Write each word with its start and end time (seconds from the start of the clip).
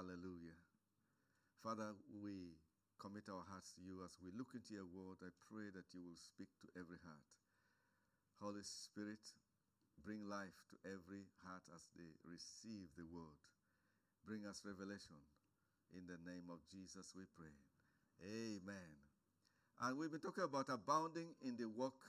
Hallelujah. 0.00 0.56
Father, 1.60 1.92
we 2.24 2.56
commit 2.96 3.28
our 3.28 3.44
hearts 3.44 3.76
to 3.76 3.84
you 3.84 4.00
as 4.00 4.16
we 4.24 4.32
look 4.32 4.56
into 4.56 4.72
your 4.72 4.88
word. 4.88 5.20
I 5.20 5.28
pray 5.44 5.68
that 5.76 5.92
you 5.92 6.00
will 6.00 6.16
speak 6.16 6.48
to 6.64 6.72
every 6.72 6.96
heart. 7.04 7.28
Holy 8.40 8.64
Spirit, 8.64 9.20
bring 10.00 10.24
life 10.24 10.56
to 10.72 10.80
every 10.88 11.28
heart 11.44 11.68
as 11.76 11.84
they 11.92 12.16
receive 12.24 12.88
the 12.96 13.04
word. 13.12 13.44
Bring 14.24 14.48
us 14.48 14.64
revelation. 14.64 15.20
In 15.92 16.08
the 16.08 16.16
name 16.24 16.48
of 16.48 16.64
Jesus, 16.72 17.12
we 17.12 17.28
pray. 17.36 17.52
Amen. 18.24 18.96
And 19.84 20.00
we've 20.00 20.08
been 20.08 20.24
talking 20.24 20.48
about 20.48 20.72
abounding 20.72 21.36
in 21.44 21.60
the 21.60 21.68
work 21.68 22.00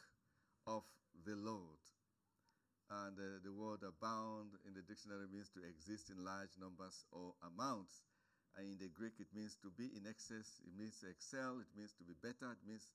of 0.64 0.88
the 1.28 1.36
Lord. 1.36 1.84
And 2.92 3.16
uh, 3.16 3.40
the 3.40 3.56
word 3.56 3.88
abound 3.88 4.60
in 4.68 4.76
the 4.76 4.84
dictionary 4.84 5.24
means 5.32 5.48
to 5.56 5.64
exist 5.64 6.12
in 6.12 6.20
large 6.20 6.52
numbers 6.60 7.08
or 7.16 7.32
amounts. 7.40 8.04
And 8.60 8.68
in 8.68 8.76
the 8.84 8.92
Greek, 8.92 9.16
it 9.24 9.32
means 9.32 9.56
to 9.64 9.72
be 9.72 9.96
in 9.96 10.04
excess, 10.04 10.60
it 10.68 10.76
means 10.76 11.00
to 11.00 11.08
excel, 11.08 11.64
it 11.64 11.72
means 11.72 11.96
to 11.96 12.04
be 12.04 12.20
better, 12.20 12.52
it 12.52 12.60
means 12.68 12.92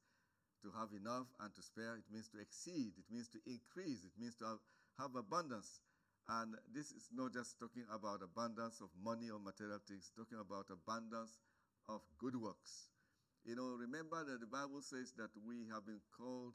to 0.60 0.68
have 0.76 0.92
enough 0.92 1.32
and 1.40 1.48
to 1.56 1.62
spare, 1.64 1.96
it 1.96 2.04
means 2.12 2.28
to 2.28 2.38
exceed, 2.44 2.92
it 3.00 3.08
means 3.08 3.32
to 3.32 3.40
increase, 3.48 4.04
it 4.04 4.12
means 4.20 4.36
to 4.36 4.44
have, 4.44 4.60
have 5.00 5.16
abundance. 5.16 5.80
And 6.28 6.60
this 6.68 6.92
is 6.92 7.08
not 7.08 7.32
just 7.32 7.56
talking 7.56 7.88
about 7.88 8.20
abundance 8.20 8.84
of 8.84 8.92
money 9.00 9.32
or 9.32 9.40
material 9.40 9.80
things, 9.80 10.12
talking 10.12 10.36
about 10.36 10.68
abundance 10.68 11.40
of 11.88 12.04
good 12.20 12.36
works. 12.36 12.92
You 13.48 13.56
know, 13.56 13.78
remember 13.80 14.24
that 14.28 14.44
the 14.44 14.50
Bible 14.50 14.82
says 14.82 15.14
that 15.16 15.30
we 15.40 15.70
have 15.72 15.86
been 15.86 16.04
called 16.12 16.52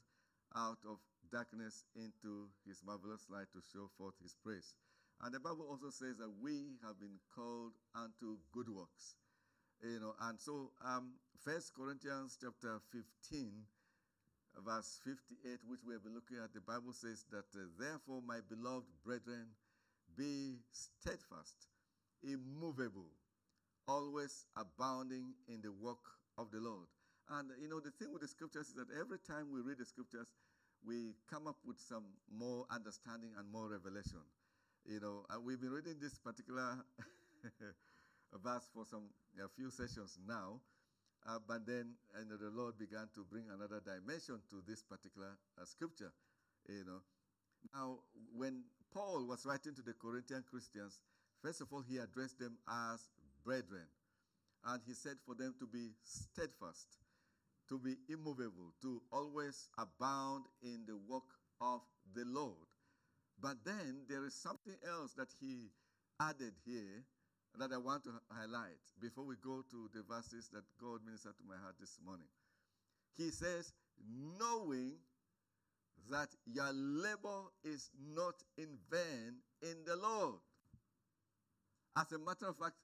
out 0.54 0.84
of 0.86 1.00
darkness 1.32 1.86
into 1.96 2.50
his 2.68 2.84
marvelous 2.86 3.26
light 3.30 3.48
to 3.54 3.62
show 3.74 3.90
forth 3.98 4.16
his 4.22 4.36
praise. 4.44 4.76
And 5.22 5.34
the 5.34 5.40
Bible 5.40 5.66
also 5.70 5.90
says 5.90 6.18
that 6.18 6.32
we 6.42 6.78
have 6.84 7.00
been 7.00 7.20
called 7.34 7.74
unto 7.96 8.38
good 8.52 8.70
works. 8.70 9.16
You 9.84 10.00
know, 10.00 10.14
and 10.22 10.40
so 10.40 10.72
um, 10.86 11.14
First 11.44 11.74
Corinthians 11.74 12.38
chapter 12.40 12.80
15, 12.92 13.50
verse 14.66 15.00
58, 15.04 15.60
which 15.68 15.82
we 15.88 15.94
have 15.94 16.04
been 16.04 16.14
looking 16.14 16.38
at, 16.38 16.54
the 16.54 16.62
Bible 16.62 16.94
says 16.94 17.26
that, 17.32 17.50
uh, 17.56 17.66
therefore, 17.80 18.22
my 18.26 18.40
beloved 18.48 18.86
brethren, 19.04 19.48
be 20.18 20.60
steadfast, 20.72 21.70
immovable, 22.22 23.10
always 23.88 24.46
abounding 24.58 25.34
in 25.48 25.62
the 25.62 25.72
work 25.72 26.04
of 26.38 26.52
the 26.52 26.60
Lord. 26.60 26.88
And 27.30 27.50
you 27.62 27.70
know, 27.70 27.80
the 27.80 27.92
thing 27.92 28.12
with 28.12 28.22
the 28.22 28.28
scriptures 28.28 28.68
is 28.68 28.74
that 28.76 28.92
every 29.00 29.18
time 29.20 29.48
we 29.54 29.62
read 29.62 29.78
the 29.80 29.86
scriptures, 29.86 30.28
we 30.86 31.14
come 31.30 31.48
up 31.48 31.58
with 31.66 31.80
some 31.80 32.04
more 32.32 32.66
understanding 32.70 33.30
and 33.38 33.52
more 33.52 33.70
revelation. 33.70 34.22
You 34.86 35.00
know, 35.00 35.26
and 35.30 35.46
we've 35.46 35.62
been 35.62 35.72
reading 35.72 35.98
this 36.02 36.18
particular 36.18 36.78
verse 38.44 38.68
for 38.74 38.86
some 38.86 39.10
a 39.44 39.48
few 39.48 39.70
sessions 39.70 40.18
now, 40.28 40.60
uh, 41.28 41.38
but 41.48 41.66
then 41.66 41.94
know, 42.30 42.38
the 42.38 42.50
Lord 42.50 42.78
began 42.80 43.08
to 43.14 43.26
bring 43.30 43.46
another 43.54 43.80
dimension 43.80 44.40
to 44.50 44.64
this 44.68 44.84
particular 44.84 45.38
uh, 45.60 45.66
scripture. 45.66 46.12
You 46.68 46.86
know, 46.86 47.02
now 47.74 48.00
when 48.36 48.64
Paul 48.94 49.28
was 49.28 49.46
writing 49.46 49.76
to 49.76 49.82
the 49.82 49.94
Corinthian 49.94 50.44
Christians, 50.50 51.00
first 51.44 51.62
of 51.62 51.68
all, 51.72 51.84
he 51.88 51.98
addressed 51.98 52.40
them 52.40 52.58
as 52.68 53.10
brethren, 53.46 53.86
and 54.66 54.82
he 54.86 54.94
said 54.94 55.18
for 55.26 55.36
them 55.36 55.54
to 55.60 55.68
be 55.68 55.94
steadfast 56.04 56.88
to 57.72 57.80
be 57.80 57.96
immovable, 58.10 58.74
to 58.82 59.02
always 59.14 59.70
abound 59.78 60.44
in 60.62 60.84
the 60.86 60.98
work 61.08 61.24
of 61.62 61.80
the 62.14 62.26
Lord. 62.26 62.68
But 63.42 63.64
then 63.64 64.04
there 64.10 64.26
is 64.26 64.36
something 64.36 64.76
else 64.86 65.14
that 65.14 65.30
he 65.40 65.72
added 66.20 66.54
here 66.66 67.06
that 67.58 67.72
I 67.72 67.78
want 67.78 68.04
to 68.04 68.12
highlight 68.30 68.84
before 69.02 69.26
we 69.26 69.36
go 69.42 69.64
to 69.72 69.90
the 69.94 70.04
verses 70.04 70.50
that 70.52 70.64
God 70.82 71.00
ministered 71.06 71.38
to 71.38 71.44
my 71.48 71.56
heart 71.56 71.76
this 71.80 71.98
morning. 72.06 72.28
He 73.16 73.30
says, 73.30 73.72
knowing 74.38 74.96
that 76.10 76.30
your 76.46 76.72
labor 76.74 77.44
is 77.64 77.90
not 78.14 78.36
in 78.58 78.78
vain 78.90 79.36
in 79.62 79.78
the 79.86 79.96
Lord. 79.96 80.40
As 81.98 82.12
a 82.12 82.20
matter 82.20 82.48
of 82.48 82.58
fact, 82.58 82.76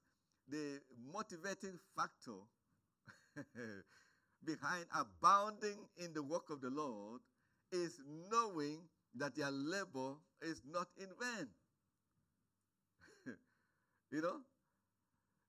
the 0.48 0.80
motivating 1.12 1.78
factor 1.94 2.40
behind 4.46 4.86
abounding 4.94 5.78
in 5.98 6.14
the 6.14 6.24
work 6.24 6.50
of 6.50 6.62
the 6.62 6.70
Lord 6.70 7.22
is 7.72 8.00
knowing 8.32 8.80
that 9.16 9.36
their 9.36 9.52
labor 9.52 10.16
is 10.42 10.62
not 10.70 10.88
in 10.98 11.08
vain. 11.20 11.48
you 14.12 14.22
know? 14.22 14.38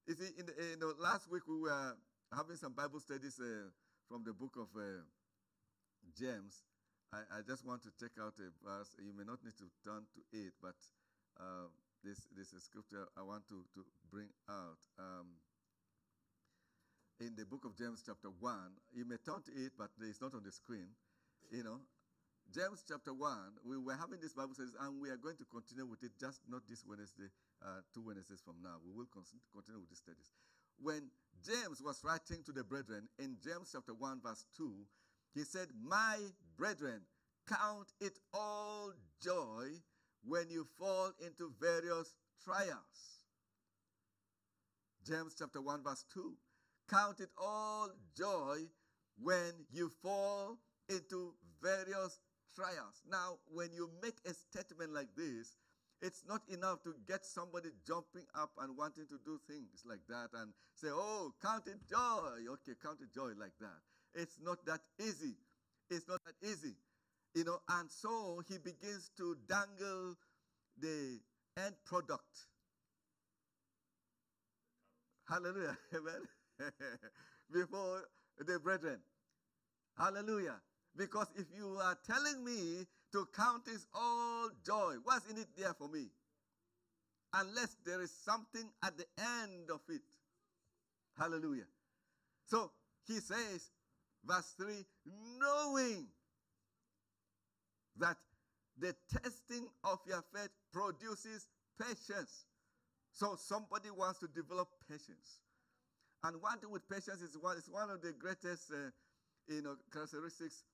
You 0.06 0.15
see, 0.15 0.32
in 0.38 0.47
the, 0.47 0.54
in 0.72 0.78
the, 0.81 0.94
last 0.98 1.31
week 1.31 1.43
we 1.47 1.59
were 1.60 1.97
having 2.34 2.56
some 2.56 2.72
Bible 2.72 3.00
studies 3.00 3.38
uh, 3.41 3.69
from 4.09 4.25
the 4.25 4.32
book 4.32 4.56
of 4.56 4.69
uh, 4.75 5.04
James. 6.16 6.65
I, 7.12 7.38
I, 7.38 7.41
just 7.47 7.65
want 7.65 7.82
to 7.84 7.93
take 8.00 8.16
out 8.21 8.34
a 8.41 8.48
verse. 8.65 8.97
You 9.00 9.12
may 9.16 9.25
not 9.25 9.44
need 9.44 9.56
to 9.59 9.69
turn 9.84 10.04
to 10.12 10.21
it, 10.32 10.53
but 10.60 10.77
uh, 11.41 11.69
this, 12.04 12.27
this 12.37 12.53
is 12.53 12.65
scripture 12.65 13.04
I 13.16 13.22
want 13.22 13.48
to, 13.48 13.65
to 13.75 13.84
bring 14.10 14.28
out. 14.48 14.81
Um, 14.98 15.41
in 17.20 17.34
the 17.36 17.44
book 17.44 17.64
of 17.64 17.76
James, 17.76 18.02
chapter 18.04 18.28
1. 18.28 18.54
You 18.94 19.04
may 19.04 19.16
turn 19.24 19.42
to 19.42 19.52
it, 19.52 19.72
but 19.76 19.90
it's 20.00 20.20
not 20.20 20.34
on 20.34 20.42
the 20.44 20.52
screen. 20.52 20.86
You 21.50 21.64
know, 21.64 21.80
James 22.54 22.84
chapter 22.86 23.12
1, 23.12 23.60
we 23.64 23.76
were 23.76 23.94
having 23.94 24.20
this 24.20 24.32
Bible 24.32 24.54
studies, 24.54 24.74
and 24.80 25.00
we 25.00 25.10
are 25.10 25.16
going 25.16 25.36
to 25.36 25.44
continue 25.44 25.86
with 25.86 26.02
it 26.02 26.12
just 26.18 26.40
not 26.48 26.62
this 26.68 26.84
Wednesday, 26.86 27.28
uh, 27.64 27.82
two 27.92 28.02
Wednesdays 28.06 28.40
from 28.44 28.56
now. 28.62 28.78
We 28.84 28.92
will 28.92 29.08
continue 29.10 29.80
with 29.80 29.90
these 29.90 29.98
studies. 29.98 30.30
When 30.78 31.10
James 31.44 31.82
was 31.82 32.00
writing 32.04 32.42
to 32.46 32.52
the 32.52 32.62
brethren 32.64 33.08
in 33.18 33.36
James 33.42 33.70
chapter 33.72 33.92
1, 33.92 34.20
verse 34.24 34.46
2, 34.56 34.70
he 35.34 35.44
said, 35.44 35.68
My 35.82 36.16
brethren, 36.56 37.02
count 37.48 37.92
it 38.00 38.18
all 38.32 38.92
joy 39.22 39.66
when 40.22 40.50
you 40.50 40.66
fall 40.78 41.10
into 41.24 41.52
various 41.60 42.14
trials. 42.44 43.26
James 45.04 45.34
chapter 45.38 45.60
1, 45.60 45.82
verse 45.82 46.04
2. 46.14 46.32
Count 46.88 47.21
it 47.21 47.31
all 47.37 47.91
joy 48.16 48.56
when 49.21 49.53
you 49.71 49.91
fall 50.03 50.59
into 50.88 51.34
various 51.62 52.21
trials. 52.54 53.03
Now, 53.10 53.38
when 53.53 53.72
you 53.72 53.91
make 54.03 54.16
a 54.26 54.32
statement 54.32 54.93
like 54.93 55.09
this, 55.16 55.56
it's 56.00 56.22
not 56.28 56.43
enough 56.48 56.82
to 56.84 56.94
get 57.06 57.25
somebody 57.25 57.71
jumping 57.87 58.25
up 58.34 58.50
and 58.60 58.77
wanting 58.77 59.06
to 59.09 59.19
do 59.25 59.41
things 59.48 59.82
like 59.84 60.00
that 60.09 60.28
and 60.41 60.53
say, 60.75 60.88
oh, 60.91 61.32
count 61.43 61.66
it 61.66 61.78
joy. 61.91 62.47
Okay, 62.53 62.72
count 62.82 62.98
it 63.03 63.12
joy 63.12 63.32
like 63.38 63.59
that. 63.60 63.81
It's 64.15 64.38
not 64.43 64.65
that 64.66 64.81
easy. 65.00 65.34
It's 65.91 66.09
not 66.09 66.21
that 66.25 66.48
easy. 66.48 66.75
You 67.34 67.44
know, 67.44 67.59
and 67.69 67.91
so 67.91 68.43
he 68.48 68.59
begins 68.59 69.10
to 69.16 69.37
dangle 69.48 70.15
the 70.81 71.21
end 71.56 71.75
product. 71.84 72.47
Hallelujah. 75.28 75.77
Amen. 75.94 76.38
before 77.52 78.02
the 78.46 78.58
brethren. 78.58 78.98
Hallelujah. 79.96 80.56
Because 80.96 81.28
if 81.36 81.46
you 81.56 81.78
are 81.82 81.96
telling 82.06 82.44
me 82.44 82.86
to 83.12 83.26
count 83.34 83.69
is 83.69 83.86
all 83.94 84.50
joy, 84.64 84.94
what's 85.04 85.28
in 85.30 85.38
it 85.38 85.48
there 85.56 85.74
for 85.74 85.88
me? 85.88 86.06
Unless 87.34 87.76
there 87.84 88.00
is 88.00 88.10
something 88.10 88.68
at 88.82 88.97
the 88.97 89.04
end 89.18 89.70
of 89.72 89.80
it. 89.88 90.00
Hallelujah. 91.18 91.66
So 92.47 92.70
he 93.06 93.14
says, 93.14 93.70
verse 94.24 94.54
3 94.58 94.84
knowing 95.38 96.06
that 97.98 98.16
the 98.78 98.94
testing 99.12 99.68
of 99.84 99.98
your 100.06 100.22
faith 100.34 100.50
produces 100.72 101.48
patience. 101.80 102.47
So 103.12 103.36
somebody 103.36 103.91
wants 103.91 104.20
to 104.20 104.28
develop 104.28 104.68
patience. 104.88 105.41
And 106.24 106.42
one 106.42 106.59
thing 106.59 106.70
with 106.70 106.88
patience 106.88 107.22
is 107.22 107.36
one, 107.41 107.56
it's 107.56 107.68
one 107.68 107.91
of 107.91 108.03
the 108.03 108.12
greatest 108.12 108.72
uh, 108.72 108.91
you 109.47 109.62
know, 109.62 109.76
characteristics 109.92 110.65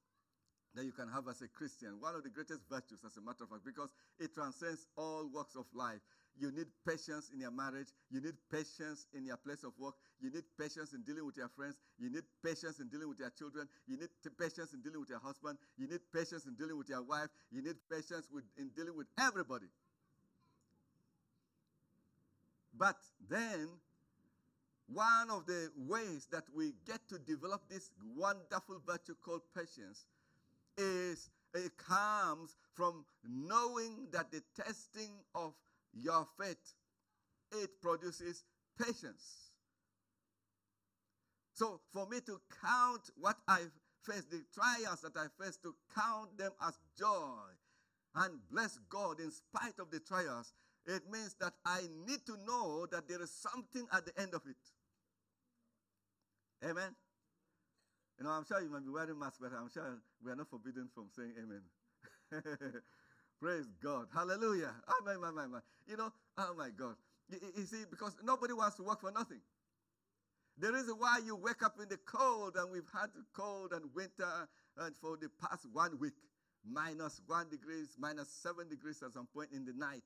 that 0.75 0.85
you 0.85 0.93
can 0.93 1.08
have 1.08 1.29
as 1.29 1.43
a 1.43 1.49
Christian. 1.49 2.00
One 2.00 2.14
of 2.14 2.25
the 2.25 2.31
greatest 2.31 2.61
virtues, 2.70 2.99
as 3.06 3.17
a 3.17 3.20
matter 3.20 3.44
of 3.44 3.50
fact, 3.50 3.64
because 3.64 3.91
it 4.19 4.35
transcends 4.35 4.87
all 4.96 5.29
walks 5.32 5.55
of 5.55 5.67
life. 5.75 6.00
You 6.37 6.50
need 6.50 6.67
patience 6.87 7.31
in 7.32 7.38
your 7.38 7.52
marriage. 7.52 7.88
You 8.11 8.20
need 8.20 8.35
patience 8.50 9.06
in 9.14 9.25
your 9.25 9.37
place 9.37 9.62
of 9.62 9.73
work. 9.79 9.94
You 10.20 10.31
need 10.32 10.43
patience 10.58 10.93
in 10.93 11.02
dealing 11.02 11.25
with 11.25 11.37
your 11.37 11.49
friends. 11.49 11.76
You 11.99 12.11
need 12.11 12.25
patience 12.43 12.81
in 12.81 12.88
dealing 12.88 13.08
with 13.08 13.20
your 13.20 13.31
children. 13.31 13.69
You 13.87 13.97
need 13.97 14.08
patience 14.37 14.73
in 14.73 14.81
dealing 14.82 14.99
with 14.99 15.11
your 15.11 15.20
husband. 15.20 15.58
You 15.79 15.87
need 15.87 16.00
patience 16.12 16.47
in 16.47 16.55
dealing 16.55 16.76
with 16.76 16.88
your 16.88 17.02
wife. 17.02 17.29
You 17.52 17.62
need 17.62 17.76
patience 17.88 18.26
with, 18.32 18.43
in 18.58 18.70
dealing 18.75 18.97
with 18.97 19.06
everybody. 19.17 19.67
But 22.76 22.97
then 23.31 23.69
one 24.87 25.31
of 25.31 25.47
the 25.47 25.71
ways 25.77 26.29
that 26.31 26.45
we 26.55 26.73
get 26.87 27.01
to 27.09 27.19
develop 27.19 27.63
this 27.69 27.91
wonderful 28.17 28.81
virtue 28.87 29.15
called 29.25 29.43
patience 29.57 30.07
is 30.77 31.31
it 31.55 31.73
comes 31.79 32.57
from 32.75 33.05
knowing 33.25 34.09
that 34.13 34.31
the 34.31 34.43
testing 34.61 35.13
of 35.35 35.55
your 35.93 36.27
faith 36.39 36.75
it 37.53 37.81
produces 37.81 38.45
patience. 38.79 39.51
So 41.53 41.81
for 41.93 42.07
me 42.09 42.19
to 42.27 42.41
count 42.61 43.11
what 43.17 43.37
I 43.47 43.61
face, 44.03 44.25
the 44.31 44.43
trials 44.53 45.03
that 45.03 45.17
I 45.17 45.27
face, 45.43 45.57
to 45.59 45.75
count 45.95 46.37
them 46.37 46.51
as 46.67 46.75
joy 46.99 47.39
and 48.17 48.41
bless 48.51 48.79
God 48.89 49.21
in 49.21 49.31
spite 49.31 49.79
of 49.79 49.91
the 49.91 50.01
trials, 50.01 50.53
it 50.87 51.03
means 51.11 51.35
that 51.41 51.55
I 51.65 51.83
need 52.07 52.27
to 52.27 52.37
know 52.47 52.87
that 52.91 53.09
there 53.09 53.23
is 53.23 53.31
something 53.31 53.87
at 53.93 54.05
the 54.05 54.21
end 54.21 54.35
of 54.35 54.43
it. 54.47 54.57
Amen. 56.64 56.96
You 58.19 58.25
know, 58.25 58.31
I'm 58.31 58.44
sure 58.44 58.61
you 58.62 58.70
might 58.70 58.84
be 58.84 58.90
wearing 58.90 59.19
masks, 59.19 59.38
but 59.40 59.52
I'm 59.52 59.70
sure 59.70 60.02
we 60.25 60.32
are 60.32 60.37
not 60.37 60.49
forbidden 60.49 60.88
from 60.88 61.11
saying 61.11 61.34
amen. 61.38 61.70
Praise 63.40 63.66
God. 63.82 64.08
Hallelujah. 64.12 64.82
Oh, 64.88 65.02
my, 65.05 65.16
my, 65.16 65.31
my, 65.32 65.46
my. 65.46 65.61
You 65.87 65.96
know, 65.96 66.12
oh, 66.38 66.55
my 66.55 66.70
God. 66.70 66.96
You, 67.28 67.38
you 67.56 67.64
see, 67.64 67.84
because 67.90 68.16
nobody 68.22 68.55
wants 68.55 68.76
to 68.76 68.84
work 68.84 69.00
for 69.00 69.12
nothing. 69.12 69.43
The 70.58 70.72
reason 70.72 70.99
why 70.99 71.19
you 71.19 71.37
wake 71.37 71.62
up 71.64 71.81
in 71.81 71.88
the 71.88 71.99
cold, 71.99 72.56
and 72.56 72.70
we've 72.70 72.88
had 72.93 73.11
cold 73.32 73.72
and 73.72 73.93
winter 73.94 74.49
and 74.76 74.96
for 74.96 75.16
the 75.16 75.28
past 75.28 75.66
one 75.72 75.99
week, 75.99 76.14
minus 76.64 77.20
one 77.26 77.50
degrees, 77.50 77.96
minus 77.99 78.31
seven 78.31 78.69
degrees 78.69 79.02
at 79.02 79.12
some 79.12 79.26
point 79.26 79.52
in 79.52 79.64
the 79.64 79.75
night. 79.75 80.05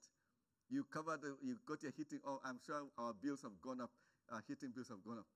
You 0.70 0.84
cover 0.84 1.19
you 1.43 1.58
got 1.66 1.82
your 1.82 1.93
heating. 1.93 2.20
Oh, 2.25 2.40
I'm 2.44 2.58
sure 2.58 2.90
our 2.99 3.14
bills 3.14 3.43
have 3.43 3.60
gone 3.60 3.81
up. 3.82 3.93
Our 4.31 4.43
heating 4.49 4.72
bills 4.72 4.88
have 4.88 5.05
gone 5.05 5.20
up, 5.20 5.26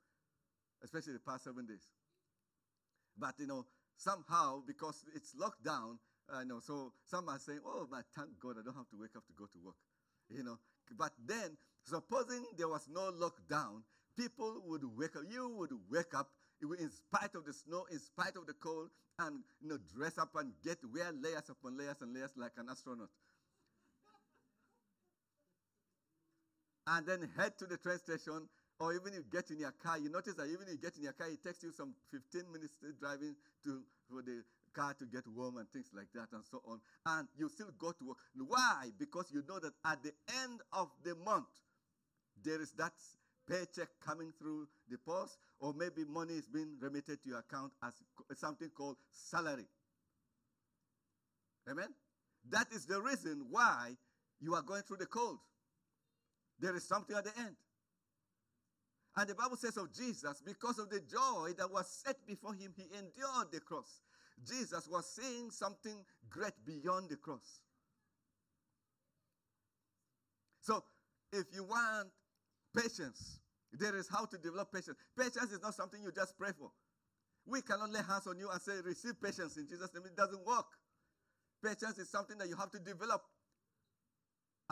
especially 0.82 1.14
the 1.14 1.20
past 1.20 1.44
seven 1.44 1.66
days. 1.66 1.86
But 3.16 3.34
you 3.38 3.46
know, 3.46 3.66
somehow 3.96 4.62
because 4.66 5.04
it's 5.14 5.34
locked 5.36 5.64
down, 5.64 5.98
I 6.32 6.44
know. 6.44 6.60
So 6.60 6.92
some 7.04 7.28
are 7.28 7.38
saying, 7.38 7.60
"Oh, 7.64 7.86
my 7.90 8.02
thank 8.14 8.38
God, 8.40 8.56
I 8.58 8.62
don't 8.64 8.76
have 8.76 8.88
to 8.90 8.98
wake 9.00 9.16
up 9.16 9.26
to 9.26 9.32
go 9.36 9.46
to 9.46 9.58
work." 9.64 9.76
You 10.28 10.44
know. 10.44 10.58
But 10.96 11.12
then, 11.24 11.56
supposing 11.84 12.44
there 12.56 12.68
was 12.68 12.88
no 12.88 13.12
lockdown, 13.12 13.82
people 14.16 14.62
would 14.66 14.84
wake 14.96 15.16
up. 15.16 15.22
You 15.28 15.48
would 15.48 15.72
wake 15.90 16.14
up 16.14 16.30
in 16.62 16.90
spite 16.90 17.34
of 17.34 17.44
the 17.44 17.52
snow, 17.52 17.86
in 17.90 17.98
spite 17.98 18.36
of 18.36 18.46
the 18.46 18.54
cold, 18.54 18.90
and 19.18 19.42
you 19.60 19.68
know, 19.68 19.78
dress 19.94 20.18
up 20.18 20.30
and 20.36 20.52
get 20.62 20.78
wear 20.92 21.12
layers 21.12 21.48
upon 21.50 21.76
layers 21.76 22.00
and 22.00 22.14
layers 22.14 22.32
like 22.36 22.52
an 22.56 22.68
astronaut. 22.70 23.10
and 26.86 27.06
then 27.06 27.28
head 27.36 27.56
to 27.58 27.66
the 27.66 27.76
train 27.76 27.98
station, 27.98 28.48
or 28.82 28.92
even 28.94 29.12
you 29.14 29.22
get 29.30 29.48
in 29.50 29.60
your 29.60 29.70
car. 29.70 29.96
You 29.96 30.10
notice 30.10 30.34
that 30.34 30.50
even 30.50 30.66
you 30.66 30.76
get 30.76 30.96
in 30.96 31.04
your 31.04 31.12
car, 31.12 31.28
it 31.28 31.38
takes 31.44 31.62
you 31.62 31.70
some 31.70 31.94
15 32.10 32.50
minutes 32.52 32.74
driving 32.98 33.36
to 33.62 33.80
for 34.10 34.22
the 34.22 34.42
car 34.74 34.92
to 34.98 35.06
get 35.06 35.22
warm 35.28 35.58
and 35.58 35.70
things 35.70 35.86
like 35.94 36.10
that 36.14 36.26
and 36.32 36.42
so 36.50 36.60
on. 36.66 36.80
And 37.06 37.28
you 37.38 37.48
still 37.48 37.70
go 37.78 37.92
to 37.92 38.08
work. 38.08 38.16
Why? 38.34 38.90
Because 38.98 39.30
you 39.32 39.44
know 39.48 39.60
that 39.60 39.72
at 39.86 40.02
the 40.02 40.10
end 40.42 40.60
of 40.72 40.88
the 41.04 41.14
month, 41.14 41.46
there 42.42 42.60
is 42.60 42.72
that 42.72 42.92
paycheck 43.48 43.88
coming 44.04 44.32
through 44.36 44.66
the 44.90 44.98
post, 44.98 45.38
or 45.60 45.72
maybe 45.74 46.04
money 46.04 46.34
is 46.34 46.48
being 46.48 46.74
remitted 46.80 47.22
to 47.22 47.28
your 47.28 47.38
account 47.38 47.70
as 47.84 47.92
something 48.34 48.70
called 48.76 48.96
salary. 49.12 49.66
Amen? 51.70 51.88
That 52.50 52.66
is 52.74 52.86
the 52.86 53.00
reason 53.00 53.46
why 53.48 53.92
you 54.40 54.54
are 54.54 54.62
going 54.62 54.82
through 54.82 54.96
the 54.96 55.06
cold. 55.06 55.38
There 56.58 56.74
is 56.74 56.82
something 56.82 57.14
at 57.14 57.24
the 57.24 57.38
end. 57.38 57.54
And 59.16 59.28
the 59.28 59.34
Bible 59.34 59.56
says 59.56 59.76
of 59.76 59.92
Jesus, 59.92 60.42
because 60.44 60.78
of 60.78 60.88
the 60.88 61.00
joy 61.00 61.52
that 61.58 61.70
was 61.70 61.86
set 62.04 62.16
before 62.26 62.54
him, 62.54 62.72
he 62.76 62.84
endured 62.96 63.52
the 63.52 63.60
cross. 63.60 64.00
Jesus 64.46 64.88
was 64.88 65.06
seeing 65.14 65.50
something 65.50 66.04
great 66.30 66.54
beyond 66.64 67.10
the 67.10 67.16
cross. 67.16 67.60
So, 70.60 70.82
if 71.32 71.44
you 71.52 71.64
want 71.64 72.08
patience, 72.74 73.40
there 73.72 73.96
is 73.96 74.08
how 74.08 74.24
to 74.26 74.38
develop 74.38 74.72
patience. 74.72 74.96
Patience 75.16 75.52
is 75.52 75.60
not 75.60 75.74
something 75.74 76.02
you 76.02 76.12
just 76.12 76.38
pray 76.38 76.50
for. 76.58 76.70
We 77.46 77.60
cannot 77.62 77.90
lay 77.90 78.02
hands 78.02 78.26
on 78.26 78.38
you 78.38 78.48
and 78.50 78.60
say, 78.62 78.72
Receive 78.84 79.20
patience 79.20 79.56
in 79.56 79.68
Jesus' 79.68 79.92
name. 79.92 80.04
It 80.06 80.16
doesn't 80.16 80.46
work. 80.46 80.66
Patience 81.62 81.98
is 81.98 82.08
something 82.08 82.38
that 82.38 82.48
you 82.48 82.56
have 82.56 82.70
to 82.70 82.78
develop 82.78 83.22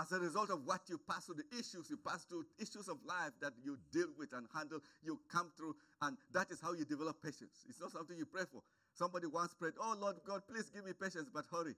as 0.01 0.13
a 0.13 0.19
result 0.19 0.51
of 0.51 0.65
what 0.67 0.81
you 0.89 0.99
pass 1.09 1.27
through, 1.27 1.37
the 1.37 1.59
issues 1.59 1.91
you 1.91 1.99
pass 1.99 2.25
through, 2.25 2.47
issues 2.59 2.89
of 2.89 2.97
life 3.05 3.33
that 3.41 3.53
you 3.63 3.79
deal 3.93 4.09
with 4.19 4.33
and 4.33 4.47
handle, 4.55 4.81
you 5.05 5.21
come 5.31 5.53
through, 5.57 5.77
and 6.01 6.17
that 6.33 6.51
is 6.51 6.61
how 6.61 6.73
you 6.73 6.85
develop 6.85 7.23
patience. 7.23 7.67
It's 7.69 7.81
not 7.81 7.93
something 7.93 8.17
you 8.17 8.25
pray 8.25 8.45
for. 8.51 8.63
Somebody 8.95 9.27
once 9.27 9.53
prayed, 9.53 9.75
Oh 9.79 9.95
Lord 10.01 10.17
God, 10.27 10.43
please 10.51 10.71
give 10.71 10.87
me 10.87 10.93
patience, 10.93 11.29
but 11.33 11.45
hurry. 11.51 11.75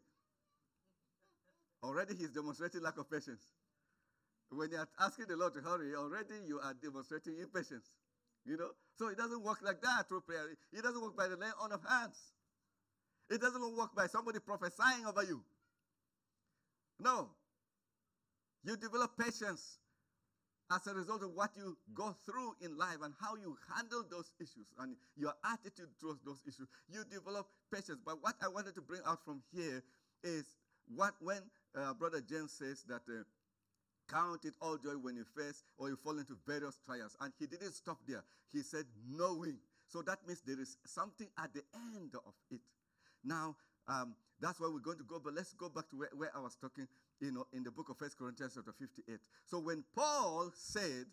Already 1.83 2.15
he's 2.15 2.31
demonstrating 2.31 2.83
lack 2.83 2.97
of 2.99 3.11
patience. 3.11 3.43
When 4.51 4.71
you're 4.71 4.89
asking 5.01 5.27
the 5.29 5.37
Lord 5.37 5.55
to 5.55 5.61
hurry, 5.61 5.95
already 5.97 6.47
you 6.47 6.61
are 6.61 6.75
demonstrating 6.75 7.39
impatience. 7.41 7.91
You 8.47 8.57
know? 8.57 8.71
So 8.99 9.09
it 9.09 9.17
doesn't 9.17 9.43
work 9.43 9.59
like 9.63 9.81
that 9.83 10.09
through 10.09 10.21
prayer. 10.23 10.47
It 10.73 10.83
doesn't 10.83 11.01
work 11.03 11.17
by 11.17 11.27
the 11.27 11.37
laying 11.37 11.53
on 11.61 11.73
of 11.73 11.81
hands. 11.89 12.19
It 13.31 13.41
doesn't 13.41 13.77
work 13.77 13.95
by 13.97 14.07
somebody 14.07 14.39
prophesying 14.39 15.07
over 15.07 15.25
you. 15.25 15.43
No. 17.01 17.31
You 18.65 18.77
develop 18.77 19.19
patience 19.19 19.79
as 20.71 20.87
a 20.87 20.95
result 20.95 21.23
of 21.23 21.35
what 21.35 21.51
you 21.57 21.77
go 21.95 22.15
through 22.25 22.55
in 22.61 22.79
life 22.79 22.99
and 23.03 23.13
how 23.21 23.37
you 23.37 23.57
handle 23.75 24.05
those 24.11 24.33
issues 24.41 24.73
and 24.79 24.97
your 25.17 25.35
attitude 25.45 25.89
towards 26.01 26.21
those 26.25 26.41
issues. 26.47 26.69
You 26.89 27.05
develop 27.11 27.47
patience. 27.73 27.99
But 28.05 28.23
what 28.23 28.37
I 28.43 28.49
wanted 28.49 28.75
to 28.77 28.81
bring 28.81 29.01
out 29.07 29.25
from 29.25 29.43
here 29.53 29.83
is 30.23 30.45
what 30.95 31.15
when 31.21 31.43
uh, 31.77 31.95
Brother 31.95 32.21
James 32.21 32.53
says 32.53 32.85
that 32.89 33.03
uh, 33.09 33.25
count 34.09 34.45
it 34.45 34.55
all 34.61 34.77
joy 34.77 34.97
when 35.01 35.17
you 35.17 35.25
face 35.37 35.65
or 35.79 35.89
you 35.89 35.97
fall 35.97 36.19
into 36.19 36.37
various 36.47 36.79
trials. 36.87 37.17
And 37.21 37.33
he 37.39 37.47
didn't 37.47 37.73
stop 37.73 37.99
there. 38.07 38.25
He 38.53 38.61
said, 38.63 38.85
knowing. 39.11 39.59
So 39.89 40.03
that 40.03 40.19
means 40.27 40.43
there 40.47 40.61
is 40.61 40.77
something 40.87 41.29
at 41.43 41.53
the 41.53 41.63
end 41.75 42.13
of 42.15 42.35
it. 42.51 42.61
Now, 43.25 43.57
um, 43.89 44.15
that's 44.41 44.59
why 44.61 44.69
we're 44.73 44.81
going 44.81 44.99
to 44.99 45.05
go, 45.05 45.21
but 45.23 45.35
let's 45.35 45.53
go 45.53 45.69
back 45.69 45.89
to 45.91 45.97
where, 45.97 46.11
where 46.17 46.31
I 46.35 46.41
was 46.41 46.57
talking, 46.57 46.87
you 47.23 47.31
know, 47.31 47.47
in 47.53 47.63
the 47.63 47.71
book 47.71 47.89
of 47.89 47.97
First 47.97 48.19
Corinthians 48.19 48.55
chapter 48.57 48.73
58. 48.73 49.19
So 49.47 49.61
when 49.61 49.85
Paul 49.95 50.51
said, 50.55 51.07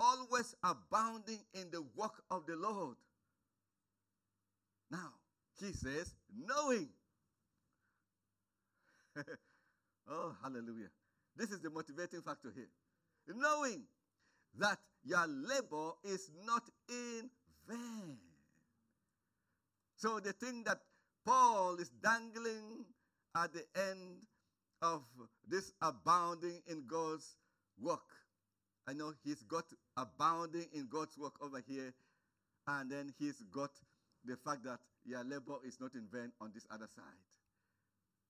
always 0.00 0.56
abounding 0.64 1.38
in 1.54 1.70
the 1.70 1.82
work 1.94 2.24
of 2.32 2.46
the 2.46 2.56
Lord. 2.56 2.96
Now, 4.90 5.12
he 5.60 5.72
says, 5.72 6.14
knowing. 6.36 6.88
oh, 10.10 10.34
hallelujah. 10.42 10.90
This 11.36 11.50
is 11.50 11.60
the 11.60 11.70
motivating 11.70 12.22
factor 12.22 12.52
here. 12.54 12.68
Knowing 13.28 13.84
that 14.58 14.78
your 15.04 15.26
labor 15.28 15.92
is 16.02 16.28
not 16.44 16.62
in 16.88 17.30
vain. 17.68 18.18
So 19.96 20.18
the 20.18 20.32
thing 20.32 20.64
that 20.64 20.78
Paul 21.24 21.76
is 21.76 21.90
dangling 22.02 22.84
at 23.36 23.52
the 23.52 23.64
end 23.76 24.18
of 24.84 25.02
this 25.48 25.72
abounding 25.80 26.60
in 26.68 26.84
God's 26.86 27.36
work. 27.80 28.04
I 28.86 28.92
know 28.92 29.14
he's 29.24 29.42
got 29.42 29.64
abounding 29.96 30.66
in 30.74 30.88
God's 30.90 31.16
work 31.16 31.32
over 31.40 31.62
here, 31.66 31.94
and 32.68 32.90
then 32.90 33.14
he's 33.18 33.42
got 33.50 33.70
the 34.26 34.36
fact 34.36 34.64
that 34.64 34.78
your 35.06 35.24
labor 35.24 35.56
is 35.66 35.80
not 35.80 35.94
in 35.94 36.06
vain 36.12 36.32
on 36.40 36.50
this 36.54 36.66
other 36.70 36.86
side. 36.94 37.24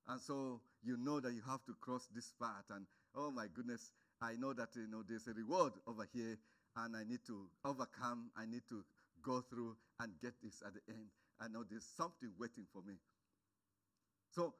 And 0.06 0.20
so 0.20 0.60
you 0.84 0.96
know 0.96 1.18
that 1.18 1.32
you 1.32 1.42
have 1.46 1.64
to 1.66 1.74
cross 1.80 2.08
this 2.14 2.32
path. 2.40 2.64
And 2.70 2.86
oh 3.16 3.30
my 3.30 3.46
goodness, 3.52 3.90
I 4.22 4.34
know 4.36 4.52
that 4.52 4.68
you 4.76 4.86
know 4.86 5.02
there's 5.08 5.26
a 5.26 5.32
reward 5.34 5.72
over 5.88 6.06
here, 6.14 6.38
and 6.76 6.96
I 6.96 7.02
need 7.02 7.20
to 7.26 7.48
overcome. 7.64 8.30
I 8.36 8.46
need 8.46 8.62
to 8.68 8.84
go 9.24 9.40
through 9.40 9.76
and 10.00 10.12
get 10.22 10.34
this 10.42 10.62
at 10.64 10.74
the 10.74 10.80
end. 10.92 11.08
I 11.40 11.48
know 11.48 11.64
there's 11.68 11.86
something 11.96 12.30
waiting 12.38 12.66
for 12.72 12.82
me. 12.86 12.94
So, 14.30 14.54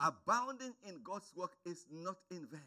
abounding 0.00 0.74
in 0.86 1.00
God's 1.02 1.32
work 1.36 1.52
is 1.64 1.86
not 1.90 2.16
in 2.30 2.46
vain. 2.50 2.60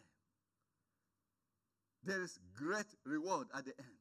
There 2.04 2.22
is 2.22 2.40
great 2.56 2.88
reward 3.06 3.48
at 3.56 3.66
the 3.66 3.74
end. 3.78 3.98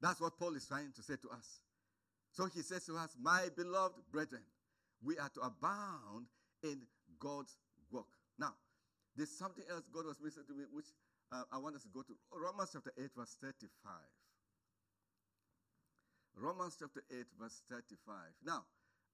That's 0.00 0.20
what 0.20 0.38
Paul 0.38 0.54
is 0.54 0.66
trying 0.66 0.92
to 0.94 1.02
say 1.02 1.14
to 1.22 1.28
us. 1.30 1.60
So 2.32 2.46
he 2.46 2.62
says 2.62 2.84
to 2.86 2.96
us, 2.96 3.16
My 3.20 3.48
beloved 3.56 4.02
brethren, 4.12 4.42
we 5.02 5.18
are 5.18 5.30
to 5.30 5.40
abound 5.40 6.26
in 6.62 6.82
God's 7.18 7.56
work. 7.90 8.06
Now, 8.38 8.54
there's 9.16 9.30
something 9.30 9.64
else 9.70 9.88
God 9.92 10.06
was 10.06 10.20
mentioning 10.20 10.46
to 10.46 10.54
me, 10.54 10.64
which 10.70 10.86
uh, 11.32 11.42
I 11.52 11.58
want 11.58 11.76
us 11.76 11.82
to 11.82 11.88
go 11.88 12.02
to 12.02 12.14
Romans 12.32 12.70
chapter 12.72 12.92
8, 12.96 13.10
verse 13.16 13.36
35. 13.42 13.92
Romans 16.36 16.76
chapter 16.78 17.02
8, 17.10 17.26
verse 17.40 17.62
35. 17.70 18.14
Now, 18.44 18.64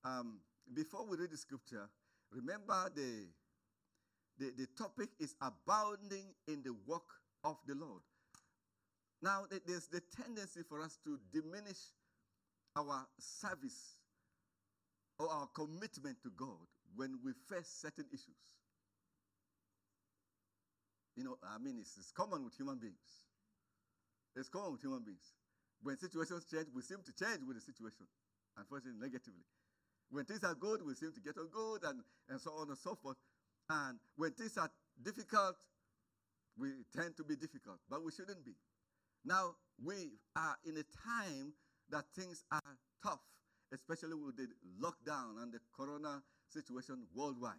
um, 0.05 0.41
before 0.75 1.07
we 1.07 1.17
read 1.17 1.31
the 1.31 1.37
scripture, 1.37 1.89
remember 2.35 2.91
the, 2.95 3.27
the, 4.39 4.53
the 4.57 4.67
topic 4.77 5.11
is 5.19 5.35
abounding 5.41 6.27
in 6.49 6.63
the 6.63 6.75
work 6.87 7.07
of 7.45 7.57
the 7.67 7.75
Lord. 7.75 8.03
Now, 9.23 9.45
there's 9.67 9.87
the 9.87 10.03
tendency 10.23 10.61
for 10.69 10.83
us 10.83 10.99
to 11.05 11.19
diminish 11.33 11.79
our 12.77 13.07
service 13.19 13.97
or 15.19 15.31
our 15.31 15.47
commitment 15.55 16.23
to 16.23 16.31
God 16.37 16.67
when 16.97 17.19
we 17.25 17.33
face 17.49 17.69
certain 17.69 18.07
issues. 18.13 18.37
You 21.17 21.25
know, 21.25 21.39
I 21.43 21.59
mean, 21.59 21.77
it's, 21.81 21.97
it's 21.97 22.11
common 22.11 22.45
with 22.45 22.55
human 22.57 22.79
beings. 22.79 23.25
It's 24.35 24.49
common 24.49 24.73
with 24.73 24.83
human 24.83 25.05
beings. 25.05 25.33
When 25.83 25.97
situations 25.97 26.45
change, 26.51 26.67
we 26.75 26.83
seem 26.83 26.99
to 27.05 27.13
change 27.15 27.41
with 27.47 27.57
the 27.57 27.63
situation, 27.63 28.07
unfortunately, 28.59 29.01
negatively. 29.01 29.45
When 30.11 30.25
things 30.25 30.45
are 30.45 30.55
good, 30.55 30.85
we 30.85 30.95
seem 30.95 31.13
to 31.13 31.21
get 31.21 31.37
on 31.39 31.49
good 31.49 31.83
and, 31.85 32.01
and 32.29 32.41
so 32.41 32.53
on 32.53 32.69
and 32.69 32.79
so 32.79 32.95
forth. 32.95 33.17
And 33.71 33.99
when 34.17 34.33
things 34.33 34.57
are 34.59 34.71
difficult, 35.03 35.57
we 36.59 36.71
tend 36.95 37.17
to 37.17 37.25
be 37.25 37.37
difficult, 37.37 37.79
but 37.91 38.05
we 38.05 38.13
shouldn't 38.13 38.45
be. 38.45 38.55
Now, 39.25 39.57
we 39.83 40.13
are 40.37 40.57
in 40.65 40.77
a 40.77 40.85
time 41.03 41.53
that 41.91 42.05
things 42.15 42.45
are 42.53 42.77
tough, 43.03 43.21
especially 43.73 44.15
with 44.15 44.37
the 44.37 44.49
lockdown 44.81 45.43
and 45.43 45.53
the 45.53 45.59
corona 45.77 46.23
situation 46.49 47.07
worldwide. 47.15 47.55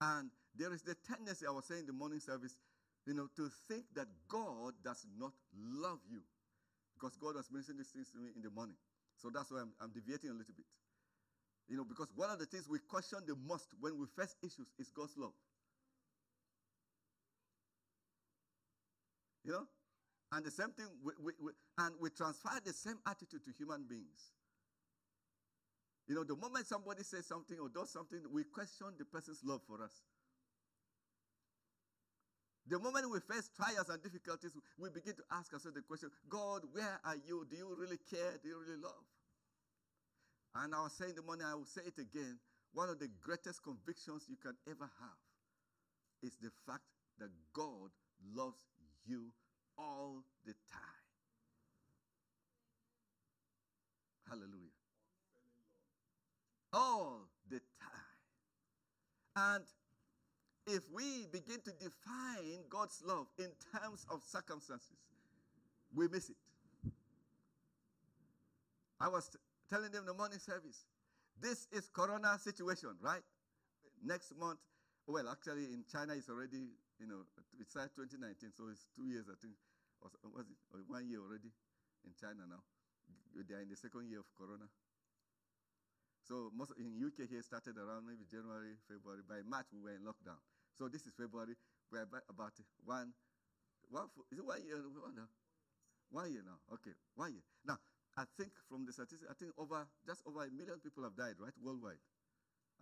And 0.00 0.30
there 0.56 0.72
is 0.72 0.82
the 0.82 0.94
tendency, 1.06 1.46
I 1.46 1.50
was 1.50 1.66
saying 1.66 1.82
in 1.82 1.86
the 1.86 1.92
morning 1.92 2.20
service, 2.20 2.56
you 3.06 3.14
know, 3.14 3.28
to 3.36 3.48
think 3.68 3.84
that 3.94 4.08
God 4.28 4.74
does 4.84 5.06
not 5.18 5.32
love 5.56 6.00
you. 6.10 6.20
Because 6.94 7.16
God 7.16 7.36
was 7.36 7.50
mentioning 7.50 7.78
these 7.78 7.88
things 7.88 8.10
to 8.10 8.18
me 8.18 8.28
in 8.36 8.42
the 8.42 8.50
morning. 8.50 8.76
So 9.16 9.30
that's 9.32 9.50
why 9.50 9.60
I'm, 9.60 9.72
I'm 9.80 9.90
deviating 9.90 10.30
a 10.30 10.34
little 10.34 10.54
bit. 10.54 10.66
You 11.70 11.76
know, 11.76 11.84
because 11.84 12.08
one 12.16 12.30
of 12.30 12.40
the 12.40 12.46
things 12.46 12.68
we 12.68 12.80
question 12.80 13.20
the 13.28 13.36
most 13.46 13.68
when 13.78 13.96
we 13.96 14.06
face 14.18 14.34
issues 14.42 14.66
is 14.76 14.90
God's 14.90 15.16
love. 15.16 15.32
You 19.44 19.52
know? 19.52 19.66
And 20.32 20.44
the 20.44 20.50
same 20.50 20.70
thing, 20.70 20.86
we, 21.02 21.12
we, 21.22 21.32
we, 21.40 21.52
and 21.78 21.94
we 22.00 22.10
transfer 22.10 22.58
the 22.64 22.72
same 22.72 22.98
attitude 23.06 23.44
to 23.44 23.52
human 23.56 23.84
beings. 23.88 24.34
You 26.08 26.16
know, 26.16 26.24
the 26.24 26.34
moment 26.34 26.66
somebody 26.66 27.04
says 27.04 27.26
something 27.26 27.56
or 27.60 27.68
does 27.68 27.92
something, 27.92 28.18
we 28.32 28.42
question 28.42 28.88
the 28.98 29.04
person's 29.04 29.40
love 29.44 29.60
for 29.68 29.80
us. 29.82 30.02
The 32.66 32.80
moment 32.80 33.10
we 33.10 33.20
face 33.20 33.48
trials 33.56 33.88
and 33.88 34.02
difficulties, 34.02 34.52
we 34.76 34.90
begin 34.90 35.14
to 35.14 35.22
ask 35.30 35.52
ourselves 35.54 35.76
the 35.76 35.82
question 35.82 36.10
God, 36.28 36.62
where 36.72 37.00
are 37.04 37.16
you? 37.16 37.46
Do 37.48 37.56
you 37.56 37.76
really 37.78 37.98
care? 38.10 38.38
Do 38.42 38.48
you 38.48 38.58
really 38.58 38.80
love? 38.80 39.06
And 40.54 40.74
I 40.74 40.82
was 40.82 40.92
saying 40.92 41.14
the 41.14 41.22
morning, 41.22 41.46
I 41.46 41.54
will 41.54 41.64
say 41.64 41.82
it 41.86 41.98
again. 41.98 42.38
One 42.72 42.88
of 42.88 42.98
the 42.98 43.08
greatest 43.20 43.62
convictions 43.62 44.26
you 44.28 44.36
can 44.36 44.54
ever 44.68 44.90
have 45.00 45.20
is 46.22 46.36
the 46.42 46.50
fact 46.66 46.84
that 47.18 47.30
God 47.52 47.90
loves 48.34 48.60
you 49.06 49.32
all 49.78 50.22
the 50.44 50.52
time. 50.70 50.80
Hallelujah. 54.28 54.76
All 56.72 57.28
the 57.48 57.60
time. 57.80 58.00
And 59.36 59.64
if 60.66 60.82
we 60.92 61.26
begin 61.32 61.60
to 61.64 61.72
define 61.72 62.60
God's 62.68 63.02
love 63.04 63.26
in 63.38 63.48
terms 63.72 64.06
of 64.10 64.22
circumstances, 64.24 64.98
we 65.94 66.06
miss 66.06 66.30
it. 66.30 66.36
I 69.00 69.08
was 69.08 69.30
telling 69.70 69.94
them 69.94 70.04
the 70.04 70.14
morning 70.14 70.42
service. 70.42 70.82
This 71.38 71.70
is 71.70 71.88
corona 71.88 72.36
situation, 72.42 72.98
right? 73.00 73.22
Next 74.02 74.34
month, 74.36 74.58
well, 75.06 75.30
actually 75.30 75.70
in 75.70 75.86
China 75.86 76.12
it's 76.18 76.28
already, 76.28 76.74
you 76.98 77.06
know, 77.06 77.22
it 77.58 77.70
started 77.70 77.94
2019, 77.94 78.50
so 78.52 78.66
it's 78.68 78.90
two 78.92 79.06
years, 79.06 79.30
I 79.30 79.38
think, 79.38 79.54
was, 80.02 80.12
was 80.26 80.46
it 80.50 80.58
or 80.74 80.82
one 80.90 81.06
year 81.06 81.22
already 81.22 81.54
in 82.04 82.12
China 82.18 82.44
now. 82.50 82.60
They 83.30 83.54
are 83.54 83.62
in 83.62 83.70
the 83.70 83.78
second 83.78 84.10
year 84.10 84.20
of 84.20 84.28
corona. 84.34 84.66
So 86.26 86.50
most 86.54 86.74
in 86.78 86.98
UK 86.98 87.30
here 87.30 87.42
started 87.42 87.78
around 87.78 88.06
maybe 88.06 88.26
January, 88.26 88.74
February. 88.86 89.22
By 89.26 89.42
March 89.46 89.70
we 89.72 89.80
were 89.80 89.94
in 89.94 90.02
lockdown. 90.02 90.38
So 90.78 90.90
this 90.90 91.06
is 91.06 91.14
February. 91.14 91.54
We're 91.90 92.06
about 92.06 92.54
one, 92.84 93.14
one 93.90 94.06
is 94.30 94.38
it 94.38 94.46
one 94.46 94.62
year? 94.62 94.78
One 96.10 96.30
year 96.30 96.42
now. 96.46 96.58
Okay, 96.74 96.94
one 97.14 97.34
year. 97.34 97.46
Now 97.66 97.78
I 98.16 98.24
think 98.36 98.50
from 98.68 98.84
the 98.84 98.92
statistics, 98.92 99.30
I 99.30 99.34
think 99.34 99.52
over 99.56 99.86
just 100.06 100.22
over 100.26 100.44
a 100.44 100.50
million 100.50 100.80
people 100.82 101.04
have 101.04 101.16
died, 101.16 101.38
right, 101.38 101.54
worldwide. 101.62 102.02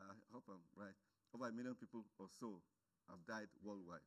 I 0.00 0.14
hope 0.32 0.44
I'm 0.49 0.62
right. 0.76 0.94
Over 1.35 1.49
a 1.49 1.52
million 1.52 1.75
people 1.75 2.04
or 2.18 2.26
so 2.40 2.62
have 3.08 3.20
died 3.26 3.50
worldwide. 3.62 4.04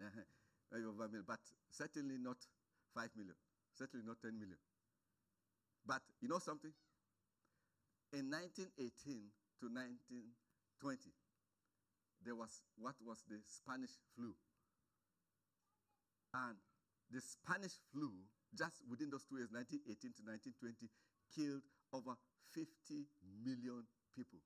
Uh-huh. 0.00 0.80
over 0.88 1.04
a 1.04 1.08
million, 1.08 1.24
but 1.26 1.40
certainly 1.70 2.16
not 2.18 2.36
five 2.94 3.10
million. 3.16 3.36
Certainly 3.76 4.06
not 4.06 4.20
10 4.22 4.34
million. 4.38 4.58
But 5.86 6.02
you 6.20 6.28
know 6.28 6.38
something? 6.38 6.72
In 8.12 8.28
1918 8.28 9.30
to 9.60 9.66
1920, 9.70 11.10
there 12.24 12.34
was 12.34 12.60
what 12.76 12.96
was 13.04 13.22
the 13.28 13.38
Spanish 13.46 13.94
flu. 14.16 14.34
And 16.34 16.58
the 17.10 17.20
Spanish 17.20 17.78
flu, 17.92 18.10
just 18.56 18.82
within 18.90 19.10
those 19.10 19.24
two 19.28 19.38
years, 19.38 19.50
1918 19.52 20.14
to 20.18 20.22
1920, 20.26 20.90
killed 21.34 21.62
over 21.92 22.14
50 22.54 22.66
million 23.46 23.86
people 24.16 24.40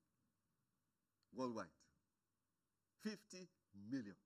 worldwide. 1.35 1.73
50 3.03 3.49
million. 3.91 4.17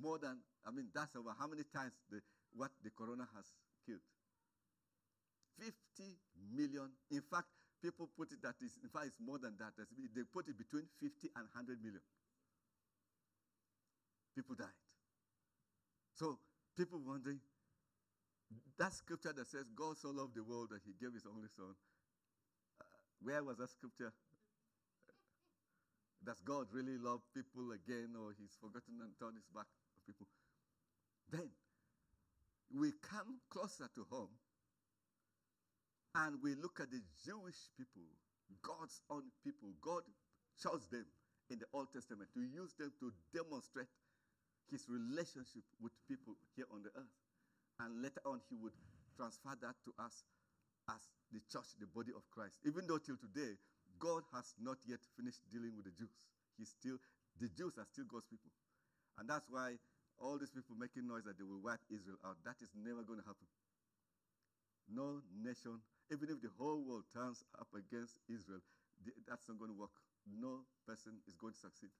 More 0.00 0.18
than, 0.18 0.38
I 0.66 0.70
mean, 0.70 0.88
that's 0.94 1.14
over 1.16 1.34
how 1.38 1.46
many 1.46 1.62
times 1.72 1.92
the, 2.10 2.20
what 2.56 2.70
the 2.82 2.90
corona 2.90 3.28
has 3.36 3.46
killed. 3.86 4.02
50 5.58 6.18
million. 6.56 6.90
In 7.10 7.22
fact, 7.30 7.46
people 7.82 8.08
put 8.16 8.32
it 8.32 8.42
that 8.42 8.56
is, 8.64 8.78
in 8.82 8.88
fact, 8.88 9.06
it's 9.06 9.20
more 9.20 9.38
than 9.38 9.54
that. 9.58 9.76
They 9.76 10.22
put 10.32 10.48
it 10.48 10.58
between 10.58 10.88
50 11.00 11.30
and 11.36 11.46
100 11.54 11.78
million. 11.82 12.02
People 14.34 14.56
died. 14.56 14.74
So 16.14 16.38
people 16.76 16.98
wondering, 17.06 17.38
that 18.78 18.92
scripture 18.92 19.32
that 19.32 19.46
says 19.46 19.64
God 19.74 19.98
so 19.98 20.10
loved 20.10 20.34
the 20.34 20.42
world 20.42 20.70
that 20.70 20.80
he 20.84 20.92
gave 21.00 21.14
his 21.14 21.26
only 21.26 21.48
son, 21.56 21.74
uh, 22.80 22.84
where 23.22 23.42
was 23.42 23.58
that 23.58 23.70
scripture? 23.70 24.12
Does 26.24 26.40
God 26.40 26.66
really 26.72 26.96
love 26.96 27.20
people 27.34 27.72
again 27.72 28.16
or 28.16 28.32
he's 28.38 28.56
forgotten 28.60 28.96
and 29.02 29.12
turned 29.20 29.36
his 29.36 29.46
back 29.52 29.68
on 29.92 30.00
people? 30.06 30.26
Then 31.30 31.50
we 32.72 32.92
come 33.02 33.40
closer 33.50 33.88
to 33.94 34.06
home 34.10 34.32
and 36.14 36.38
we 36.42 36.54
look 36.54 36.80
at 36.80 36.90
the 36.90 37.02
Jewish 37.24 37.68
people, 37.76 38.08
God's 38.62 39.02
own 39.10 39.24
people. 39.44 39.68
God 39.82 40.02
chose 40.56 40.86
them 40.88 41.04
in 41.50 41.58
the 41.58 41.66
Old 41.72 41.92
Testament 41.92 42.30
to 42.34 42.40
use 42.40 42.72
them 42.78 42.92
to 43.00 43.12
demonstrate 43.34 43.90
his 44.70 44.86
relationship 44.88 45.62
with 45.82 45.92
people 46.08 46.34
here 46.56 46.66
on 46.72 46.82
the 46.82 46.90
earth. 46.96 47.23
And 47.80 48.02
later 48.02 48.22
on, 48.24 48.40
he 48.48 48.56
would 48.56 48.74
transfer 49.16 49.54
that 49.60 49.76
to 49.84 49.90
us 49.98 50.24
as 50.90 51.02
the 51.32 51.40
church, 51.50 51.74
the 51.80 51.90
body 51.90 52.12
of 52.14 52.22
Christ. 52.30 52.54
Even 52.66 52.86
though 52.86 52.98
till 52.98 53.18
today, 53.18 53.58
God 53.98 54.22
has 54.32 54.54
not 54.60 54.78
yet 54.86 55.00
finished 55.16 55.42
dealing 55.50 55.74
with 55.74 55.86
the 55.86 55.94
Jews. 55.96 56.12
He's 56.58 56.70
still, 56.70 56.98
the 57.40 57.48
Jews 57.50 57.74
are 57.78 57.88
still 57.90 58.06
God's 58.06 58.26
people. 58.30 58.50
And 59.18 59.26
that's 59.26 59.46
why 59.50 59.78
all 60.18 60.38
these 60.38 60.54
people 60.54 60.78
making 60.78 61.06
noise 61.06 61.26
that 61.26 61.38
they 61.38 61.46
will 61.46 61.62
wipe 61.62 61.82
Israel 61.90 62.18
out, 62.22 62.38
that 62.46 62.62
is 62.62 62.70
never 62.74 63.02
going 63.02 63.18
to 63.18 63.26
happen. 63.26 63.46
No 64.86 65.22
nation 65.34 65.82
even 66.12 66.28
if 66.28 66.42
the 66.42 66.52
whole 66.58 66.84
world 66.84 67.04
turns 67.14 67.44
up 67.58 67.68
against 67.72 68.20
Israel, 68.28 68.60
that's 69.26 69.48
not 69.48 69.58
going 69.58 69.72
to 69.72 69.78
work. 69.78 69.94
No 70.28 70.64
person 70.86 71.16
is 71.28 71.36
going 71.36 71.52
to 71.52 71.58
succeed. 71.58 71.92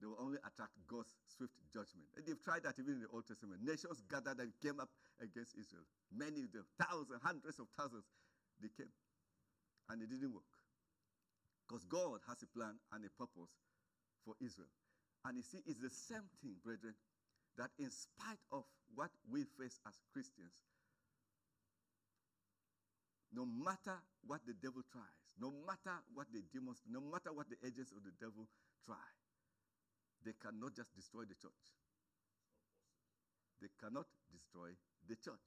They 0.00 0.06
will 0.06 0.18
only 0.22 0.38
attack 0.46 0.70
God's 0.86 1.10
swift 1.26 1.58
judgment. 1.74 2.06
And 2.14 2.22
they've 2.22 2.38
tried 2.38 2.62
that 2.62 2.78
even 2.78 2.94
in 2.94 3.02
the 3.02 3.10
Old 3.10 3.26
Testament. 3.26 3.62
Nations 3.66 4.02
gathered 4.06 4.38
and 4.38 4.54
came 4.62 4.78
up 4.78 4.90
against 5.18 5.58
Israel. 5.58 5.82
Many 6.14 6.46
of 6.46 6.52
them, 6.54 6.66
thousands, 6.78 7.18
hundreds 7.22 7.58
of 7.58 7.66
thousands, 7.74 8.06
they 8.62 8.70
came. 8.70 8.94
And 9.90 9.98
it 10.02 10.10
didn't 10.10 10.30
work. 10.30 10.46
Because 11.66 11.82
God 11.84 12.22
has 12.30 12.38
a 12.42 12.48
plan 12.54 12.78
and 12.94 13.02
a 13.04 13.10
purpose 13.18 13.50
for 14.24 14.38
Israel. 14.38 14.70
And 15.26 15.36
you 15.36 15.42
see, 15.42 15.66
it's 15.66 15.82
the 15.82 15.90
same 15.90 16.24
thing, 16.40 16.54
brethren, 16.62 16.94
that 17.58 17.74
in 17.78 17.90
spite 17.90 18.38
of 18.52 18.62
what 18.94 19.10
we 19.26 19.42
face 19.58 19.82
as 19.82 19.98
Christians, 20.14 20.54
no 23.34 23.44
matter 23.44 23.98
what 24.24 24.40
the 24.46 24.54
devil 24.54 24.80
tries, 24.90 25.18
no 25.40 25.52
matter 25.66 25.98
what 26.14 26.30
the 26.32 26.40
demons, 26.54 26.80
no 26.88 27.00
matter 27.00 27.34
what 27.34 27.50
the 27.50 27.58
agents 27.66 27.92
of 27.92 28.06
the 28.06 28.14
devil 28.22 28.46
try, 28.86 29.02
they 30.24 30.32
cannot 30.40 30.74
just 30.74 30.94
destroy 30.94 31.22
the 31.22 31.34
church. 31.34 31.64
They 33.60 33.68
cannot 33.80 34.06
destroy 34.30 34.70
the 35.08 35.16
church. 35.16 35.42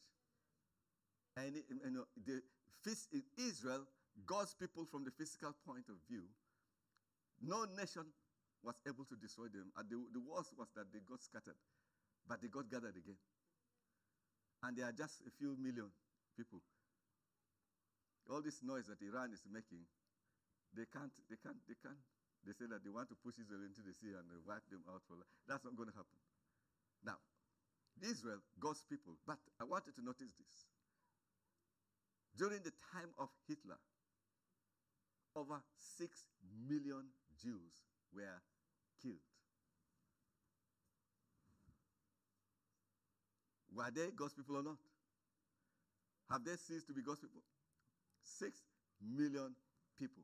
And 1.38 1.56
know, 1.92 2.06
the 2.26 2.42
in 3.14 3.24
Israel, 3.38 3.86
God's 4.26 4.54
people 4.54 4.86
from 4.86 5.06
the 5.06 5.12
physical 5.12 5.54
point 5.66 5.88
of 5.88 5.96
view, 6.10 6.24
no 7.42 7.66
nation 7.78 8.04
was 8.64 8.76
able 8.88 9.06
to 9.06 9.16
destroy 9.16 9.48
them. 9.48 9.72
And 9.78 9.90
the, 9.90 9.98
the 10.14 10.20
worst 10.20 10.52
was 10.58 10.68
that 10.76 10.92
they 10.92 11.00
got 11.08 11.22
scattered, 11.22 11.58
but 12.28 12.42
they 12.42 12.48
got 12.48 12.70
gathered 12.70 12.98
again. 12.98 13.18
And 14.64 14.78
there 14.78 14.86
are 14.86 14.92
just 14.92 15.22
a 15.26 15.32
few 15.32 15.56
million 15.58 15.90
people 16.36 16.60
all 18.30 18.42
this 18.42 18.64
noise 18.64 18.88
that 18.88 19.02
Iran 19.02 19.34
is 19.34 19.44
making, 19.52 19.84
they 20.76 20.86
can't, 20.88 21.12
they 21.30 21.36
can't, 21.36 21.60
they 21.68 21.76
can't. 21.82 22.00
They 22.46 22.54
say 22.54 22.66
that 22.74 22.82
they 22.84 22.90
want 22.90 23.10
to 23.14 23.18
push 23.22 23.38
Israel 23.38 23.62
into 23.62 23.86
the 23.86 23.94
sea 23.94 24.18
and 24.18 24.26
wipe 24.48 24.66
them 24.74 24.82
out 24.90 25.06
for 25.06 25.14
life. 25.14 25.30
That's 25.46 25.64
not 25.64 25.78
going 25.78 25.90
to 25.94 25.98
happen. 25.98 26.18
Now, 27.06 27.22
Israel, 28.02 28.42
God's 28.60 28.82
people. 28.90 29.18
But 29.28 29.38
I 29.60 29.66
want 29.66 29.86
you 29.86 29.94
to 29.94 30.04
notice 30.04 30.34
this. 30.34 30.66
During 32.38 32.64
the 32.64 32.74
time 32.94 33.14
of 33.20 33.30
Hitler, 33.48 33.78
over 35.36 35.62
6 36.00 36.10
million 36.68 37.14
Jews 37.38 37.86
were 38.14 38.42
killed. 39.02 39.22
Were 43.74 43.92
they 43.94 44.12
God's 44.16 44.34
people 44.34 44.58
or 44.58 44.64
not? 44.64 44.78
Have 46.30 46.44
they 46.44 46.56
ceased 46.56 46.88
to 46.88 46.94
be 46.94 47.02
God's 47.02 47.20
people? 47.20 47.42
Six 48.24 48.60
million 49.02 49.56
people. 49.98 50.24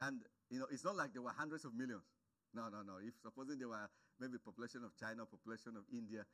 And, 0.00 0.20
you 0.50 0.58
know, 0.58 0.66
it's 0.70 0.84
not 0.84 0.96
like 0.96 1.12
there 1.12 1.22
were 1.22 1.34
hundreds 1.36 1.64
of 1.64 1.74
millions. 1.74 2.04
No, 2.52 2.68
no, 2.68 2.84
no. 2.84 3.00
If 3.00 3.16
supposing 3.20 3.58
there 3.58 3.68
were 3.68 3.88
maybe 4.20 4.36
population 4.40 4.84
of 4.84 4.96
China, 4.96 5.24
population 5.24 5.76
of 5.76 5.84
India, 5.92 6.24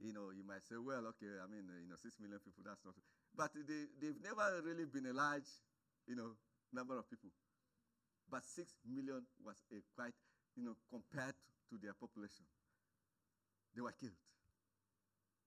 you 0.00 0.12
know, 0.12 0.32
you 0.32 0.44
might 0.44 0.64
say, 0.64 0.80
well, 0.80 1.04
okay, 1.12 1.28
I 1.40 1.46
mean, 1.48 1.68
you 1.68 1.88
know, 1.88 1.96
six 2.00 2.16
million 2.20 2.40
people, 2.40 2.64
that's 2.64 2.80
not. 2.84 2.96
But 3.36 3.52
they, 3.52 3.88
they've 4.00 4.20
never 4.24 4.60
really 4.64 4.88
been 4.88 5.04
a 5.08 5.12
large, 5.12 5.48
you 6.08 6.16
know, 6.16 6.36
number 6.72 6.96
of 6.96 7.08
people. 7.08 7.28
But 8.30 8.44
six 8.44 8.72
million 8.88 9.26
was 9.44 9.56
a 9.72 9.84
quite, 9.92 10.16
you 10.56 10.64
know, 10.64 10.76
compared 10.88 11.36
to 11.68 11.74
their 11.76 11.92
population. 11.92 12.48
They 13.76 13.82
were 13.82 13.92
killed. 13.92 14.16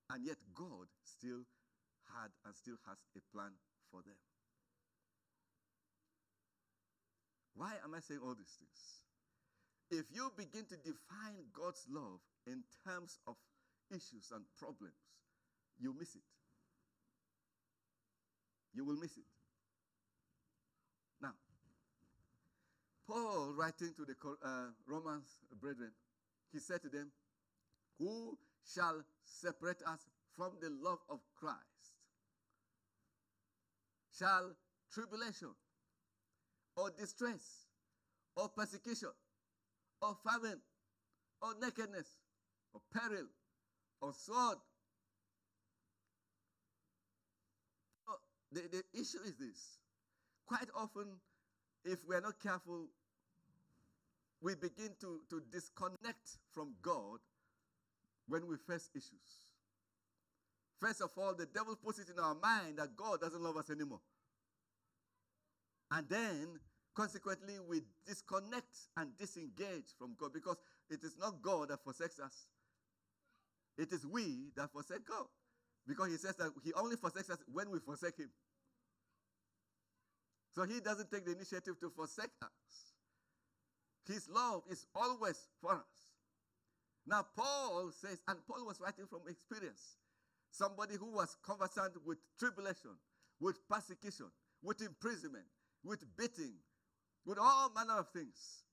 And 0.10 0.25
yet 0.25 0.38
God 0.53 0.91
still 1.01 1.48
had 2.13 2.29
and 2.45 2.53
still 2.53 2.77
has 2.86 3.00
a 3.17 3.22
plan 3.33 3.57
for 3.89 4.03
them. 4.05 4.19
Why 7.55 7.74
am 7.83 7.93
I 7.93 8.00
saying 8.00 8.19
all 8.24 8.36
these 8.36 8.57
things? 8.57 9.03
If 9.91 10.05
you 10.12 10.31
begin 10.36 10.65
to 10.65 10.77
define 10.77 11.45
God's 11.53 11.86
love 11.89 12.19
in 12.48 12.63
terms 12.86 13.19
of 13.27 13.36
issues 13.91 14.31
and 14.33 14.43
problems, 14.57 14.93
you 15.79 15.93
miss 15.98 16.15
it. 16.15 16.22
You 18.74 18.86
will 18.86 18.95
miss 18.95 19.17
it. 19.17 19.24
Now, 21.22 21.33
Paul, 23.07 23.53
writing 23.55 23.93
to 23.98 24.05
the 24.05 24.15
uh, 24.43 24.72
Romans 24.88 25.27
brethren, 25.62 25.91
he 26.51 26.60
said 26.60 26.81
to 26.81 26.89
them, 26.89 27.12
Who 28.00 28.38
shall 28.65 29.03
separate 29.24 29.81
us 29.86 30.10
from 30.36 30.53
the 30.60 30.69
love 30.69 31.00
of 31.10 31.19
Christ? 31.36 31.60
Shall 34.17 34.55
tribulation 34.91 35.50
or 36.75 36.92
distress 36.92 37.68
or 38.36 38.50
persecution 38.50 39.10
or 40.01 40.15
famine 40.24 40.60
or 41.42 41.53
nakedness 41.62 42.08
or 42.74 42.82
peril 42.94 43.25
or 44.01 44.13
sword? 44.13 44.58
the, 48.53 48.62
the 48.72 48.84
issue 49.00 49.20
is 49.25 49.34
this. 49.39 49.77
Quite 50.46 50.70
often, 50.75 51.06
if 51.86 52.00
we're 52.08 52.22
not 52.22 52.39
careful, 52.42 52.88
we 54.42 54.56
begin 54.56 54.89
to, 55.01 55.22
to 55.30 55.42
disconnect 55.51 56.38
from 56.51 56.74
God 56.82 57.20
when 58.27 58.48
we 58.48 58.58
face 58.58 58.89
issues. 58.96 59.48
First 60.80 61.01
of 61.01 61.12
all, 61.18 61.34
the 61.34 61.46
devil 61.46 61.75
puts 61.75 62.00
it 62.00 62.10
in 62.10 62.20
our 62.20 62.36
mind 62.36 62.77
that 62.77 62.96
God 62.96 63.22
doesn't 63.22 63.42
love 63.42 63.58
us 63.58 63.70
anymore. 63.70 64.01
And 65.94 66.10
then, 66.10 66.60
consequently, 66.96 67.54
we 67.70 67.82
disconnect 68.08 68.76
and 68.98 69.16
disengage 69.18 69.94
from 69.98 70.16
God 70.20 70.34
because 70.34 70.58
it 70.90 71.04
is 71.04 71.16
not 71.20 71.42
God 71.42 71.70
that 71.70 71.84
forsakes 71.84 72.20
us. 72.20 72.48
It 73.78 73.92
is 73.92 74.06
we 74.06 74.50
that 74.56 74.72
forsake 74.72 75.08
God. 75.08 75.28
Because 75.88 76.10
he 76.10 76.18
says 76.18 76.36
that 76.38 76.51
he 76.64 76.74
only 76.74 76.96
forsakes 76.96 77.29
us 77.29 77.38
when 77.51 77.70
we 77.70 77.77
forsake 77.79 78.18
him. 78.18 78.29
So 80.56 80.64
he 80.64 80.79
doesn't 80.79 81.12
take 81.12 81.25
the 81.25 81.34
initiative 81.34 81.79
to 81.79 81.90
forsake 81.90 82.32
us. 82.42 82.94
His 84.08 84.27
love 84.29 84.64
is 84.70 84.86
always 84.96 85.48
for 85.62 85.74
us. 85.74 86.14
Now, 87.06 87.25
Paul 87.36 87.92
says, 87.92 88.22
and 88.27 88.40
Paul 88.48 88.66
was 88.66 88.79
writing 88.79 89.06
from 89.08 89.22
experience. 89.27 89.98
Somebody 90.51 90.96
who 90.96 91.12
was 91.12 91.38
conversant 91.44 91.94
with 92.06 92.18
tribulation, 92.40 92.92
with 93.40 93.58
persecution, 93.68 94.27
with 94.62 94.82
imprisonment, 94.82 95.46
with 95.83 96.03
beating, 96.17 96.53
with 97.25 97.37
all 97.39 97.72
manner 97.75 98.00
of 98.00 98.09
things. 98.09 98.63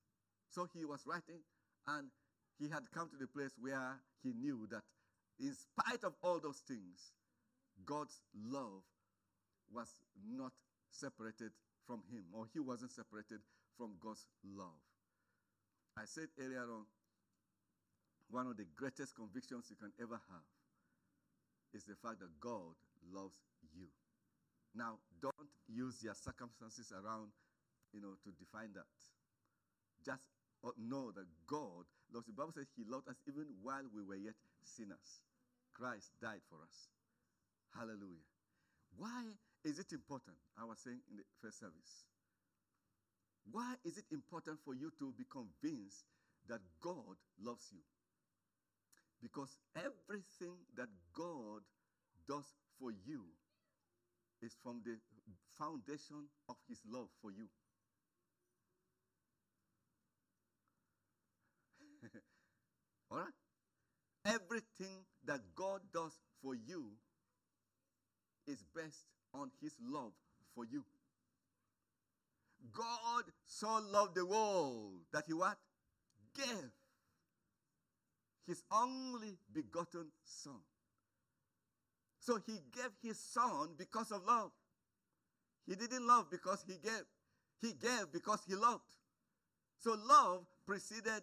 So 0.51 0.67
he 0.75 0.85
was 0.85 1.07
writing, 1.07 1.41
and 1.87 2.09
he 2.59 2.69
had 2.69 2.91
come 2.93 3.09
to 3.11 3.17
the 3.17 3.27
place 3.27 3.53
where 3.61 4.01
he 4.23 4.33
knew 4.33 4.67
that, 4.71 4.83
in 5.39 5.55
spite 5.55 6.05
of 6.05 6.15
all 6.23 6.41
those 6.41 6.59
things, 6.67 7.13
God's 7.87 8.21
love 8.35 8.83
was 9.73 9.89
not 10.37 10.53
separated 10.91 11.53
from 11.87 12.03
him, 12.13 12.25
or 12.33 12.47
he 12.53 12.61
wasn't 12.61 12.91
separated 12.93 13.41
from 13.77 13.93
God's 14.03 14.27
love. 14.45 14.79
I 15.97 16.05
said 16.05 16.29
earlier 16.41 16.63
on, 16.63 16.85
one 18.31 18.47
of 18.47 18.57
the 18.57 18.67
greatest 18.77 19.17
convictions 19.17 19.67
you 19.71 19.77
can 19.77 19.93
ever 20.01 20.15
have 20.15 20.47
is 21.73 21.85
the 21.85 21.95
fact 21.95 22.21
that 22.21 22.41
God 22.41 22.75
loves 23.13 23.39
you. 23.75 23.87
Now, 24.75 24.99
don't 25.21 25.51
use 25.69 26.03
your 26.03 26.15
circumstances 26.15 26.93
around, 26.93 27.31
you 27.93 28.01
know, 28.01 28.15
to 28.25 28.31
define 28.39 28.73
that. 28.75 28.87
Just 30.05 30.25
uh, 30.65 30.71
know 30.79 31.11
that 31.13 31.27
God 31.47 31.85
loves. 32.13 32.27
The 32.27 32.33
Bible 32.33 32.53
says 32.53 32.67
He 32.77 32.85
loved 32.85 33.09
us 33.09 33.17
even 33.27 33.47
while 33.63 33.85
we 33.95 34.03
were 34.03 34.17
yet 34.17 34.35
sinners. 34.63 35.23
Christ 35.75 36.13
died 36.21 36.43
for 36.49 36.57
us. 36.63 36.89
Hallelujah. 37.75 38.27
Why 38.97 39.25
is 39.65 39.79
it 39.79 39.93
important? 39.93 40.37
I 40.59 40.65
was 40.65 40.79
saying 40.79 41.01
in 41.11 41.17
the 41.17 41.25
first 41.43 41.61
service. 41.61 42.05
Why 43.51 43.75
is 43.85 43.97
it 43.99 44.05
important 44.13 44.59
for 44.65 44.75
you 44.75 44.93
to 44.99 45.13
be 45.17 45.25
convinced 45.31 46.05
that 46.49 46.61
God 46.81 47.17
loves 47.43 47.69
you? 47.73 47.81
Because 49.23 49.57
everything 49.77 50.57
that 50.77 50.89
God 51.15 51.63
does 52.29 52.47
for 52.79 52.91
you 52.91 53.25
is 54.43 54.57
from 54.63 54.81
the 54.85 54.97
foundation 55.59 56.29
of 56.49 56.57
his 56.69 56.79
love 56.91 57.09
for 57.21 57.31
you. 57.31 57.49
All 63.11 63.19
right? 63.19 63.35
Everything 64.25 65.05
that 65.27 65.41
God 65.55 65.81
does 65.93 66.19
for 66.43 66.55
you 66.55 66.93
is 68.47 68.65
based 68.75 69.05
on 69.35 69.51
his 69.63 69.75
love 69.83 70.13
for 70.55 70.65
you. 70.65 70.85
God 72.73 73.25
so 73.47 73.81
loved 73.91 74.15
the 74.15 74.27
world 74.27 75.01
that 75.13 75.25
he 75.27 75.33
what? 75.33 75.59
Gave 76.37 76.71
his 78.47 78.63
only 78.71 79.39
begotten 79.53 80.07
son. 80.25 80.61
So 82.21 82.39
he 82.47 82.61
gave 82.75 82.91
his 83.03 83.19
son 83.19 83.71
because 83.79 84.13
of 84.13 84.25
love. 84.25 84.51
He 85.67 85.75
didn't 85.75 86.07
love 86.07 86.31
because 86.31 86.63
he 86.67 86.75
gave. 86.75 87.05
He 87.61 87.73
gave 87.73 88.13
because 88.13 88.41
he 88.47 88.55
loved. 88.55 88.85
So 89.79 89.97
love 90.07 90.45
preceded 90.67 91.23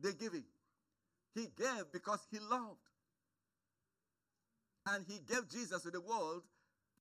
the 0.00 0.12
giving. 0.12 0.44
He 1.34 1.48
gave 1.56 1.84
because 1.92 2.26
he 2.30 2.38
loved. 2.38 2.80
And 4.86 5.04
he 5.06 5.20
gave 5.28 5.48
Jesus 5.48 5.82
to 5.82 5.90
the 5.90 6.00
world 6.00 6.42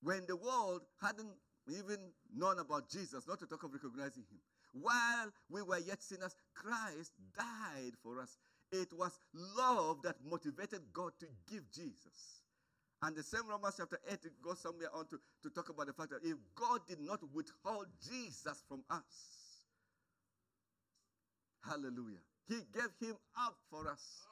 when 0.02 0.26
the 0.28 0.36
world 0.36 0.82
hadn't 1.02 1.32
even 1.68 1.98
known 2.36 2.60
about 2.60 2.90
Jesus, 2.90 3.28
not 3.28 3.40
to 3.40 3.46
talk 3.46 3.64
of 3.64 3.74
recognizing 3.74 4.24
him. 4.24 4.40
While 4.74 5.32
we 5.50 5.62
were 5.62 5.80
yet 5.80 6.02
sinners, 6.04 6.36
Christ 6.54 7.14
died 7.38 7.94
for 8.04 8.22
us. 8.22 8.38
It 8.72 8.90
was 8.94 9.18
love 9.58 10.02
that 10.04 10.16
motivated 10.30 10.82
God 10.94 11.14
to 11.20 11.26
give 11.50 11.64
Jesus. 11.72 12.44
And 13.02 13.16
the 13.16 13.24
same 13.24 13.48
Romans 13.48 13.76
chapter 13.78 14.00
8 14.08 14.14
it 14.26 14.42
goes 14.42 14.60
somewhere 14.60 14.90
on 14.94 15.08
to, 15.08 15.20
to 15.44 15.50
talk 15.50 15.70
about 15.70 15.88
the 15.88 15.94
fact 15.94 16.10
that 16.12 16.24
if 16.24 16.38
God 16.56 16.82
did 16.88 17.00
not 17.00 17.22
withhold 17.34 17.88
Jesus 18.02 18.64
from 18.68 18.84
us, 18.90 19.66
hallelujah, 21.64 22.20
he 22.48 22.56
gave 22.74 22.92
him 23.00 23.16
up 23.38 23.56
for 23.70 23.90
us. 23.90 24.26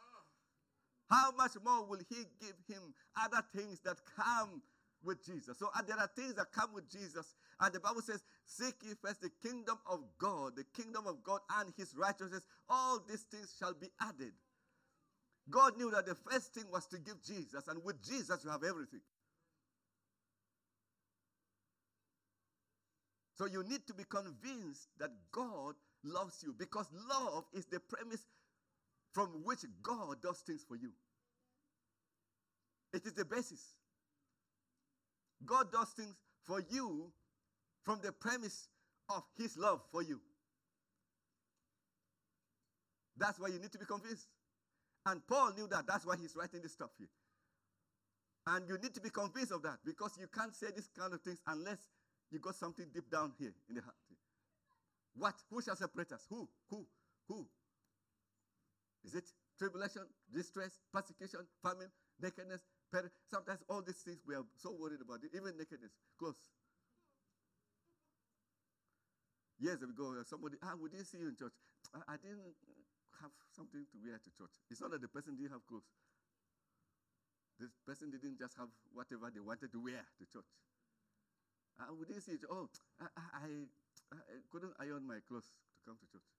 How 1.09 1.31
much 1.31 1.53
more 1.63 1.85
will 1.85 2.01
he 2.09 2.25
give 2.41 2.55
him 2.67 2.93
other 3.15 3.41
things 3.55 3.79
that 3.81 3.97
come 4.17 4.61
with 5.03 5.25
Jesus. 5.25 5.57
So 5.57 5.69
there 5.87 5.97
are 5.97 6.09
things 6.15 6.35
that 6.35 6.51
come 6.51 6.73
with 6.73 6.89
Jesus. 6.89 7.35
And 7.59 7.73
the 7.73 7.79
Bible 7.79 8.01
says, 8.01 8.23
Seek 8.45 8.75
ye 8.83 8.93
first 9.01 9.21
the 9.21 9.31
kingdom 9.41 9.77
of 9.89 10.01
God, 10.17 10.55
the 10.55 10.63
kingdom 10.63 11.07
of 11.07 11.23
God 11.23 11.41
and 11.59 11.73
his 11.77 11.95
righteousness. 11.95 12.43
All 12.69 12.99
these 13.07 13.23
things 13.23 13.55
shall 13.57 13.73
be 13.73 13.87
added. 14.01 14.33
God 15.49 15.77
knew 15.77 15.91
that 15.91 16.05
the 16.05 16.15
first 16.15 16.53
thing 16.53 16.69
was 16.71 16.87
to 16.87 16.99
give 16.99 17.23
Jesus, 17.23 17.67
and 17.67 17.83
with 17.83 18.01
Jesus, 18.03 18.43
you 18.43 18.49
have 18.49 18.63
everything. 18.63 19.01
So 23.33 23.45
you 23.45 23.63
need 23.63 23.85
to 23.87 23.93
be 23.93 24.03
convinced 24.03 24.89
that 24.97 25.11
God 25.31 25.75
loves 26.03 26.43
you 26.43 26.53
because 26.53 26.87
love 26.91 27.45
is 27.53 27.65
the 27.65 27.79
premise 27.79 28.25
from 29.13 29.43
which 29.43 29.65
God 29.81 30.21
does 30.21 30.39
things 30.41 30.63
for 30.63 30.75
you. 30.75 30.91
It 32.93 33.05
is 33.05 33.13
the 33.13 33.25
basis. 33.25 33.75
God 35.45 35.71
does 35.71 35.89
things 35.91 36.15
for 36.41 36.61
you 36.61 37.13
from 37.83 38.01
the 38.01 38.11
premise 38.11 38.69
of 39.09 39.23
His 39.37 39.57
love 39.57 39.81
for 39.91 40.01
you. 40.01 40.19
That's 43.15 43.39
why 43.39 43.49
you 43.49 43.59
need 43.59 43.71
to 43.71 43.77
be 43.79 43.85
convinced. 43.85 44.27
And 45.07 45.25
Paul 45.25 45.53
knew 45.55 45.67
that. 45.67 45.87
That's 45.87 46.05
why 46.05 46.17
he's 46.19 46.35
writing 46.35 46.61
this 46.61 46.73
stuff 46.73 46.91
here. 46.97 47.07
And 48.45 48.67
you 48.67 48.77
need 48.77 48.93
to 48.93 48.99
be 49.01 49.09
convinced 49.09 49.53
of 49.53 49.63
that 49.63 49.79
because 49.85 50.17
you 50.19 50.27
can't 50.27 50.53
say 50.53 50.67
this 50.75 50.89
kind 50.91 51.13
of 51.13 51.21
things 51.21 51.39
unless 51.47 51.79
you 52.29 52.39
got 52.39 52.55
something 52.55 52.85
deep 52.93 53.09
down 53.09 53.31
here 53.39 53.53
in 53.69 53.75
the 53.75 53.81
heart. 53.81 53.95
What? 55.15 55.35
Who 55.49 55.61
shall 55.61 55.77
separate 55.77 56.11
us? 56.11 56.25
Who? 56.29 56.47
Who? 56.69 56.85
Who? 57.29 57.47
Is 59.05 59.15
it 59.15 59.23
tribulation, 59.57 60.03
distress, 60.33 60.79
persecution, 60.91 61.47
famine, 61.63 61.89
nakedness? 62.21 62.61
Sometimes 63.31 63.63
all 63.69 63.81
these 63.81 64.03
things 64.03 64.19
we 64.27 64.35
are 64.35 64.43
so 64.57 64.75
worried 64.77 64.99
about 65.01 65.23
it, 65.23 65.31
even 65.35 65.57
nakedness. 65.57 65.91
Close. 66.19 66.35
Years 69.59 69.81
ago, 69.81 70.15
somebody, 70.25 70.57
ah, 70.63 70.75
we 70.81 70.89
didn't 70.89 71.07
see 71.07 71.17
you 71.17 71.29
in 71.29 71.35
church. 71.35 71.53
I, 71.95 72.13
I 72.13 72.17
didn't 72.17 72.43
have 73.21 73.33
something 73.55 73.85
to 73.91 73.97
wear 74.03 74.17
to 74.17 74.29
church. 74.35 74.53
It's 74.69 74.81
not 74.81 74.91
that 74.91 75.01
the 75.01 75.07
person 75.07 75.35
didn't 75.35 75.53
have 75.53 75.65
clothes. 75.65 75.89
This 77.59 77.73
person 77.85 78.13
didn't 78.13 78.37
just 78.37 78.53
have 78.57 78.69
whatever 78.93 79.33
they 79.33 79.41
wanted 79.41 79.73
to 79.73 79.79
wear 79.81 80.05
to 80.05 80.23
church. 80.29 80.51
Uh, 81.79 81.93
we 81.97 82.05
didn't 82.05 82.21
see 82.21 82.37
it. 82.37 82.45
Oh, 82.49 82.69
I, 83.01 83.09
I, 83.17 83.49
I 84.13 84.17
couldn't 84.51 84.73
iron 84.79 85.05
my 85.05 85.17
clothes 85.25 85.49
to 85.49 85.79
come 85.85 85.97
to 85.97 86.07
church. 86.09 86.29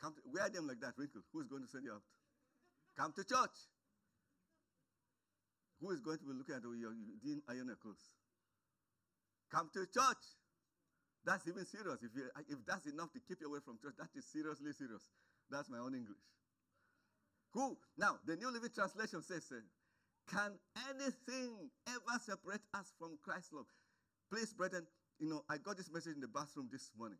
Come 0.00 0.14
to, 0.14 0.22
wear 0.32 0.48
them 0.48 0.68
like 0.68 0.80
that, 0.80 0.96
wrinkle. 0.96 1.22
Who's 1.32 1.48
going 1.48 1.62
to 1.62 1.68
send 1.68 1.84
you 1.84 1.92
out? 1.92 2.04
Come 2.96 3.12
to 3.16 3.24
church. 3.24 3.56
Who 5.80 5.90
is 5.90 6.00
going 6.00 6.18
to 6.18 6.24
be 6.24 6.32
looking 6.32 6.54
at 6.56 6.62
you? 6.62 6.74
You 6.74 7.16
didn't 7.22 7.44
iron 7.48 7.66
your 7.66 7.76
clothes. 7.76 8.10
Come 9.50 9.70
to 9.74 9.86
church. 9.86 10.24
That's 11.28 11.44
even 11.46 11.66
serious. 11.66 12.00
If, 12.00 12.16
you, 12.16 12.24
if 12.48 12.64
that's 12.64 12.86
enough 12.86 13.12
to 13.12 13.20
keep 13.20 13.36
you 13.44 13.52
away 13.52 13.60
from 13.60 13.76
church, 13.76 13.92
that 14.00 14.08
is 14.16 14.24
seriously 14.24 14.72
serious. 14.72 15.12
That's 15.52 15.68
my 15.68 15.76
own 15.76 15.92
English. 15.92 16.24
Cool. 17.52 17.76
Now, 17.98 18.16
the 18.24 18.36
New 18.36 18.48
Living 18.50 18.72
Translation 18.74 19.20
says, 19.20 19.44
uh, 19.52 19.60
Can 20.24 20.56
anything 20.88 21.68
ever 21.86 22.16
separate 22.24 22.64
us 22.72 22.94
from 22.98 23.18
Christ's 23.20 23.52
love? 23.52 23.68
Please, 24.32 24.54
brethren, 24.54 24.86
you 25.20 25.28
know, 25.28 25.44
I 25.50 25.58
got 25.58 25.76
this 25.76 25.92
message 25.92 26.14
in 26.14 26.24
the 26.24 26.32
bathroom 26.32 26.70
this 26.72 26.92
morning. 26.96 27.18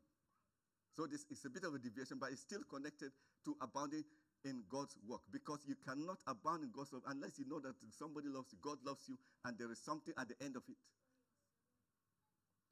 So 0.96 1.04
this 1.06 1.26
is 1.28 1.44
a 1.44 1.50
bit 1.50 1.64
of 1.64 1.74
a 1.74 1.78
deviation, 1.78 2.16
but 2.18 2.32
it's 2.32 2.40
still 2.40 2.64
connected 2.64 3.12
to 3.44 3.56
abounding 3.60 4.04
in 4.46 4.64
God's 4.70 4.96
work 5.06 5.20
because 5.30 5.60
you 5.68 5.76
cannot 5.84 6.16
abound 6.26 6.64
in 6.64 6.72
God's 6.72 6.94
love 6.94 7.02
unless 7.08 7.38
you 7.38 7.44
know 7.44 7.60
that 7.60 7.74
somebody 7.92 8.28
loves 8.28 8.52
you, 8.52 8.58
God 8.62 8.78
loves 8.86 9.04
you, 9.06 9.18
and 9.44 9.58
there 9.58 9.70
is 9.70 9.84
something 9.84 10.14
at 10.16 10.28
the 10.28 10.36
end 10.40 10.56
of 10.56 10.62
it. 10.66 10.80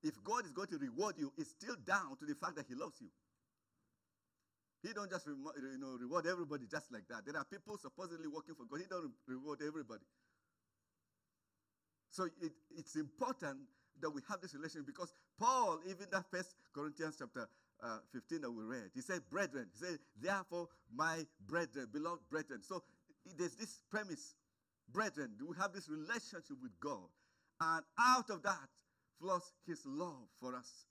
If 0.07 0.23
God 0.23 0.45
is 0.45 0.53
going 0.53 0.69
to 0.69 0.79
reward 0.79 1.17
you, 1.19 1.33
it's 1.37 1.51
still 1.51 1.75
down 1.85 2.17
to 2.19 2.25
the 2.25 2.35
fact 2.35 2.55
that 2.57 2.67
He 2.69 2.75
loves 2.75 3.01
you. 3.01 3.09
He 4.87 4.93
don't 4.93 5.11
just 5.11 5.27
you 5.27 5.35
know, 5.81 5.97
reward 5.99 6.27
everybody 6.27 6.67
just 6.71 6.93
like 6.93 7.09
that. 7.09 7.27
There 7.27 7.37
are 7.37 7.45
people 7.45 7.77
supposedly 7.77 8.29
working 8.29 8.55
for 8.55 8.65
God. 8.71 8.81
He 8.81 8.87
don't 8.89 9.11
reward 9.27 9.61
everybody. 9.67 10.05
So 12.11 12.25
it, 12.41 12.53
it's 12.71 12.95
important 12.95 13.59
that 14.01 14.11
we 14.11 14.21
have 14.29 14.41
this 14.41 14.55
relationship 14.55 14.87
because 14.87 15.13
Paul, 15.41 15.81
even 15.89 16.07
that 16.13 16.25
first 16.31 16.55
Corinthians 16.73 17.17
chapter 17.19 17.49
uh, 17.83 17.99
15 18.13 18.43
that 18.43 18.51
we 18.51 18.63
read, 18.63 18.91
he 18.95 19.01
said, 19.01 19.23
brethren. 19.29 19.67
He 19.73 19.85
said, 19.85 19.99
therefore, 20.21 20.69
my 20.95 21.27
brethren, 21.47 21.89
beloved 21.93 22.23
brethren. 22.31 22.63
So 22.63 22.85
there's 23.37 23.57
this 23.57 23.81
premise, 23.91 24.37
brethren, 24.93 25.33
do 25.39 25.47
we 25.49 25.57
have 25.61 25.73
this 25.73 25.89
relationship 25.89 26.57
with 26.63 26.79
God? 26.79 27.09
And 27.61 27.85
out 27.99 28.31
of 28.31 28.43
that, 28.45 28.69
flows 29.21 29.53
his 29.67 29.81
love 29.87 30.29
for 30.41 30.55
us. 30.55 30.87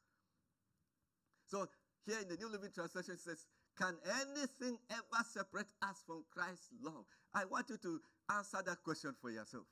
So 1.47 1.67
here 2.05 2.19
in 2.21 2.27
the 2.27 2.37
New 2.37 2.49
Living 2.49 2.71
Translation 2.73 3.17
says, 3.17 3.45
Can 3.77 3.95
anything 4.05 4.77
ever 4.89 5.23
separate 5.29 5.67
us 5.81 6.03
from 6.05 6.23
Christ's 6.31 6.69
love? 6.81 7.05
I 7.33 7.45
want 7.45 7.69
you 7.69 7.77
to 7.77 7.99
answer 8.31 8.61
that 8.65 8.83
question 8.83 9.13
for 9.21 9.29
yourself. 9.29 9.65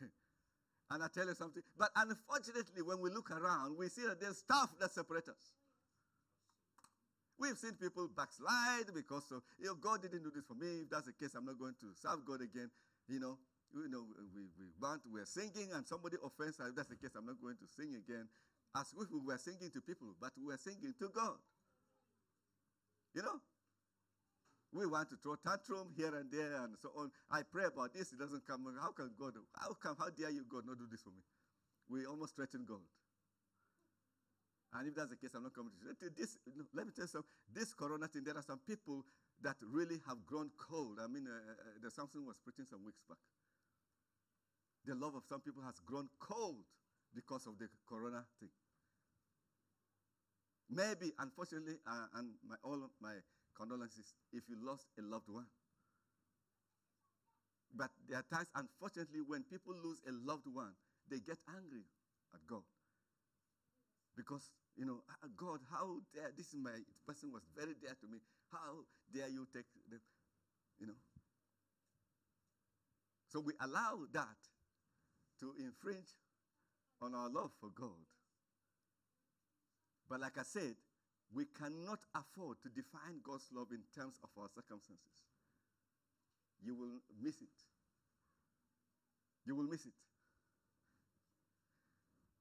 and 0.90 1.02
I 1.02 1.06
tell 1.12 1.26
you 1.26 1.34
something. 1.34 1.62
But 1.78 1.90
unfortunately, 1.96 2.82
when 2.82 3.00
we 3.00 3.10
look 3.10 3.30
around, 3.30 3.76
we 3.76 3.88
see 3.88 4.06
that 4.06 4.20
there's 4.20 4.38
stuff 4.38 4.70
that 4.80 4.92
separates 4.92 5.28
us. 5.28 5.52
We've 7.38 7.58
seen 7.58 7.72
people 7.72 8.08
backslide 8.16 8.94
because 8.94 9.30
of, 9.30 9.42
you 9.60 9.66
know, 9.66 9.74
God 9.74 10.00
didn't 10.00 10.24
do 10.24 10.32
this 10.34 10.46
for 10.46 10.54
me. 10.54 10.80
If 10.82 10.90
that's 10.90 11.06
the 11.06 11.12
case, 11.12 11.34
I'm 11.36 11.44
not 11.44 11.58
going 11.58 11.74
to 11.80 11.86
serve 12.00 12.24
God 12.24 12.40
again. 12.40 12.70
You 13.08 13.20
know, 13.20 13.38
you 13.74 13.88
know, 13.88 14.04
we, 14.34 14.48
we 14.58 14.66
want, 14.80 15.02
we're 15.10 15.26
singing 15.26 15.72
and 15.74 15.86
somebody 15.86 16.16
offends 16.22 16.60
us. 16.60 16.72
That's 16.76 16.88
the 16.88 16.96
case. 16.96 17.14
I'm 17.16 17.26
not 17.26 17.40
going 17.40 17.56
to 17.56 17.66
sing 17.66 17.94
again. 17.96 18.28
As 18.74 18.92
if 18.92 19.08
we 19.10 19.20
were 19.20 19.38
singing 19.38 19.70
to 19.72 19.80
people, 19.80 20.14
but 20.20 20.32
we 20.36 20.46
were 20.46 20.60
singing 20.60 20.92
to 20.98 21.08
God. 21.08 21.38
You 23.14 23.22
know? 23.22 23.40
We 24.72 24.84
want 24.86 25.08
to 25.10 25.16
throw 25.16 25.36
tantrum 25.40 25.94
here 25.96 26.12
and 26.14 26.28
there 26.30 26.60
and 26.60 26.76
so 26.76 26.92
on. 26.96 27.10
I 27.30 27.40
pray 27.42 27.64
about 27.64 27.94
this, 27.94 28.12
it 28.12 28.18
doesn't 28.18 28.46
come. 28.46 28.66
How 28.80 28.92
can 28.92 29.10
God, 29.18 29.32
how 29.56 29.72
come, 29.80 29.96
how 29.98 30.10
dare 30.10 30.30
you, 30.30 30.44
God, 30.44 30.66
not 30.66 30.76
do 30.76 30.84
this 30.90 31.00
for 31.00 31.10
me? 31.10 31.24
We 31.88 32.04
almost 32.04 32.36
threaten 32.36 32.66
God. 32.68 32.84
And 34.74 34.88
if 34.88 34.94
that's 34.94 35.08
the 35.08 35.16
case, 35.16 35.30
I'm 35.32 35.44
not 35.44 35.54
coming 35.54 35.72
to 35.72 36.10
this. 36.12 36.36
Let 36.74 36.84
me 36.84 36.92
tell 36.92 37.04
you 37.04 37.08
something. 37.08 37.30
This 37.54 37.72
corona 37.72 38.08
thing, 38.08 38.24
there 38.24 38.36
are 38.36 38.44
some 38.44 38.60
people 38.66 39.06
that 39.40 39.56
really 39.62 40.02
have 40.06 40.26
grown 40.26 40.50
cold. 40.58 40.98
I 41.00 41.06
mean, 41.06 41.24
uh, 41.24 41.32
uh, 41.32 41.80
the 41.80 41.90
Samson 41.90 42.26
was 42.26 42.36
preaching 42.44 42.66
some 42.68 42.84
weeks 42.84 43.00
back 43.08 43.16
the 44.86 44.94
love 44.94 45.14
of 45.14 45.22
some 45.28 45.40
people 45.40 45.62
has 45.62 45.74
grown 45.84 46.08
cold 46.20 46.64
because 47.14 47.46
of 47.46 47.58
the 47.58 47.68
corona 47.88 48.24
thing. 48.38 48.50
Maybe, 50.70 51.12
unfortunately, 51.18 51.76
uh, 51.86 52.06
and 52.14 52.30
my, 52.48 52.56
all 52.62 52.78
my 53.00 53.14
condolences 53.56 54.14
if 54.32 54.42
you 54.48 54.56
lost 54.60 54.86
a 54.98 55.02
loved 55.02 55.28
one. 55.28 55.46
But 57.74 57.90
there 58.08 58.18
are 58.18 58.26
times, 58.32 58.48
unfortunately, 58.54 59.20
when 59.26 59.44
people 59.44 59.74
lose 59.82 59.98
a 60.08 60.12
loved 60.12 60.46
one, 60.52 60.72
they 61.10 61.18
get 61.18 61.38
angry 61.54 61.84
at 62.34 62.40
God. 62.48 62.62
Because, 64.16 64.50
you 64.76 64.86
know, 64.86 65.02
ah, 65.10 65.28
God, 65.36 65.60
how 65.70 66.00
dare, 66.14 66.32
this 66.36 66.48
is 66.48 66.56
my 66.56 66.72
person 67.06 67.32
was 67.32 67.42
very 67.54 67.74
dear 67.80 67.94
to 68.00 68.06
me. 68.06 68.18
How 68.50 68.84
dare 69.12 69.28
you 69.28 69.46
take 69.52 69.66
the, 69.90 69.98
you 70.80 70.86
know. 70.86 70.98
So 73.28 73.40
we 73.40 73.52
allow 73.60 74.06
that 74.12 74.36
to 75.40 75.54
infringe 75.58 76.14
on 77.00 77.14
our 77.14 77.28
love 77.28 77.50
for 77.60 77.70
God. 77.74 78.06
But 80.08 80.20
like 80.20 80.38
I 80.38 80.42
said, 80.42 80.74
we 81.34 81.44
cannot 81.58 81.98
afford 82.14 82.58
to 82.62 82.68
define 82.68 83.20
God's 83.22 83.48
love 83.52 83.68
in 83.72 83.82
terms 83.94 84.16
of 84.22 84.30
our 84.40 84.48
circumstances. 84.54 85.16
You 86.64 86.74
will 86.74 87.00
miss 87.22 87.36
it. 87.42 87.56
You 89.44 89.54
will 89.54 89.66
miss 89.66 89.84
it. 89.86 89.92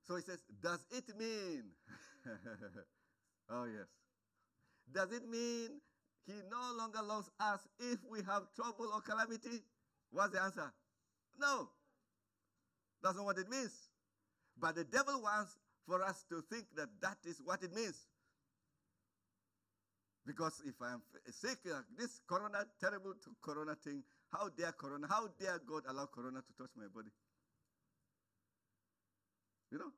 So 0.08 0.15
he 0.15 0.21
says, 0.21 0.39
Does 0.62 0.86
it 0.91 1.05
mean? 1.17 1.63
oh, 3.49 3.65
yes. 3.65 3.88
Does 4.93 5.12
it 5.12 5.27
mean 5.27 5.81
he 6.27 6.34
no 6.49 6.77
longer 6.77 7.01
loves 7.01 7.29
us 7.39 7.60
if 7.79 7.99
we 8.10 8.19
have 8.23 8.43
trouble 8.55 8.91
or 8.93 9.01
calamity? 9.01 9.63
What's 10.12 10.34
the 10.34 10.41
answer? 10.41 10.71
No. 11.39 11.69
That's 13.05 13.17
not 13.17 13.25
what 13.25 13.37
it 13.37 13.47
means. 13.47 13.87
But 14.59 14.73
the 14.73 14.83
devil 14.83 15.21
wants 15.21 15.59
for 15.85 16.01
us 16.01 16.25
to 16.29 16.41
think 16.49 16.65
that 16.75 16.89
that 17.01 17.17
is 17.23 17.39
what 17.45 17.61
it 17.61 17.71
means. 17.71 18.07
Because 20.25 20.63
if 20.65 20.73
I 20.81 20.93
am 20.93 21.03
sick, 21.29 21.59
uh, 21.71 21.81
this 21.95 22.19
corona, 22.27 22.65
terrible 22.81 23.13
corona 23.43 23.75
thing, 23.75 24.01
how 24.31 24.49
dare 24.49 24.71
corona, 24.71 25.05
how 25.07 25.27
dare 25.39 25.61
God 25.67 25.83
allow 25.87 26.07
corona 26.07 26.41
to 26.41 26.53
touch 26.57 26.71
my 26.75 26.87
body? 26.91 27.11
You 29.71 29.77
know? 29.77 29.91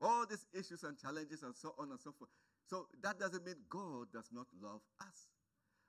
All 0.00 0.26
these 0.30 0.46
issues 0.54 0.84
and 0.84 0.96
challenges 0.96 1.42
and 1.42 1.56
so 1.56 1.74
on 1.76 1.90
and 1.90 1.98
so 1.98 2.12
forth. 2.16 2.30
So 2.70 2.86
that 3.02 3.18
doesn't 3.18 3.44
mean 3.44 3.56
God 3.68 4.12
does 4.12 4.28
not 4.32 4.46
love 4.62 4.82
us. 5.00 5.26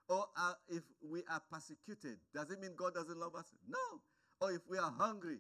Or 0.10 0.26
uh, 0.36 0.54
if 0.68 0.82
we 1.08 1.22
are 1.30 1.44
persecuted, 1.52 2.18
does 2.34 2.50
it 2.50 2.60
mean 2.60 2.72
God 2.76 2.96
doesn't 2.96 3.20
love 3.20 3.36
us? 3.36 3.54
No. 3.70 4.02
Or 4.44 4.52
if 4.52 4.68
we 4.68 4.76
are 4.76 4.92
hungry, 5.00 5.40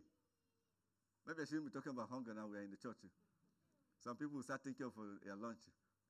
maybe 1.27 1.43
I 1.43 1.45
shouldn't 1.45 1.67
be 1.67 1.75
talking 1.75 1.91
about 1.91 2.07
hunger 2.07 2.31
now, 2.31 2.47
we 2.47 2.55
are 2.55 2.63
in 2.63 2.71
the 2.71 2.79
church. 2.79 3.03
Some 3.99 4.15
people 4.15 4.39
will 4.39 4.47
start 4.47 4.63
thinking 4.63 4.87
of 4.87 4.95
uh, 4.95 5.19
your 5.27 5.35
lunch, 5.35 5.59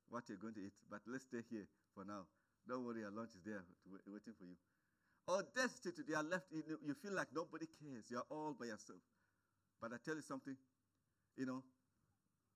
what 0.06 0.22
you're 0.30 0.38
going 0.38 0.54
to 0.54 0.62
eat. 0.62 0.78
But 0.86 1.02
let's 1.10 1.26
stay 1.26 1.42
here 1.50 1.66
for 1.90 2.06
now. 2.06 2.30
Don't 2.70 2.86
worry, 2.86 3.02
your 3.02 3.10
lunch 3.10 3.34
is 3.34 3.42
there 3.42 3.66
waiting 4.06 4.38
for 4.38 4.46
you. 4.46 4.54
Or 5.26 5.42
destitute, 5.42 6.06
you 6.06 6.14
are 6.14 6.22
left, 6.22 6.46
you 6.54 6.94
feel 7.02 7.18
like 7.18 7.34
nobody 7.34 7.66
cares. 7.66 8.06
You're 8.14 8.30
all 8.30 8.54
by 8.54 8.70
yourself. 8.70 9.02
But 9.82 9.90
I 9.90 9.98
tell 9.98 10.14
you 10.14 10.22
something, 10.22 10.54
you 11.34 11.46
know, 11.50 11.66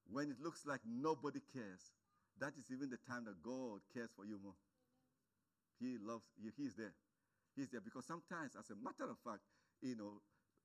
when 0.06 0.30
it 0.30 0.38
looks 0.38 0.62
like 0.70 0.86
nobody 0.86 1.42
cares, 1.50 1.90
that 2.38 2.54
is 2.54 2.70
even 2.70 2.94
the 2.94 3.02
time 3.10 3.26
that 3.26 3.42
God 3.42 3.82
cares 3.90 4.14
for 4.14 4.22
you 4.22 4.38
more. 4.38 4.54
He 5.82 5.98
loves 5.98 6.30
you. 6.38 6.54
He's 6.54 6.78
there. 6.78 6.94
He's 7.58 7.74
there 7.74 7.82
because 7.82 8.06
sometimes, 8.06 8.54
as 8.54 8.70
a 8.70 8.78
matter 8.78 9.10
of 9.10 9.18
fact, 9.26 9.42
you 9.82 9.96
know, 9.96 10.20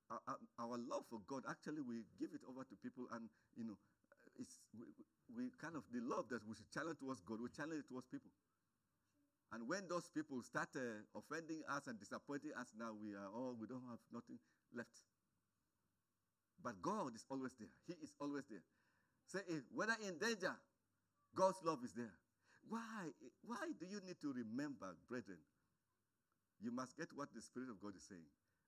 our, 0.09 0.37
our 0.59 0.77
love 0.77 1.05
for 1.09 1.19
God 1.27 1.43
actually 1.49 1.81
we 1.81 2.03
give 2.19 2.33
it 2.33 2.41
over 2.47 2.63
to 2.63 2.75
people, 2.81 3.07
and 3.13 3.29
you 3.55 3.65
know, 3.65 3.77
it's 4.39 4.59
we, 4.77 4.85
we 5.35 5.49
kind 5.61 5.75
of 5.75 5.83
the 5.93 6.01
love 6.01 6.29
that 6.29 6.41
we 6.47 6.55
should 6.55 6.69
towards 6.73 7.21
God, 7.21 7.41
we 7.41 7.49
channel 7.49 7.77
it 7.77 7.87
towards 7.87 8.07
people. 8.07 8.31
And 9.53 9.69
when 9.69 9.85
those 9.87 10.09
people 10.09 10.41
start 10.41 10.69
uh, 10.75 11.05
offending 11.13 11.61
us 11.69 11.85
and 11.85 11.99
disappointing 11.99 12.57
us, 12.57 12.73
now 12.73 12.89
we 12.97 13.13
are 13.13 13.29
all, 13.29 13.53
we 13.53 13.67
don't 13.67 13.85
have 13.85 14.01
nothing 14.11 14.41
left. 14.73 15.05
But 16.57 16.81
God 16.81 17.13
is 17.13 17.23
always 17.29 17.53
there. 17.59 17.69
He 17.85 17.93
is 18.01 18.13
always 18.19 18.45
there. 18.49 18.65
Say, 19.27 19.45
if, 19.47 19.61
whether 19.69 19.93
in 20.01 20.17
danger, 20.17 20.57
God's 21.35 21.61
love 21.63 21.85
is 21.85 21.93
there. 21.93 22.13
Why? 22.67 23.13
Why 23.45 23.61
do 23.79 23.85
you 23.85 24.01
need 24.01 24.17
to 24.21 24.33
remember, 24.33 24.95
brethren? 25.07 25.37
You 26.59 26.71
must 26.71 26.97
get 26.97 27.09
what 27.13 27.29
the 27.35 27.41
Spirit 27.41 27.69
of 27.69 27.81
God 27.81 27.93
is 27.95 28.05
saying. 28.09 28.25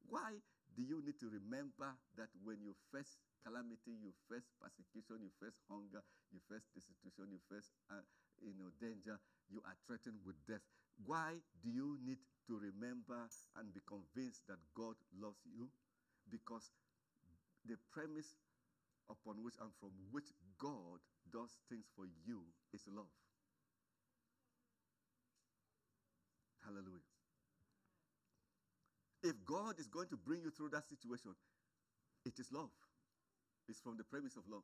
Why 0.09 0.37
do 0.75 0.81
you 0.83 1.01
need 1.05 1.19
to 1.19 1.29
remember 1.31 1.95
that 2.17 2.29
when 2.43 2.59
you 2.61 2.75
face 2.91 3.17
calamity, 3.45 3.95
you 4.01 4.11
face 4.27 4.47
persecution, 4.59 5.23
you 5.23 5.31
face 5.39 5.55
hunger, 5.69 6.03
you 6.33 6.39
face 6.49 6.65
destitution, 6.75 7.31
you 7.31 7.39
face 7.47 7.71
uh, 7.91 8.03
you 8.43 8.53
know, 8.59 8.69
danger, 8.81 9.19
you 9.49 9.61
are 9.65 9.77
threatened 9.87 10.19
with 10.25 10.35
death. 10.47 10.63
Why 11.05 11.39
do 11.63 11.69
you 11.69 11.97
need 12.03 12.19
to 12.47 12.59
remember 12.59 13.27
and 13.57 13.73
be 13.73 13.81
convinced 13.87 14.43
that 14.47 14.59
God 14.75 14.95
loves 15.15 15.41
you? 15.47 15.69
Because 16.29 16.71
the 17.65 17.77
premise 17.91 18.35
upon 19.09 19.43
which 19.43 19.55
and 19.61 19.71
from 19.79 19.91
which 20.11 20.29
God 20.59 20.99
does 21.31 21.57
things 21.69 21.85
for 21.95 22.05
you 22.25 22.41
is 22.73 22.83
love. 22.87 23.09
Hallelujah. 26.63 27.14
If 29.25 29.41
God 29.43 29.81
is 29.81 29.89
going 29.89 30.05
to 30.13 30.17
bring 30.17 30.43
you 30.45 30.51
through 30.53 30.69
that 30.69 30.85
situation, 30.85 31.33
it 32.29 32.37
is 32.37 32.53
love. 32.53 32.69
It's 33.67 33.81
from 33.81 33.97
the 33.97 34.05
premise 34.05 34.37
of 34.37 34.45
love, 34.45 34.61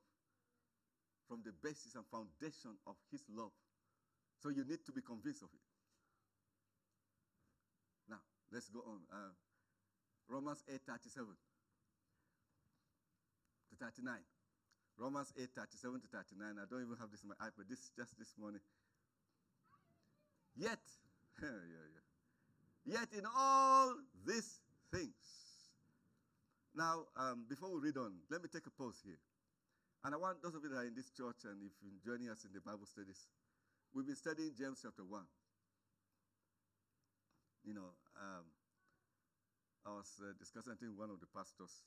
from 1.27 1.41
the 1.41 1.49
basis 1.65 1.97
and 1.97 2.05
foundation 2.13 2.77
of 2.85 2.93
His 3.09 3.25
love. 3.33 3.49
So 4.37 4.49
you 4.49 4.61
need 4.61 4.85
to 4.85 4.93
be 4.93 5.01
convinced 5.01 5.41
of 5.41 5.49
it. 5.49 5.65
Now, 8.05 8.21
let's 8.53 8.69
go 8.69 8.85
on. 8.85 9.01
Uh, 9.09 9.33
Romans 10.29 10.61
8 10.69 10.77
37 10.85 11.25
to 11.25 11.33
39. 13.81 14.13
Romans 15.01 15.33
8 15.41 15.49
37 15.57 16.01
to 16.01 16.07
39. 16.07 16.61
I 16.61 16.65
don't 16.69 16.85
even 16.85 16.97
have 17.01 17.09
this 17.09 17.25
in 17.25 17.33
my 17.33 17.39
iPad. 17.41 17.65
This 17.65 17.81
is 17.81 17.89
just 17.97 18.13
this 18.21 18.37
morning. 18.37 18.61
Yet, 20.53 20.85
yeah. 21.41 21.90
Yet 22.85 23.09
in 23.13 23.25
all 23.25 23.95
these 24.25 24.61
things. 24.91 25.13
Now, 26.75 27.05
um, 27.15 27.45
before 27.47 27.73
we 27.73 27.81
read 27.81 27.97
on, 27.97 28.13
let 28.29 28.41
me 28.41 28.49
take 28.51 28.65
a 28.65 28.71
pause 28.71 29.01
here. 29.03 29.19
And 30.03 30.15
I 30.15 30.17
want 30.17 30.41
those 30.41 30.55
of 30.55 30.63
you 30.63 30.69
that 30.69 30.77
are 30.77 30.85
in 30.85 30.95
this 30.95 31.11
church 31.11 31.45
and 31.45 31.61
if 31.61 31.71
you're 31.81 32.15
joining 32.15 32.29
us 32.29 32.43
in 32.45 32.51
the 32.53 32.61
Bible 32.61 32.87
studies, 32.87 33.27
We've 33.93 34.05
been 34.05 34.15
studying 34.15 34.51
James 34.57 34.79
chapter 34.81 35.03
1. 35.03 35.21
You 37.65 37.73
know, 37.73 37.91
um, 38.15 38.45
I 39.85 39.89
was 39.89 40.07
uh, 40.23 40.31
discussing, 40.39 40.73
think, 40.79 40.97
one 40.97 41.09
of 41.09 41.19
the 41.19 41.27
pastors. 41.27 41.83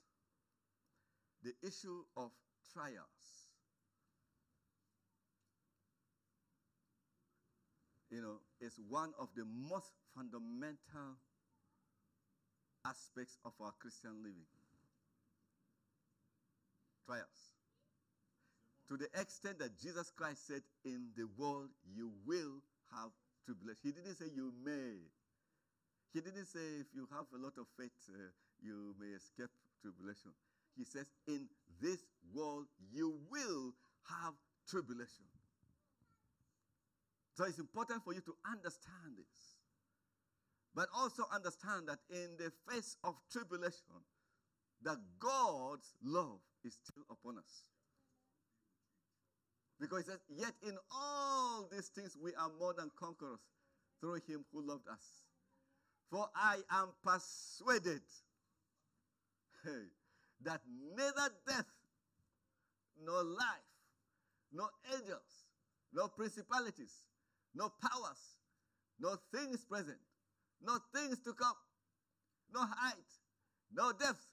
The 1.42 1.54
issue 1.66 2.04
of 2.16 2.30
trials. 2.72 3.48
You 8.10 8.20
know, 8.20 8.36
is 8.64 8.80
one 8.88 9.12
of 9.20 9.28
the 9.36 9.44
most 9.44 9.92
fundamental 10.16 11.20
aspects 12.86 13.36
of 13.44 13.52
our 13.60 13.72
Christian 13.78 14.16
living. 14.22 14.48
Trials. 17.06 17.52
To 18.88 18.96
the 18.96 19.08
extent 19.20 19.58
that 19.58 19.78
Jesus 19.80 20.10
Christ 20.16 20.46
said, 20.46 20.62
In 20.84 21.08
the 21.16 21.28
world 21.36 21.68
you 21.94 22.10
will 22.26 22.60
have 22.92 23.10
tribulation. 23.44 23.80
He 23.82 23.92
didn't 23.92 24.16
say 24.16 24.26
you 24.34 24.52
may. 24.64 24.96
He 26.12 26.20
didn't 26.20 26.46
say 26.46 26.80
if 26.80 26.86
you 26.94 27.08
have 27.12 27.26
a 27.34 27.42
lot 27.42 27.54
of 27.58 27.66
faith, 27.76 27.92
uh, 28.08 28.32
you 28.62 28.94
may 29.00 29.12
escape 29.16 29.50
tribulation. 29.82 30.32
He 30.76 30.84
says, 30.84 31.06
In 31.26 31.48
this 31.80 32.00
world 32.34 32.66
you 32.92 33.18
will 33.30 33.72
have 34.08 34.34
tribulation. 34.68 35.24
So 37.34 37.44
it's 37.44 37.58
important 37.58 38.04
for 38.04 38.14
you 38.14 38.20
to 38.20 38.34
understand 38.50 39.18
this. 39.18 39.56
But 40.74 40.88
also 40.94 41.24
understand 41.32 41.88
that 41.88 41.98
in 42.10 42.36
the 42.38 42.52
face 42.68 42.96
of 43.04 43.14
tribulation, 43.30 44.02
that 44.82 44.98
God's 45.18 45.94
love 46.02 46.40
is 46.64 46.76
still 46.82 47.04
upon 47.10 47.38
us. 47.38 47.64
Because 49.80 50.04
he 50.04 50.10
says, 50.10 50.20
Yet 50.28 50.54
in 50.66 50.76
all 50.92 51.68
these 51.70 51.88
things 51.88 52.16
we 52.20 52.34
are 52.34 52.50
more 52.58 52.74
than 52.76 52.90
conquerors 52.98 53.40
through 54.00 54.20
him 54.26 54.44
who 54.52 54.66
loved 54.66 54.88
us. 54.88 55.24
For 56.10 56.28
I 56.34 56.58
am 56.70 56.88
persuaded 57.02 58.02
hey, 59.64 59.88
that 60.42 60.60
neither 60.96 61.30
death, 61.46 61.66
nor 63.04 63.22
life, 63.24 63.70
nor 64.52 64.68
angels, 64.92 65.48
nor 65.92 66.08
principalities, 66.08 67.02
nor 67.54 67.70
powers, 67.80 68.36
no 68.98 69.16
things 69.32 69.64
present, 69.64 69.98
no 70.60 70.78
things 70.94 71.20
to 71.20 71.32
come, 71.32 71.56
no 72.52 72.60
height, 72.60 73.10
no 73.72 73.92
depth, 73.92 74.26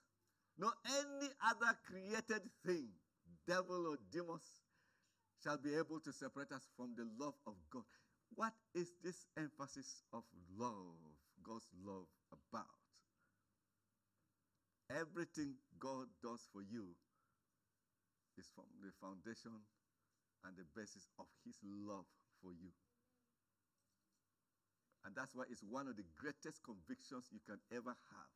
no 0.57 0.71
any 0.85 1.29
other 1.49 1.77
created 1.85 2.41
thing, 2.65 2.87
devil 3.47 3.87
or 3.87 3.97
demons, 4.11 4.61
shall 5.43 5.57
be 5.57 5.73
able 5.75 5.99
to 5.99 6.13
separate 6.13 6.51
us 6.51 6.67
from 6.77 6.93
the 6.95 7.07
love 7.17 7.33
of 7.47 7.55
God. 7.71 7.83
What 8.35 8.53
is 8.73 8.91
this 9.03 9.25
emphasis 9.37 10.03
of 10.13 10.23
love, 10.57 10.95
God's 11.43 11.67
love, 11.83 12.07
about? 12.31 12.65
Everything 14.89 15.55
God 15.79 16.07
does 16.21 16.47
for 16.51 16.61
you 16.61 16.95
is 18.37 18.47
from 18.53 18.65
the 18.83 18.91
foundation 18.99 19.51
and 20.45 20.53
the 20.57 20.65
basis 20.75 21.07
of 21.19 21.25
His 21.45 21.57
love 21.63 22.05
for 22.41 22.51
you. 22.51 22.71
And 25.05 25.15
that's 25.15 25.33
why 25.33 25.45
it's 25.49 25.63
one 25.63 25.87
of 25.87 25.97
the 25.97 26.05
greatest 26.15 26.61
convictions 26.63 27.29
you 27.31 27.39
can 27.45 27.57
ever 27.73 27.89
have 27.89 28.31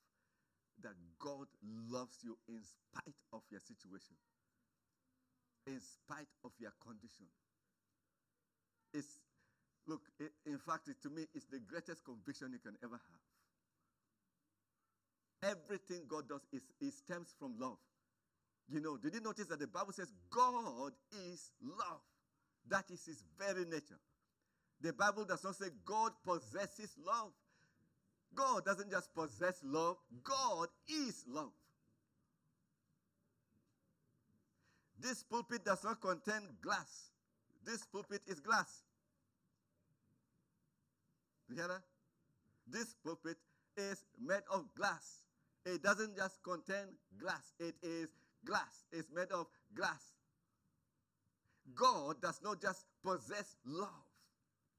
that 0.84 0.96
God 1.20 1.48
loves 1.90 2.20
you 2.24 2.38
in 2.50 2.60
spite 2.64 3.16
of 3.32 3.42
your 3.50 3.62
situation 3.62 4.16
in 5.68 5.82
spite 5.82 6.30
of 6.44 6.52
your 6.60 6.72
condition. 6.82 7.26
It's, 8.94 9.20
look, 9.88 10.02
it, 10.20 10.32
in 10.46 10.58
fact, 10.58 10.88
it, 10.88 11.02
to 11.04 11.10
me, 11.10 11.26
it's 11.34 11.46
the 11.46 11.60
greatest 11.60 12.04
conviction 12.06 12.52
you 12.54 12.60
can 12.60 12.78
ever 12.84 12.96
have. 12.96 13.24
Everything 15.58 16.06
God 16.08 16.30
does 16.30 16.42
is, 16.54 16.62
it 16.80 16.94
stems 16.94 17.34
from 17.38 17.56
love. 17.60 17.78
You 18.68 18.80
know, 18.80 18.98
did 18.98 19.14
you 19.14 19.22
notice 19.22 19.48
that 19.48 19.60
the 19.60 19.68
Bible 19.68 19.94
says 19.94 20.12
God 20.32 20.94
is 21.30 21.52
love? 21.62 22.02
That 22.68 22.90
is 22.90 23.06
his 23.06 23.24
very 23.38 23.66
nature. 23.66 24.00
The 24.82 24.94
Bible 24.94 25.26
does 25.26 25.44
not 25.44 25.56
say 25.56 25.68
God 25.86 26.12
possesses 26.26 26.96
love. 27.06 27.32
God 28.36 28.66
doesn't 28.66 28.92
just 28.92 29.14
possess 29.16 29.62
love, 29.64 29.96
God 30.24 30.68
is 30.90 31.24
love. 31.28 31.54
This 35.00 35.24
pulpit 35.24 35.64
does 35.64 35.84
not 35.84 36.02
contain 36.02 36.42
glass. 36.62 37.12
This 37.66 37.86
pulpit 37.86 38.22
is 38.28 38.40
glass. 38.40 38.84
You 41.50 41.56
hear 41.56 41.68
that? 41.68 41.82
This 42.68 42.96
pulpit 43.04 43.38
is 43.78 44.04
made 44.20 44.44
of 44.52 44.66
glass. 44.76 45.24
It 45.66 45.82
doesn't 45.82 46.16
just 46.16 46.44
contain 46.44 46.86
glass, 47.20 47.54
it 47.60 47.76
is 47.82 48.10
glass. 48.46 48.86
It's 48.92 49.10
made 49.14 49.32
of 49.32 49.48
glass. 49.76 50.14
God 51.74 52.22
does 52.22 52.42
not 52.44 52.62
just 52.62 52.86
possess 53.04 53.56
love. 53.66 54.05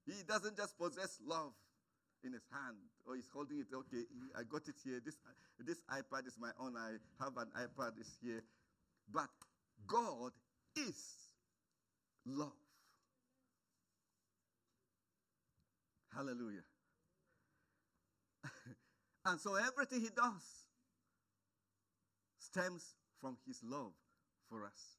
He 0.06 0.22
doesn't 0.26 0.56
just 0.56 0.78
possess 0.78 1.18
love 1.26 1.52
in 2.24 2.32
his 2.32 2.46
hand 2.52 2.76
or 3.06 3.16
he's 3.16 3.28
holding 3.32 3.58
it. 3.58 3.66
Okay, 3.74 4.04
I 4.38 4.42
got 4.44 4.68
it 4.68 4.76
here. 4.84 5.00
This, 5.04 5.16
this 5.58 5.80
iPad 5.90 6.26
is 6.26 6.38
my 6.38 6.50
own. 6.60 6.76
I 6.76 6.96
have 7.22 7.36
an 7.36 7.50
iPad 7.56 8.00
is 8.00 8.16
here. 8.22 8.42
But 9.12 9.30
God 9.86 10.32
is 10.76 11.16
love. 12.24 12.52
Hallelujah. 16.14 16.64
and 19.26 19.40
so 19.40 19.54
everything 19.56 20.00
he 20.00 20.08
does 20.08 20.66
stems 22.38 22.94
from 23.20 23.36
his 23.46 23.60
love 23.62 23.92
for 24.48 24.64
us. 24.64 24.96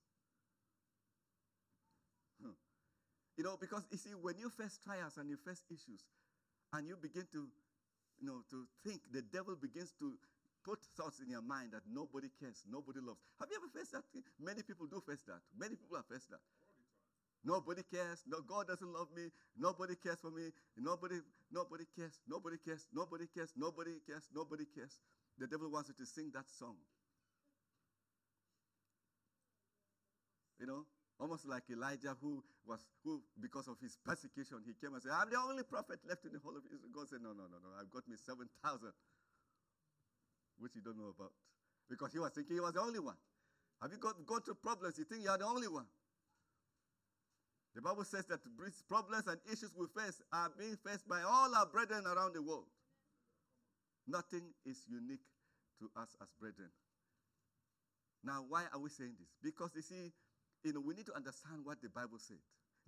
You 3.38 3.44
know, 3.44 3.56
because 3.60 3.84
you 3.92 3.98
see, 3.98 4.18
when 4.18 4.38
you 4.38 4.50
face 4.50 4.80
trials 4.84 5.18
and 5.18 5.30
you 5.30 5.38
face 5.38 5.62
issues, 5.70 6.02
and 6.74 6.88
you 6.88 6.98
begin 7.00 7.28
to, 7.32 7.48
you 8.20 8.28
know, 8.28 8.42
to 8.50 8.66
think, 8.84 9.02
the 9.14 9.22
devil 9.22 9.56
begins 9.56 9.94
to 10.00 10.18
put 10.66 10.80
thoughts 10.98 11.22
in 11.22 11.30
your 11.30 11.42
mind 11.42 11.72
that 11.72 11.86
nobody 11.88 12.28
cares, 12.42 12.64
nobody 12.70 13.00
loves. 13.00 13.22
Have 13.40 13.48
you 13.52 13.58
ever 13.62 13.72
faced 13.72 13.94
that? 13.94 14.04
Many 14.42 14.64
people 14.64 14.88
do 14.88 15.02
face 15.06 15.22
that. 15.28 15.40
Many 15.58 15.76
people 15.76 15.96
have 15.96 16.10
faced 16.12 16.30
that. 16.32 16.42
Nobody 17.46 17.84
cares. 17.84 18.24
No, 18.28 18.42
God 18.42 18.68
doesn't 18.68 18.92
love 18.92 19.08
me. 19.16 19.30
Nobody 19.56 19.96
cares 19.96 20.20
for 20.20 20.32
me. 20.32 20.52
Nobody, 20.76 21.22
nobody 21.52 21.86
cares. 21.96 22.20
Nobody 22.28 22.58
cares. 22.58 22.88
Nobody 22.92 23.26
cares. 23.34 23.54
Nobody 23.56 23.92
cares. 24.06 24.28
Nobody 24.36 24.66
cares. 24.76 25.00
The 25.38 25.48
devil 25.48 25.70
wants 25.72 25.88
you 25.88 25.96
to 25.96 26.06
sing 26.06 26.32
that 26.34 26.50
song. 26.50 26.76
You 30.60 30.66
know, 30.66 30.86
almost 31.20 31.48
like 31.48 31.64
Elijah, 31.70 32.16
who 32.22 32.44
was 32.66 32.80
who 33.04 33.22
because 33.40 33.68
of 33.68 33.78
his 33.82 33.98
persecution, 34.04 34.62
he 34.66 34.74
came 34.74 34.94
and 34.94 35.02
said, 35.02 35.12
"I'm 35.14 35.30
the 35.30 35.40
only 35.40 35.64
prophet 35.64 36.00
left 36.08 36.26
in 36.26 36.34
the 36.34 36.40
whole 36.40 36.56
of 36.56 36.64
Israel." 36.66 36.92
God 36.94 37.10
said, 37.10 37.22
"No, 37.22 37.34
no, 37.34 37.46
no, 37.50 37.58
no. 37.58 37.70
I've 37.80 37.90
got 37.92 38.08
me 38.08 38.16
seven 38.18 38.48
thousand, 38.64 38.94
which 40.60 40.76
you 40.76 40.82
don't 40.82 40.98
know 40.98 41.14
about, 41.16 41.34
because 41.90 42.14
he 42.14 42.20
was 42.20 42.32
thinking 42.32 42.56
he 42.56 42.62
was 42.62 42.74
the 42.74 42.82
only 42.82 43.00
one. 43.00 43.18
Have 43.82 43.92
you 43.92 43.98
got 43.98 44.26
gone 44.26 44.42
through 44.42 44.56
problems? 44.56 44.98
You 44.98 45.06
think 45.06 45.24
you 45.24 45.30
are 45.30 45.38
the 45.38 45.46
only 45.46 45.68
one? 45.68 45.86
The 47.76 47.82
Bible 47.82 48.06
says 48.06 48.26
that 48.26 48.40
problems 48.90 49.28
and 49.28 49.38
issues 49.52 49.70
we 49.78 49.86
face 49.86 50.20
are 50.34 50.50
being 50.58 50.78
faced 50.78 51.08
by 51.08 51.22
all 51.22 51.54
our 51.54 51.68
brethren 51.68 52.08
around 52.08 52.34
the 52.34 52.42
world. 52.42 52.66
Nothing 54.08 54.50
is 54.66 54.82
unique 54.90 55.22
to 55.80 55.92
us 55.96 56.16
as 56.20 56.28
brethren. 56.40 56.70
Now, 58.24 58.44
why 58.50 58.64
are 58.74 58.80
we 58.80 58.90
saying 58.90 59.14
this? 59.20 59.30
Because 59.44 59.76
you 59.76 59.84
see, 59.84 60.12
you 60.64 60.74
know, 60.74 60.80
we 60.82 60.94
need 60.94 61.06
to 61.06 61.16
understand 61.16 61.66
what 61.66 61.82
the 61.82 61.90
Bible 61.90 62.18
said. 62.20 62.38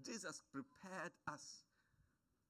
Jesus 0.03 0.41
prepared 0.51 1.11
us. 1.27 1.63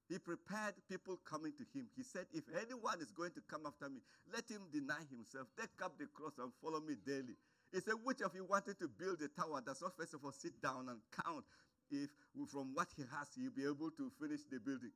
He 0.08 0.18
prepared 0.18 0.74
people 0.88 1.18
coming 1.18 1.52
to 1.56 1.64
him. 1.72 1.86
He 1.96 2.02
said, 2.02 2.26
If 2.32 2.44
anyone 2.50 3.00
is 3.00 3.12
going 3.12 3.30
to 3.32 3.40
come 3.48 3.62
after 3.66 3.88
me, 3.88 4.00
let 4.32 4.48
him 4.50 4.62
deny 4.72 4.98
himself, 5.08 5.46
take 5.56 5.70
up 5.82 5.98
the 5.98 6.06
cross, 6.06 6.38
and 6.38 6.52
follow 6.60 6.80
me 6.80 6.96
daily. 7.06 7.36
He 7.72 7.78
said, 7.80 7.94
Which 8.02 8.20
of 8.20 8.34
you 8.34 8.44
wanted 8.44 8.78
to 8.80 8.88
build 8.88 9.22
a 9.22 9.28
tower 9.28 9.62
does 9.64 9.80
not 9.80 9.96
first 9.96 10.14
of 10.14 10.24
all 10.24 10.32
sit 10.32 10.60
down 10.60 10.88
and 10.88 10.98
count 11.24 11.44
if 11.90 12.10
from 12.50 12.74
what 12.74 12.88
he 12.96 13.02
has 13.02 13.28
he'll 13.36 13.54
be 13.54 13.62
able 13.64 13.90
to 13.92 14.10
finish 14.20 14.40
the 14.50 14.58
building? 14.58 14.90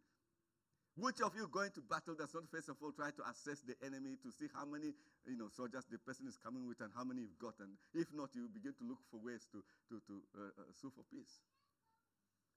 Which 0.96 1.20
of 1.22 1.34
you 1.34 1.48
going 1.48 1.72
to 1.72 1.82
battle 1.82 2.14
does 2.14 2.34
not 2.34 2.48
first 2.50 2.68
of 2.68 2.76
all 2.80 2.92
try 2.92 3.10
to 3.10 3.22
assess 3.28 3.62
the 3.62 3.74
enemy 3.84 4.16
to 4.22 4.30
see 4.30 4.46
how 4.54 4.64
many 4.64 4.94
you 5.26 5.36
know 5.36 5.48
soldiers 5.48 5.84
the 5.90 5.98
person 5.98 6.28
is 6.28 6.38
coming 6.38 6.68
with 6.68 6.80
and 6.80 6.92
how 6.94 7.02
many 7.02 7.22
you've 7.22 7.38
got, 7.38 7.58
and 7.58 7.74
if 7.94 8.12
not, 8.14 8.30
you 8.34 8.48
begin 8.48 8.74
to 8.78 8.84
look 8.84 9.02
for 9.10 9.18
ways 9.18 9.48
to 9.50 9.64
to 9.90 10.00
to 10.06 10.22
uh, 10.38 10.46
uh, 10.54 10.72
sue 10.72 10.90
for 10.94 11.02
peace. 11.10 11.42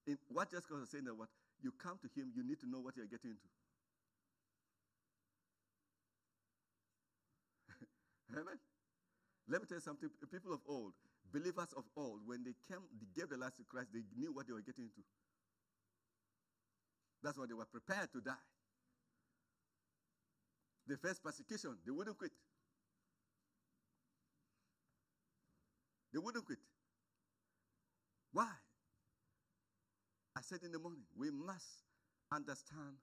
In 0.05 0.17
what 0.29 0.51
just 0.51 0.69
was 0.69 0.89
saying 0.89 1.05
that 1.05 1.15
what 1.15 1.29
you 1.61 1.71
come 1.71 1.97
to 1.97 2.07
him, 2.13 2.31
you 2.35 2.43
need 2.43 2.59
to 2.59 2.69
know 2.69 2.79
what 2.79 2.95
you're 2.95 3.07
getting 3.07 3.31
into. 3.31 3.49
Amen. 8.37 8.59
Let 9.47 9.61
me 9.61 9.67
tell 9.67 9.77
you 9.77 9.81
something. 9.81 10.09
People 10.31 10.53
of 10.53 10.61
old, 10.67 10.93
believers 11.31 11.73
of 11.73 11.85
old, 11.95 12.21
when 12.27 12.43
they 12.43 12.53
came, 12.67 12.85
they 12.99 13.07
gave 13.15 13.29
their 13.29 13.39
lives 13.39 13.57
to 13.57 13.63
Christ, 13.63 13.89
they 13.93 14.03
knew 14.15 14.31
what 14.31 14.45
they 14.47 14.53
were 14.53 14.61
getting 14.61 14.85
into. 14.85 15.01
That's 17.27 17.37
why 17.37 17.45
they 17.45 17.53
were 17.53 17.65
prepared 17.65 18.09
to 18.13 18.21
die. 18.21 18.31
The 20.87 20.95
first 20.95 21.21
persecution, 21.21 21.75
they 21.85 21.91
wouldn't 21.91 22.17
quit. 22.17 22.31
They 26.13 26.19
wouldn't 26.19 26.45
quit. 26.45 26.59
Why? 28.31 28.47
I 30.37 30.41
said 30.41 30.59
in 30.63 30.71
the 30.71 30.79
morning, 30.79 31.01
we 31.19 31.29
must 31.29 31.83
understand 32.31 32.95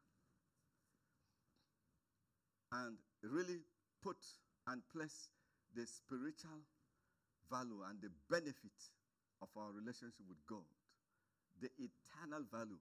and 2.73 2.97
really 3.23 3.59
put 4.03 4.17
and 4.69 4.81
place 4.91 5.29
the 5.77 5.87
spiritual 5.87 6.65
value 7.51 7.83
and 7.91 8.01
the 8.01 8.09
benefit 8.31 8.89
of 9.43 9.49
our 9.55 9.71
relationship 9.71 10.25
with 10.27 10.39
God, 10.49 10.65
the 11.61 11.69
eternal 11.77 12.47
value 12.51 12.81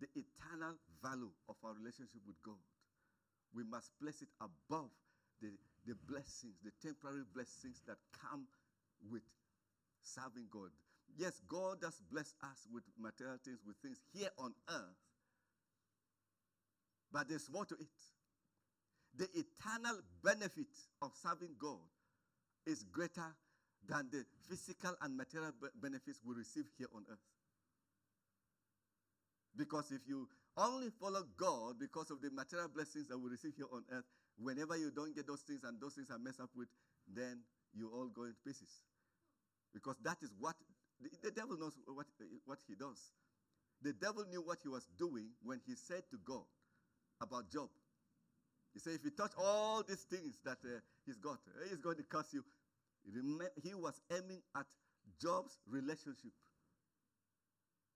the 0.00 0.08
eternal 0.14 0.74
value 1.02 1.30
of 1.48 1.56
our 1.64 1.74
relationship 1.74 2.20
with 2.26 2.36
God. 2.42 2.60
We 3.54 3.62
must 3.64 3.90
place 4.00 4.22
it 4.22 4.28
above 4.40 4.90
the, 5.40 5.50
the 5.86 5.94
blessings, 6.08 6.58
the 6.64 6.72
temporary 6.82 7.22
blessings 7.32 7.82
that 7.86 7.96
come 8.12 8.46
with 9.10 9.22
serving 10.02 10.48
God. 10.50 10.70
Yes, 11.16 11.40
God 11.48 11.80
does 11.80 12.02
bless 12.10 12.34
us 12.42 12.66
with 12.72 12.82
material 12.98 13.38
things, 13.44 13.60
with 13.66 13.76
things 13.82 14.00
here 14.12 14.30
on 14.38 14.54
earth, 14.68 14.98
but 17.12 17.28
there's 17.28 17.48
more 17.50 17.64
to 17.66 17.74
it. 17.74 17.86
The 19.16 19.28
eternal 19.30 20.00
benefit 20.24 20.66
of 21.00 21.12
serving 21.14 21.54
God 21.58 21.78
is 22.66 22.82
greater 22.82 23.36
than 23.86 24.08
the 24.10 24.24
physical 24.48 24.96
and 25.02 25.16
material 25.16 25.52
benefits 25.80 26.20
we 26.24 26.34
receive 26.34 26.64
here 26.76 26.88
on 26.94 27.04
earth. 27.10 27.18
Because 29.56 29.92
if 29.92 30.00
you 30.06 30.28
only 30.56 30.90
follow 31.00 31.22
God 31.36 31.78
because 31.78 32.10
of 32.10 32.20
the 32.20 32.30
material 32.30 32.68
blessings 32.68 33.08
that 33.08 33.18
we 33.18 33.30
receive 33.30 33.54
here 33.56 33.66
on 33.72 33.84
earth, 33.92 34.04
whenever 34.38 34.76
you 34.76 34.90
don't 34.90 35.14
get 35.14 35.26
those 35.26 35.42
things 35.42 35.62
and 35.64 35.80
those 35.80 35.94
things 35.94 36.10
are 36.10 36.18
messed 36.18 36.40
up 36.40 36.50
with, 36.56 36.68
then 37.06 37.40
you 37.74 37.90
all 37.94 38.08
go 38.08 38.24
into 38.24 38.36
pieces. 38.44 38.82
Because 39.72 39.96
that 40.02 40.18
is 40.22 40.30
what 40.38 40.54
the, 41.00 41.10
the 41.22 41.30
devil 41.30 41.56
knows 41.58 41.74
what, 41.86 42.06
what 42.46 42.58
he 42.66 42.74
does. 42.74 42.98
The 43.82 43.92
devil 43.92 44.24
knew 44.30 44.42
what 44.42 44.58
he 44.62 44.68
was 44.68 44.86
doing 44.98 45.30
when 45.42 45.60
he 45.66 45.74
said 45.74 46.02
to 46.10 46.18
God 46.24 46.46
about 47.20 47.50
Job. 47.50 47.68
He 48.72 48.80
said, 48.80 48.94
if 48.94 49.04
you 49.04 49.10
touch 49.10 49.32
all 49.38 49.82
these 49.86 50.02
things 50.02 50.38
that 50.44 50.58
uh, 50.64 50.80
he's 51.06 51.18
got, 51.18 51.38
uh, 51.46 51.68
he's 51.68 51.80
going 51.80 51.96
to 51.96 52.02
curse 52.02 52.32
you. 52.32 52.44
He 53.62 53.74
was 53.74 54.00
aiming 54.10 54.42
at 54.56 54.66
Job's 55.20 55.58
relationship 55.68 56.32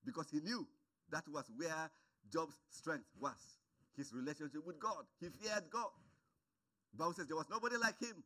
because 0.05 0.29
he 0.31 0.41
knew 0.41 0.67
that 1.11 1.25
was 1.29 1.51
where 1.57 1.91
Job's 2.31 2.57
strength 2.71 3.09
was 3.21 3.59
his 3.99 4.15
relationship 4.15 4.65
with 4.65 4.79
God. 4.79 5.05
He 5.21 5.27
feared 5.29 5.65
God. 5.71 5.91
Bible 6.97 7.13
says 7.13 7.27
there 7.27 7.37
was 7.37 7.51
nobody 7.51 7.77
like 7.77 7.99
him. 8.01 8.23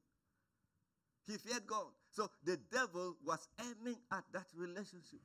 He 1.26 1.38
feared 1.38 1.66
God. 1.66 1.88
So 2.10 2.28
the 2.44 2.58
devil 2.70 3.16
was 3.24 3.48
aiming 3.60 3.96
at 4.12 4.24
that 4.32 4.46
relationship. 4.54 5.20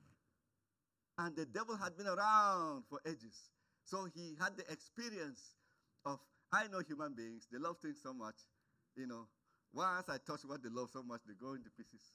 And 1.18 1.36
the 1.36 1.46
devil 1.46 1.76
had 1.76 1.98
been 1.98 2.08
around 2.08 2.84
for 2.90 3.02
ages. 3.06 3.52
So 3.84 4.08
he 4.16 4.36
had 4.40 4.56
the 4.58 4.72
experience 4.72 5.42
of, 6.06 6.20
I 6.52 6.68
know 6.68 6.80
human 6.80 7.14
beings, 7.14 7.48
they 7.52 7.58
love 7.58 7.78
things 7.82 8.00
so 8.02 8.14
much. 8.14 8.36
You 8.96 9.08
know, 9.08 9.28
once 9.74 10.10
I 10.10 10.18
touch 10.18 10.42
what 10.46 10.64
they 10.64 10.70
love 10.70 10.90
so 10.94 11.04
much, 11.04 11.22
they 11.28 11.34
go 11.34 11.54
into 11.54 11.70
pieces. 11.76 12.14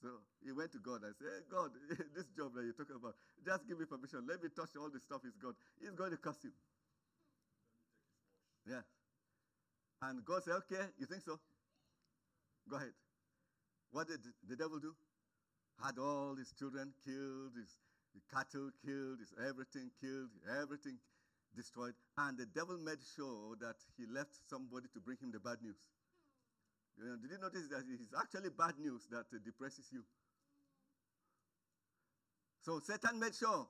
So 0.00 0.08
he 0.42 0.52
went 0.52 0.72
to 0.72 0.78
God 0.78 1.04
and 1.04 1.12
said, 1.16 1.28
hey, 1.28 1.44
God, 1.50 1.70
this 2.16 2.28
job 2.32 2.56
that 2.56 2.64
you're 2.64 2.76
talking 2.76 2.96
about, 2.96 3.14
just 3.44 3.68
give 3.68 3.78
me 3.78 3.84
permission. 3.84 4.24
Let 4.26 4.42
me 4.42 4.48
touch 4.48 4.72
all 4.80 4.88
the 4.88 5.00
stuff 5.00 5.20
he's 5.22 5.36
got. 5.36 5.54
He's 5.80 5.92
going 5.92 6.10
to 6.10 6.16
curse 6.16 6.40
you. 6.42 6.52
Yeah. 8.64 8.80
And 10.02 10.24
God 10.24 10.42
said, 10.44 10.56
okay, 10.64 10.88
you 10.98 11.04
think 11.04 11.20
so? 11.20 11.38
Go 12.68 12.76
ahead. 12.76 12.96
What 13.92 14.08
did 14.08 14.20
the 14.48 14.56
devil 14.56 14.78
do? 14.80 14.94
Had 15.82 15.98
all 15.98 16.34
his 16.36 16.52
children 16.56 16.92
killed, 17.04 17.52
his, 17.56 17.68
his 18.14 18.24
cattle 18.32 18.70
killed, 18.84 19.20
his 19.20 19.32
everything 19.36 19.90
killed, 20.00 20.30
everything 20.60 20.96
destroyed. 21.56 21.94
And 22.16 22.38
the 22.38 22.46
devil 22.46 22.78
made 22.78 23.00
sure 23.16 23.56
that 23.60 23.76
he 23.98 24.06
left 24.06 24.32
somebody 24.48 24.88
to 24.94 25.00
bring 25.00 25.18
him 25.20 25.32
the 25.32 25.40
bad 25.40 25.60
news. 25.60 25.76
Did 26.98 27.30
you 27.30 27.38
notice 27.38 27.68
that 27.68 27.84
it's 27.88 28.12
actually 28.18 28.50
bad 28.50 28.78
news 28.78 29.06
that 29.10 29.26
depresses 29.44 29.88
you? 29.92 30.04
So 32.60 32.80
Satan 32.80 33.18
made 33.18 33.34
sure 33.34 33.66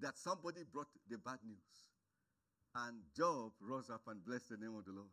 that 0.00 0.18
somebody 0.18 0.64
brought 0.72 0.88
the 1.08 1.18
bad 1.18 1.38
news. 1.44 1.62
And 2.74 3.02
Job 3.16 3.52
rose 3.60 3.90
up 3.90 4.02
and 4.06 4.24
blessed 4.24 4.50
the 4.50 4.56
name 4.56 4.76
of 4.76 4.84
the 4.84 4.92
Lord. 4.92 5.10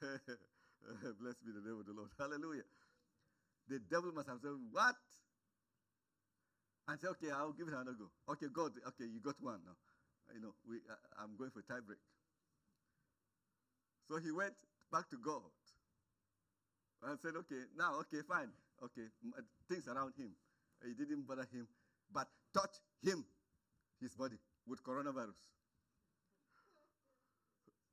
Blessed 1.20 1.44
be 1.44 1.52
the 1.52 1.64
name 1.64 1.80
of 1.80 1.86
the 1.86 1.92
Lord. 1.92 2.10
Hallelujah. 2.18 2.64
The 3.68 3.80
devil 3.90 4.12
must 4.12 4.28
have 4.28 4.38
said, 4.40 4.52
What? 4.70 4.94
And 6.88 7.00
say, 7.00 7.08
Okay, 7.08 7.30
I'll 7.32 7.52
give 7.52 7.68
it 7.68 7.74
another 7.74 7.96
go. 7.96 8.10
Okay, 8.28 8.46
God, 8.52 8.72
okay, 8.88 9.08
you 9.08 9.20
got 9.24 9.40
one 9.40 9.60
now. 9.64 9.76
You 10.34 10.40
know, 10.40 10.54
we, 10.68 10.76
uh, 10.88 11.22
I'm 11.22 11.36
going 11.36 11.50
for 11.50 11.60
a 11.60 11.62
tie 11.62 11.80
break. 11.80 11.98
So 14.06 14.18
he 14.18 14.30
went 14.30 14.54
back 14.92 15.08
to 15.10 15.16
God 15.16 15.42
and 17.02 17.18
said, 17.20 17.36
okay, 17.36 17.62
now, 17.76 18.00
okay, 18.00 18.22
fine. 18.26 18.48
Okay, 18.82 19.08
uh, 19.36 19.42
things 19.68 19.88
around 19.88 20.12
him. 20.18 20.30
It 20.84 20.98
didn't 20.98 21.26
bother 21.26 21.46
him. 21.52 21.66
But 22.12 22.28
touch 22.52 22.76
him, 23.02 23.24
his 24.00 24.14
body, 24.14 24.36
with 24.66 24.82
coronavirus. 24.84 25.40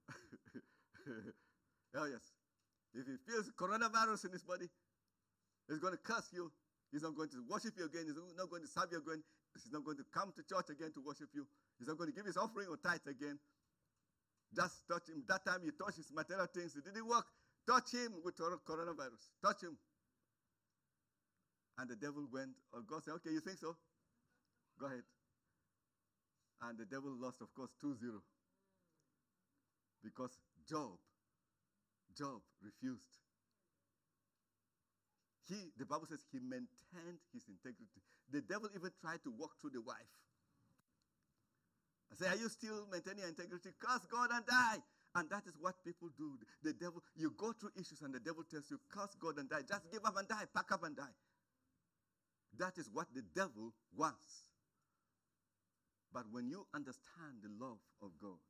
oh, 1.96 2.06
yes. 2.06 2.22
If 2.94 3.08
he 3.08 3.16
feels 3.26 3.50
coronavirus 3.58 4.26
in 4.26 4.32
his 4.32 4.44
body, 4.44 4.68
he's 5.70 5.80
going 5.80 5.94
to 5.94 6.00
curse 6.00 6.30
you. 6.34 6.52
He's 6.92 7.02
not 7.02 7.16
going 7.16 7.30
to 7.30 7.44
worship 7.50 7.74
you 7.78 7.86
again. 7.86 8.04
He's 8.06 8.20
not 8.38 8.50
going 8.50 8.62
to 8.62 8.68
serve 8.68 8.92
you 8.92 9.00
again. 9.00 9.24
He's 9.56 9.72
not 9.72 9.84
going 9.84 9.98
to 9.98 10.06
come 10.14 10.34
to 10.36 10.44
church 10.44 10.70
again 10.70 10.92
to 10.94 11.02
worship 11.02 11.30
you. 11.34 11.48
He's 11.80 11.88
not 11.88 11.98
going 11.98 12.10
to 12.12 12.16
give 12.16 12.26
his 12.26 12.38
offering 12.38 12.68
or 12.70 12.78
tithe 12.78 13.02
again. 13.08 13.40
Just 14.56 14.88
touch 14.88 15.10
him. 15.10 15.24
That 15.28 15.46
time 15.46 15.62
you 15.64 15.72
touch 15.72 15.96
his 15.98 16.12
material 16.14 16.48
things. 16.54 16.76
It 16.76 16.86
didn't 16.86 17.08
work. 17.08 17.26
Touch 17.68 17.92
him 17.94 18.14
with 18.24 18.38
coronavirus. 18.38 19.24
Touch 19.44 19.64
him. 19.64 19.78
And 21.78 21.90
the 21.90 21.96
devil 21.96 22.28
went, 22.32 22.54
or 22.72 22.82
God 22.86 23.04
said, 23.04 23.18
okay, 23.18 23.32
you 23.32 23.42
think 23.42 23.58
so? 23.58 23.76
Go 24.80 24.86
ahead. 24.86 25.04
And 26.62 26.78
the 26.78 26.86
devil 26.86 27.12
lost, 27.18 27.42
of 27.42 27.54
course, 27.56 27.72
2 27.82 27.98
0. 28.00 28.22
Because 30.04 30.38
Job, 30.70 31.00
Job 32.16 32.42
refused. 32.62 33.18
He, 35.48 35.72
the 35.78 35.86
Bible 35.86 36.06
says, 36.08 36.24
he 36.32 36.40
maintained 36.40 37.20
his 37.34 37.44
integrity. 37.50 38.00
The 38.32 38.42
devil 38.42 38.70
even 38.76 38.92
tried 39.02 39.24
to 39.24 39.32
walk 39.32 39.60
through 39.60 39.72
the 39.72 39.82
wife. 39.82 40.14
I 42.14 42.24
say, 42.24 42.30
Are 42.30 42.38
you 42.38 42.50
still 42.50 42.88
maintaining 42.92 43.26
integrity? 43.26 43.70
Curse 43.80 44.06
God 44.10 44.30
and 44.32 44.46
die. 44.46 44.78
And 45.16 45.30
that 45.30 45.44
is 45.46 45.54
what 45.60 45.76
people 45.86 46.10
do. 46.18 46.38
The 46.64 46.74
devil, 46.74 47.04
you 47.16 47.34
go 47.38 47.54
through 47.54 47.70
issues 47.76 48.02
and 48.02 48.14
the 48.14 48.20
devil 48.20 48.44
tells 48.50 48.70
you, 48.72 48.80
curse 48.90 49.16
God 49.22 49.38
and 49.38 49.50
die. 49.50 49.62
Just 49.68 49.92
give 49.92 50.02
up 50.06 50.18
and 50.18 50.28
die. 50.28 50.46
Pack 50.54 50.72
up 50.72 50.84
and 50.84 50.96
die. 50.96 51.14
That 52.58 52.78
is 52.78 52.90
what 52.92 53.08
the 53.14 53.22
devil 53.36 53.74
wants. 53.96 54.46
But 56.12 56.26
when 56.32 56.48
you 56.50 56.66
understand 56.74 57.42
the 57.42 57.50
love 57.64 57.78
of 58.02 58.12
God, 58.22 58.42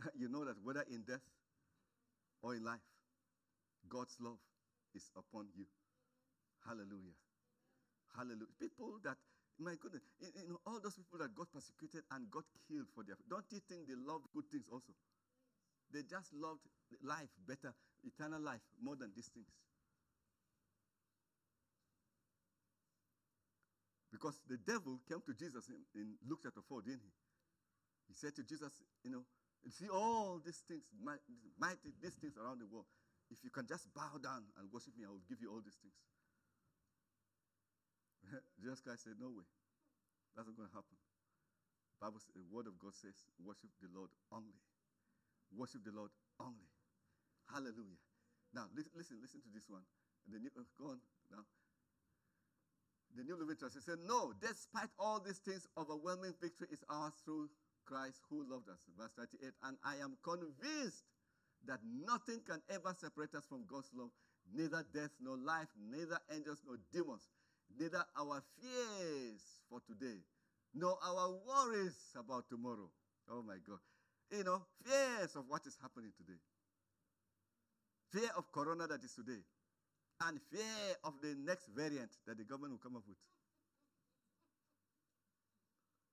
you 0.18 0.28
know 0.28 0.44
that 0.44 0.56
whether 0.62 0.84
in 0.90 1.02
death 1.02 1.24
or 2.42 2.54
in 2.54 2.64
life, 2.64 2.84
God's 3.88 4.16
love 4.20 4.38
is 4.94 5.10
upon 5.16 5.48
you. 5.56 5.64
Hallelujah. 6.66 7.16
Hallelujah. 8.16 8.52
People 8.60 8.98
that, 9.04 9.16
my 9.58 9.74
goodness, 9.80 10.02
you 10.20 10.48
know, 10.48 10.60
all 10.66 10.80
those 10.80 10.96
people 10.96 11.18
that 11.18 11.34
got 11.34 11.52
persecuted 11.52 12.02
and 12.10 12.30
got 12.30 12.44
killed 12.66 12.88
for 12.94 13.04
their, 13.04 13.16
don't 13.28 13.46
you 13.50 13.60
think 13.68 13.86
they 13.86 13.94
loved 13.94 14.26
good 14.34 14.50
things 14.50 14.66
also? 14.70 14.92
They 15.92 16.02
just 16.02 16.34
loved 16.34 16.66
life 17.02 17.30
better, 17.46 17.74
eternal 18.02 18.40
life, 18.40 18.62
more 18.82 18.96
than 18.96 19.12
these 19.14 19.28
things. 19.28 19.46
Because 24.10 24.38
the 24.48 24.58
devil 24.58 24.98
came 25.06 25.22
to 25.26 25.34
Jesus 25.34 25.68
in, 25.68 25.82
in 25.94 26.14
Luke 26.26 26.40
chapter 26.42 26.62
4, 26.62 26.82
didn't 26.82 27.02
he? 27.02 27.12
He 28.08 28.14
said 28.14 28.34
to 28.36 28.42
Jesus, 28.42 28.82
you 29.02 29.10
know, 29.10 29.22
see 29.70 29.88
all 29.88 30.40
these 30.44 30.62
things, 30.66 30.82
mighty, 31.58 31.90
these 32.02 32.14
things 32.14 32.36
around 32.36 32.60
the 32.60 32.66
world. 32.66 32.86
If 33.30 33.42
you 33.42 33.50
can 33.50 33.66
just 33.66 33.92
bow 33.94 34.18
down 34.22 34.44
and 34.58 34.70
worship 34.70 34.94
me, 34.96 35.04
I 35.06 35.10
will 35.10 35.24
give 35.28 35.40
you 35.40 35.50
all 35.50 35.62
these 35.62 35.78
things. 35.82 35.94
Jesus 38.64 38.80
Christ 38.80 39.04
said, 39.04 39.20
No 39.20 39.28
way. 39.28 39.44
That's 40.32 40.48
not 40.48 40.56
going 40.56 40.72
to 40.72 40.74
happen. 40.74 40.96
Bible, 42.00 42.20
the 42.34 42.44
word 42.52 42.66
of 42.66 42.76
God 42.76 42.92
says, 42.92 43.14
worship 43.40 43.70
the 43.80 43.88
Lord 43.94 44.10
only. 44.28 44.60
Worship 45.54 45.84
the 45.86 45.94
Lord 45.94 46.10
only. 46.36 46.68
Hallelujah. 47.48 48.00
Now, 48.52 48.66
listen, 48.74 49.16
listen 49.22 49.40
to 49.40 49.50
this 49.54 49.64
one. 49.70 49.82
The 50.28 50.36
new, 50.36 50.50
uh, 50.52 50.68
go 50.76 50.92
on 50.92 50.98
now. 51.30 51.44
The 53.14 53.22
New 53.22 53.38
Living 53.38 53.56
Translation 53.56 53.86
said, 53.86 54.00
No, 54.04 54.34
despite 54.42 54.90
all 54.98 55.20
these 55.20 55.38
things, 55.38 55.68
overwhelming 55.78 56.34
victory 56.42 56.68
is 56.72 56.82
ours 56.90 57.14
through 57.24 57.48
Christ 57.86 58.20
who 58.28 58.42
loved 58.42 58.68
us. 58.68 58.82
Verse 58.98 59.12
38. 59.16 59.54
And 59.64 59.76
I 59.84 59.96
am 60.02 60.18
convinced 60.24 61.06
that 61.64 61.80
nothing 61.84 62.42
can 62.42 62.60
ever 62.68 62.92
separate 62.92 63.34
us 63.34 63.46
from 63.46 63.64
God's 63.70 63.88
love, 63.94 64.10
neither 64.52 64.84
death 64.92 65.14
nor 65.22 65.36
life, 65.38 65.68
neither 65.78 66.18
angels 66.34 66.60
nor 66.66 66.76
demons, 66.92 67.28
neither 67.78 68.04
our 68.18 68.42
fears 68.60 69.42
for 69.68 69.80
today, 69.86 70.18
nor 70.74 70.98
our 71.02 71.30
worries 71.46 71.96
about 72.18 72.48
tomorrow. 72.48 72.90
Oh 73.30 73.42
my 73.42 73.56
God. 73.66 73.78
You 74.30 74.44
know, 74.44 74.62
fears 74.84 75.36
of 75.36 75.44
what 75.48 75.66
is 75.66 75.76
happening 75.80 76.12
today. 76.16 76.38
Fear 78.12 78.30
of 78.36 78.50
corona 78.52 78.86
that 78.86 79.02
is 79.02 79.14
today 79.14 79.42
and 80.22 80.40
fear 80.50 80.96
of 81.02 81.14
the 81.20 81.34
next 81.44 81.66
variant 81.74 82.10
that 82.26 82.38
the 82.38 82.44
government 82.44 82.72
will 82.72 82.82
come 82.82 82.96
up 82.96 83.02
with. 83.08 83.18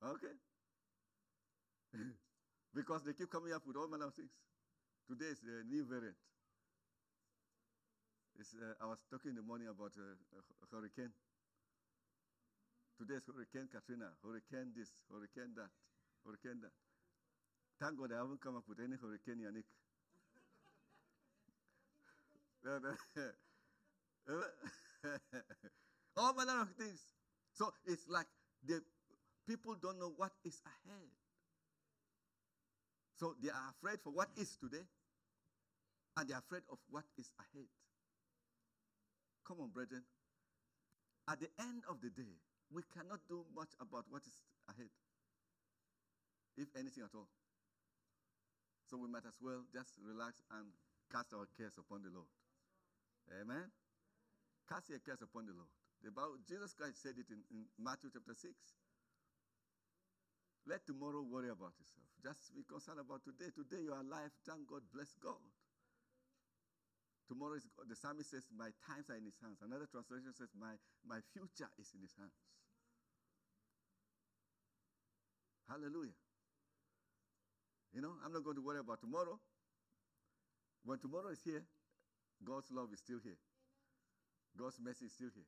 Okay? 0.04 0.34
because 2.76 3.04
they 3.04 3.14
keep 3.14 3.30
coming 3.30 3.54
up 3.54 3.62
with 3.68 3.78
all 3.78 3.88
manner 3.88 4.08
of 4.08 4.16
things. 4.16 4.32
Today 5.08 5.30
is 5.30 5.40
the 5.42 5.64
new 5.70 5.86
variant. 5.86 6.16
Uh, 8.42 8.74
I 8.82 8.88
was 8.88 8.98
talking 9.12 9.30
in 9.30 9.36
the 9.36 9.46
morning 9.46 9.68
about 9.68 9.94
uh, 10.00 10.18
a 10.34 10.76
hurricane. 10.76 11.14
Today 13.02 13.18
is 13.18 13.26
Hurricane 13.26 13.66
Katrina, 13.66 14.14
Hurricane 14.22 14.78
this, 14.78 14.94
Hurricane 15.10 15.58
that, 15.58 15.74
Hurricane 16.22 16.62
that. 16.62 16.70
Thank 17.82 17.98
God 17.98 18.14
I 18.14 18.22
haven't 18.22 18.40
come 18.46 18.56
up 18.56 18.70
with 18.70 18.78
any 18.78 18.94
Hurricane 18.94 19.42
Yannick. 19.42 19.66
All 26.16 26.34
manner 26.36 26.62
of 26.62 26.70
things. 26.78 27.02
So 27.54 27.74
it's 27.88 28.08
like 28.08 28.28
the 28.64 28.84
people 29.50 29.74
don't 29.82 29.98
know 29.98 30.14
what 30.16 30.34
is 30.46 30.62
ahead. 30.62 31.10
So 33.18 33.34
they 33.42 33.50
are 33.50 33.74
afraid 33.74 33.98
for 34.04 34.12
what 34.12 34.30
is 34.38 34.56
today, 34.62 34.86
and 36.18 36.30
they 36.30 36.36
are 36.36 36.44
afraid 36.46 36.62
of 36.72 36.78
what 36.92 37.06
is 37.18 37.32
ahead. 37.40 37.66
Come 39.48 39.58
on, 39.60 39.70
brethren. 39.70 40.04
At 41.28 41.40
the 41.40 41.50
end 41.58 41.82
of 41.90 42.00
the 42.00 42.12
day, 42.12 42.38
we 42.72 42.84
cannot 42.96 43.20
do 43.28 43.44
much 43.54 43.76
about 43.80 44.06
what 44.10 44.24
is 44.26 44.40
ahead, 44.68 44.90
if 46.58 46.68
anything 46.76 47.04
at 47.04 47.14
all. 47.14 47.28
So 48.88 48.98
we 48.98 49.08
might 49.08 49.26
as 49.28 49.40
well 49.40 49.64
just 49.72 50.00
relax 50.00 50.42
and 50.52 50.72
cast 51.12 51.34
our 51.34 51.48
cares 51.56 51.78
upon 51.78 52.04
the 52.04 52.10
Lord. 52.10 52.28
Amen. 53.40 53.72
Cast 54.68 54.90
your 54.90 55.00
cares 55.00 55.22
upon 55.22 55.46
the 55.46 55.54
Lord. 55.54 55.70
The 56.04 56.12
Bible, 56.12 56.40
Jesus 56.48 56.74
Christ 56.74 57.02
said 57.04 57.16
it 57.20 57.30
in, 57.30 57.44
in 57.52 57.68
Matthew 57.78 58.10
chapter 58.12 58.34
6. 58.34 58.52
Let 60.66 60.86
tomorrow 60.86 61.22
worry 61.22 61.50
about 61.50 61.74
itself. 61.80 62.08
Just 62.24 62.56
be 62.56 62.64
concerned 62.64 63.00
about 63.00 63.24
today. 63.24 63.50
Today 63.54 63.84
you 63.84 63.94
are 63.94 64.02
alive. 64.02 64.32
Thank 64.46 64.68
God. 64.68 64.82
Bless 64.94 65.14
God. 65.18 65.42
Tomorrow 67.32 67.56
is 67.56 67.64
the 67.88 67.96
psalmist 67.96 68.30
says, 68.30 68.44
My 68.52 68.76
times 68.84 69.08
are 69.08 69.16
in 69.16 69.24
his 69.24 69.40
hands. 69.40 69.64
Another 69.64 69.88
translation 69.88 70.36
says, 70.36 70.52
My, 70.52 70.76
my 71.08 71.24
future 71.32 71.72
is 71.80 71.88
in 71.96 72.04
his 72.04 72.12
hands. 72.20 72.36
Hallelujah. 75.64 76.20
You 77.96 78.04
know, 78.04 78.20
I'm 78.20 78.36
not 78.36 78.44
going 78.44 78.60
to 78.60 78.62
worry 78.62 78.84
about 78.84 79.00
tomorrow. 79.00 79.40
When 80.84 81.00
tomorrow 81.00 81.32
is 81.32 81.40
here, 81.40 81.64
God's 82.44 82.68
love 82.68 82.92
is 82.92 83.00
still 83.00 83.24
here. 83.24 83.40
God's 84.60 84.76
mercy 84.84 85.06
is 85.08 85.14
still 85.16 85.32
here. 85.32 85.48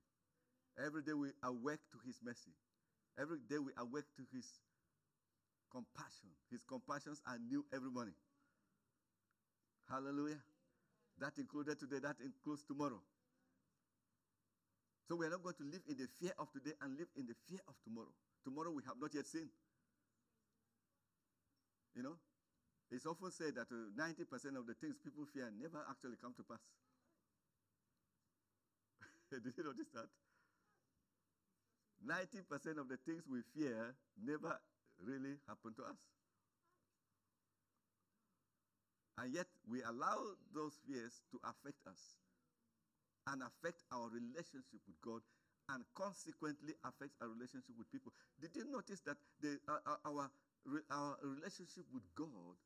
Every 0.79 1.03
day 1.03 1.11
we 1.11 1.35
awake 1.43 1.83
to 1.91 1.99
his 2.07 2.15
mercy. 2.23 2.55
Every 3.19 3.43
day 3.43 3.59
we 3.59 3.75
awake 3.75 4.07
to 4.15 4.23
his 4.31 4.47
compassion. 5.67 6.31
His 6.47 6.63
compassions 6.63 7.19
are 7.27 7.35
new 7.43 7.65
every 7.75 7.91
morning. 7.91 8.15
Hallelujah. 9.91 10.39
That 11.23 11.39
included 11.39 11.79
today, 11.79 12.03
that 12.03 12.19
includes 12.19 12.67
tomorrow. 12.67 12.99
So 15.07 15.15
we 15.15 15.25
are 15.25 15.29
not 15.31 15.39
going 15.39 15.55
to 15.55 15.63
live 15.63 15.79
in 15.87 15.95
the 15.95 16.11
fear 16.19 16.35
of 16.35 16.51
today 16.51 16.75
and 16.83 16.99
live 16.99 17.07
in 17.15 17.31
the 17.31 17.35
fear 17.47 17.63
of 17.63 17.79
tomorrow. 17.87 18.11
Tomorrow 18.43 18.75
we 18.75 18.83
have 18.83 18.99
not 18.99 19.15
yet 19.15 19.23
seen. 19.23 19.47
You 21.95 22.03
know, 22.03 22.19
it's 22.91 23.05
often 23.05 23.31
said 23.31 23.55
that 23.55 23.71
uh, 23.71 23.95
90% 23.95 24.59
of 24.59 24.67
the 24.67 24.75
things 24.75 24.99
people 24.99 25.23
fear 25.31 25.47
never 25.55 25.79
actually 25.87 26.19
come 26.19 26.35
to 26.35 26.43
pass. 26.43 26.59
Did 29.31 29.47
you 29.55 29.63
notice 29.63 29.87
that? 29.95 30.11
90% 32.03 32.83
of 32.83 32.91
the 32.91 32.99
things 33.07 33.23
we 33.31 33.39
fear 33.55 33.95
never 34.19 34.59
really 34.99 35.39
happen 35.47 35.71
to 35.79 35.87
us. 35.87 35.95
And 39.23 39.31
yet 39.31 39.47
we 39.71 39.79
allow 39.87 40.19
those 40.51 40.75
fears 40.83 41.23
to 41.31 41.39
affect 41.47 41.79
us 41.87 42.19
and 43.31 43.39
affect 43.39 43.79
our 43.95 44.11
relationship 44.11 44.83
with 44.83 44.99
God 44.99 45.23
and 45.71 45.79
consequently 45.95 46.75
affect 46.83 47.15
our 47.23 47.31
relationship 47.31 47.79
with 47.79 47.87
people. 47.87 48.11
Did 48.43 48.51
you 48.51 48.67
notice 48.67 48.99
that 49.07 49.15
the, 49.39 49.63
uh, 49.71 49.79
uh 49.87 50.11
our, 50.11 50.27
our 50.91 51.15
relationship 51.23 51.87
with 51.95 52.03
God, 52.19 52.59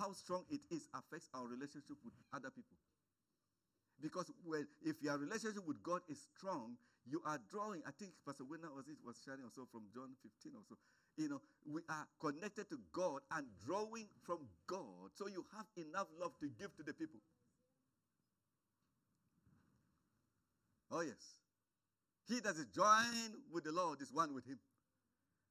how 0.00 0.16
strong 0.16 0.48
it 0.48 0.64
is, 0.72 0.88
affects 0.96 1.28
our 1.36 1.44
relationship 1.44 2.00
with 2.00 2.16
other 2.32 2.48
people? 2.48 2.80
Because 4.00 4.32
when, 4.48 4.64
if 4.80 4.96
your 5.04 5.20
relationship 5.20 5.68
with 5.68 5.84
God 5.84 6.00
is 6.08 6.24
strong, 6.32 6.80
you 7.04 7.20
are 7.28 7.36
drawing. 7.52 7.84
I 7.84 7.92
think 7.92 8.16
Pastor 8.24 8.48
Winner 8.48 8.72
was 8.72 8.88
it 8.88 8.96
was 9.04 9.20
sharing 9.20 9.44
also 9.44 9.68
from 9.68 9.92
John 9.92 10.16
15 10.24 10.56
also. 10.56 10.80
You 11.20 11.36
know, 11.36 11.40
we 11.66 11.82
are 11.88 12.06
connected 12.20 12.68
to 12.70 12.78
God 12.92 13.20
and 13.32 13.46
drawing 13.64 14.06
from 14.24 14.38
God. 14.66 15.10
So 15.14 15.26
you 15.26 15.44
have 15.56 15.66
enough 15.76 16.06
love 16.18 16.32
to 16.40 16.48
give 16.58 16.74
to 16.76 16.82
the 16.82 16.92
people. 16.92 17.20
Oh, 20.90 21.00
yes. 21.00 21.40
He 22.28 22.40
that 22.40 22.56
is 22.56 22.66
joined 22.74 23.34
with 23.52 23.64
the 23.64 23.72
Lord 23.72 24.00
is 24.02 24.12
one 24.12 24.34
with 24.34 24.46
him. 24.46 24.58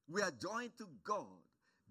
We 0.08 0.22
are 0.22 0.30
joined 0.30 0.76
to 0.78 0.86
God, 1.04 1.26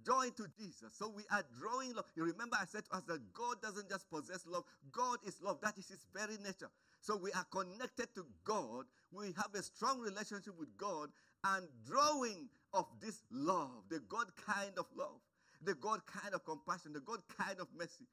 joined 0.06 0.38
to 0.38 0.48
Jesus. 0.58 0.94
So 0.94 1.10
we 1.10 1.24
are 1.32 1.44
drawing 1.60 1.94
love. 1.94 2.06
You 2.16 2.24
remember 2.24 2.58
I 2.60 2.66
said 2.66 2.86
to 2.86 2.98
us 2.98 3.04
that 3.08 3.34
God 3.34 3.62
doesn't 3.62 3.90
just 3.90 4.10
possess 4.10 4.46
love, 4.48 4.64
God 4.92 5.20
is 5.26 5.42
love. 5.42 5.60
That 5.62 5.78
is 5.78 5.90
his 5.90 6.06
very 6.14 6.38
nature. 6.38 6.70
So 7.02 7.18
we 7.18 7.32
are 7.34 7.46
connected 7.52 8.14
to 8.16 8.26
God. 8.44 8.86
We 9.12 9.28
have 9.38 9.54
a 9.54 9.62
strong 9.62 10.00
relationship 10.00 10.58
with 10.58 10.76
God 10.78 11.10
and 11.54 11.68
drawing 11.86 12.50
of 12.74 12.86
this 13.02 13.24
love, 13.32 13.84
the 13.90 14.00
God 14.10 14.28
kind 14.36 14.74
of 14.78 14.86
love, 14.98 15.22
the 15.64 15.76
God 15.76 16.06
kind 16.06 16.34
of 16.34 16.44
compassion, 16.44 16.94
the 16.94 17.00
God 17.00 17.20
kind 17.38 17.60
of 17.60 17.68
mercy, 17.78 18.08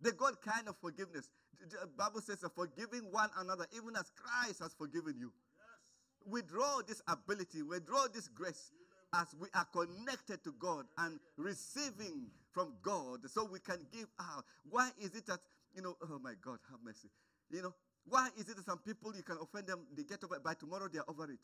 the 0.00 0.12
God 0.12 0.34
kind 0.40 0.68
of 0.68 0.76
forgiveness. 0.80 1.30
The 1.58 1.86
Bible 1.96 2.20
says, 2.20 2.44
forgiving 2.54 3.10
one 3.10 3.30
another, 3.38 3.66
even 3.74 3.96
as 3.96 4.12
Christ 4.14 4.60
has 4.60 4.74
forgiven 4.74 5.14
you. 5.18 5.32
Yes. 5.56 6.32
We 6.32 6.42
draw 6.42 6.80
this 6.86 7.00
ability, 7.08 7.62
we 7.62 7.80
draw 7.80 8.06
this 8.12 8.28
grace 8.28 8.72
as 9.14 9.28
we 9.40 9.48
are 9.54 9.66
connected 9.72 10.44
to 10.44 10.52
God 10.58 10.84
and 10.98 11.18
receiving 11.38 12.26
from 12.52 12.74
God 12.82 13.20
so 13.30 13.48
we 13.50 13.60
can 13.60 13.86
give 13.92 14.08
out. 14.20 14.44
Why 14.68 14.90
is 15.00 15.14
it 15.14 15.26
that, 15.26 15.40
you 15.74 15.82
know, 15.82 15.96
oh 16.02 16.18
my 16.22 16.34
God, 16.42 16.58
have 16.70 16.80
mercy. 16.84 17.08
You 17.50 17.62
know, 17.62 17.74
why 18.04 18.28
is 18.36 18.48
it 18.48 18.56
that 18.56 18.66
some 18.66 18.78
people 18.78 19.14
you 19.16 19.22
can 19.22 19.38
offend 19.40 19.66
them, 19.66 19.86
they 19.96 20.04
get 20.04 20.22
over 20.24 20.36
it, 20.36 20.44
by 20.44 20.54
tomorrow 20.54 20.88
they 20.92 20.98
are 20.98 21.08
over 21.08 21.24
it? 21.30 21.38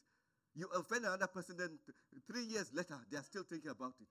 You 0.55 0.69
offend 0.69 1.05
another 1.07 1.29
person, 1.29 1.57
then 1.57 1.81
three 2.27 2.45
years 2.45 2.73
later 2.75 3.07
they 3.11 3.17
are 3.19 3.23
still 3.25 3.45
thinking 3.45 3.71
about 3.71 4.01
it. 4.01 4.09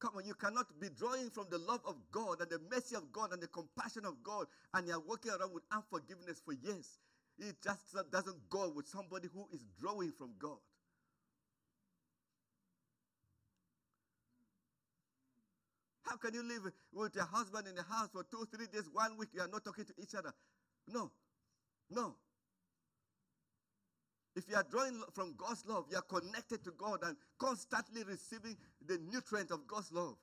Come 0.00 0.16
on, 0.16 0.26
you 0.26 0.34
cannot 0.34 0.78
be 0.78 0.90
drawing 0.90 1.30
from 1.30 1.48
the 1.50 1.58
love 1.58 1.84
of 1.86 2.10
God 2.10 2.40
and 2.42 2.50
the 2.50 2.58
mercy 2.58 2.96
of 2.96 3.12
God 3.12 3.32
and 3.32 3.42
the 3.42 3.48
compassion 3.48 4.04
of 4.04 4.22
God, 4.22 4.48
and 4.74 4.86
you're 4.86 5.00
walking 5.00 5.32
around 5.32 5.52
with 5.54 5.64
unforgiveness 5.70 6.40
for 6.40 6.52
years. 6.52 7.00
It 7.38 7.62
just 7.62 7.94
doesn't 8.10 8.48
go 8.50 8.70
with 8.70 8.86
somebody 8.86 9.28
who 9.28 9.48
is 9.50 9.64
drawing 9.64 10.12
from 10.12 10.38
God. 10.38 10.60
How 16.04 16.18
can 16.18 16.34
you 16.34 16.42
live 16.42 16.74
with 16.92 17.14
your 17.16 17.24
husband 17.26 17.66
in 17.68 17.74
the 17.76 17.82
house 17.82 18.10
for 18.12 18.24
two, 18.24 18.46
three 18.46 18.66
days, 18.68 18.88
one 18.90 19.16
week, 19.16 19.30
you 19.34 19.40
are 19.40 19.48
not 19.48 19.64
talking 19.64 19.86
to 19.86 19.94
each 19.98 20.14
other? 20.14 20.34
No. 20.86 21.16
No. 21.90 22.23
If 24.36 24.48
you 24.48 24.56
are 24.56 24.66
drawing 24.68 25.00
from 25.12 25.34
God's 25.36 25.64
love, 25.66 25.86
you 25.90 25.96
are 25.96 26.02
connected 26.02 26.64
to 26.64 26.72
God 26.72 27.00
and 27.04 27.16
constantly 27.38 28.02
receiving 28.02 28.56
the 28.84 28.98
nutrient 28.98 29.50
of 29.50 29.66
God's 29.66 29.92
love. 29.92 30.16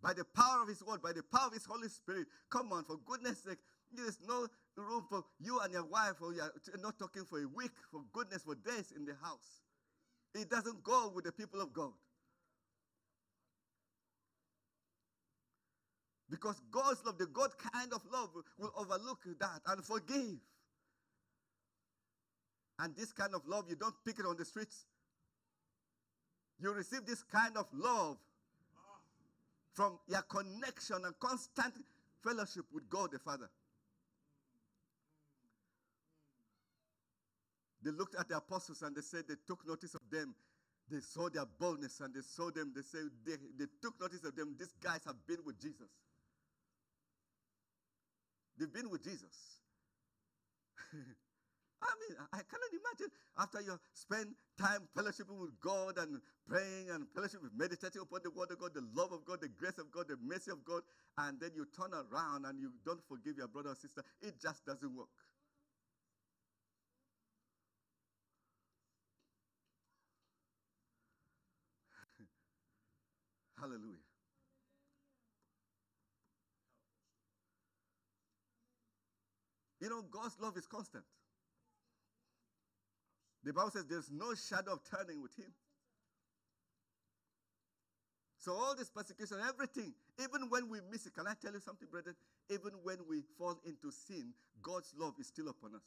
By 0.00 0.14
the 0.14 0.24
power 0.24 0.62
of 0.62 0.68
His 0.68 0.82
word, 0.82 1.02
by 1.02 1.12
the 1.12 1.22
power 1.22 1.48
of 1.48 1.52
His 1.52 1.66
Holy 1.66 1.88
Spirit. 1.88 2.26
Come 2.50 2.72
on, 2.72 2.84
for 2.84 2.96
goodness 3.04 3.44
sake, 3.44 3.58
there 3.92 4.06
is 4.06 4.18
no 4.26 4.48
room 4.76 5.04
for 5.08 5.24
you 5.38 5.60
and 5.60 5.72
your 5.72 5.84
wife, 5.84 6.14
or 6.22 6.32
you 6.32 6.40
are 6.40 6.52
not 6.80 6.98
talking 6.98 7.24
for 7.24 7.38
a 7.38 7.46
week, 7.46 7.72
for 7.90 8.00
goodness, 8.12 8.42
for 8.42 8.54
days 8.54 8.92
in 8.96 9.04
the 9.04 9.14
house. 9.22 9.60
It 10.34 10.48
doesn't 10.48 10.82
go 10.82 11.12
with 11.14 11.24
the 11.24 11.32
people 11.32 11.60
of 11.60 11.72
God. 11.72 11.92
Because 16.30 16.62
God's 16.70 17.04
love, 17.04 17.18
the 17.18 17.26
God 17.26 17.50
kind 17.58 17.92
of 17.92 18.00
love, 18.10 18.30
will 18.58 18.72
overlook 18.74 19.20
that 19.38 19.60
and 19.66 19.84
forgive. 19.84 20.38
And 22.82 22.96
this 22.96 23.12
kind 23.12 23.32
of 23.32 23.46
love, 23.46 23.66
you 23.68 23.76
don't 23.76 23.94
pick 24.04 24.18
it 24.18 24.26
on 24.26 24.36
the 24.36 24.44
streets. 24.44 24.86
You 26.60 26.72
receive 26.72 27.06
this 27.06 27.22
kind 27.22 27.56
of 27.56 27.66
love 27.72 28.16
from 29.72 30.00
your 30.08 30.22
connection 30.22 30.96
and 31.04 31.14
constant 31.20 31.74
fellowship 32.24 32.64
with 32.72 32.90
God 32.90 33.12
the 33.12 33.20
Father. 33.20 33.48
They 37.84 37.92
looked 37.92 38.16
at 38.16 38.28
the 38.28 38.38
apostles 38.38 38.82
and 38.82 38.96
they 38.96 39.00
said 39.00 39.24
they 39.28 39.36
took 39.46 39.66
notice 39.66 39.94
of 39.94 40.02
them. 40.10 40.34
They 40.90 41.00
saw 41.00 41.28
their 41.28 41.46
boldness 41.60 42.00
and 42.00 42.12
they 42.12 42.20
saw 42.20 42.50
them. 42.50 42.72
They 42.74 42.82
said 42.82 43.10
they, 43.24 43.36
they 43.58 43.66
took 43.80 44.00
notice 44.00 44.24
of 44.24 44.34
them. 44.34 44.56
These 44.58 44.74
guys 44.82 45.00
have 45.06 45.24
been 45.28 45.38
with 45.44 45.60
Jesus. 45.60 45.88
They've 48.58 48.72
been 48.72 48.90
with 48.90 49.04
Jesus. 49.04 49.60
I 51.82 51.94
mean, 52.00 52.18
I 52.32 52.42
cannot 52.44 52.72
imagine 52.72 53.10
after 53.36 53.60
you 53.62 53.78
spend 53.94 54.36
time 54.58 54.88
fellowshipping 54.96 55.38
with 55.40 55.60
God 55.60 55.98
and 55.98 56.22
praying 56.46 56.90
and 56.90 57.08
fellowship 57.12 57.42
meditating 57.54 58.02
upon 58.02 58.22
the 58.22 58.30
word 58.30 58.52
of 58.52 58.58
God, 58.58 58.74
the 58.74 58.82
love 58.82 59.12
of 59.12 59.24
God, 59.24 59.40
the 59.40 59.48
grace 59.48 59.78
of 59.78 59.90
God, 59.90 60.08
the 60.08 60.16
mercy 60.16 60.52
of 60.52 60.64
God, 60.64 60.84
and 61.18 61.40
then 61.40 61.54
you 61.56 61.66
turn 61.66 61.92
around 61.94 62.46
and 62.46 62.60
you 62.60 62.72
don't 62.84 63.02
forgive 63.08 63.38
your 63.38 63.48
brother 63.48 63.70
or 63.70 63.74
sister. 63.76 64.04
It 64.20 64.40
just 64.40 64.64
doesn't 64.64 64.94
work. 64.96 65.08
Hallelujah. 73.58 73.98
You 79.80 79.90
know, 79.90 80.02
God's 80.02 80.38
love 80.40 80.56
is 80.56 80.66
constant. 80.66 81.04
The 83.44 83.52
Bible 83.52 83.70
says 83.70 83.86
there's 83.86 84.10
no 84.10 84.34
shadow 84.34 84.74
of 84.74 84.80
turning 84.84 85.22
with 85.22 85.34
Him. 85.36 85.52
So, 88.38 88.54
all 88.54 88.74
this 88.74 88.90
persecution, 88.90 89.38
everything, 89.40 89.94
even 90.18 90.50
when 90.50 90.68
we 90.68 90.80
miss 90.90 91.06
it, 91.06 91.14
can 91.14 91.26
I 91.28 91.34
tell 91.34 91.52
you 91.52 91.60
something, 91.60 91.88
brethren? 91.90 92.16
Even 92.50 92.72
when 92.82 92.98
we 93.08 93.22
fall 93.38 93.60
into 93.64 93.90
sin, 93.90 94.34
God's 94.62 94.94
love 94.96 95.14
is 95.20 95.28
still 95.28 95.48
upon 95.48 95.76
us. 95.76 95.82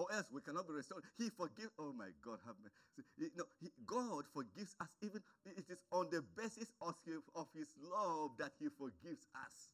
or 0.00 0.10
else 0.12 0.32
we 0.32 0.40
cannot 0.40 0.66
be 0.66 0.72
restored. 0.72 1.04
He 1.18 1.28
forgives. 1.28 1.70
Oh 1.78 1.92
my 1.92 2.08
God, 2.24 2.38
have 2.46 2.56
mercy. 2.62 3.30
Know, 3.36 3.44
he, 3.60 3.70
God 3.86 4.24
forgives 4.32 4.74
us. 4.80 4.88
Even 5.02 5.22
it 5.44 5.64
is 5.68 5.78
on 5.92 6.08
the 6.10 6.22
basis 6.36 6.72
of 6.80 6.94
his, 7.04 7.20
of 7.34 7.48
his 7.54 7.68
love 7.82 8.32
that 8.38 8.52
He 8.58 8.68
forgives 8.68 9.28
us. 9.46 9.68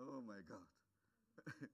Oh 0.00 0.22
my 0.22 0.40
God. 0.42 0.66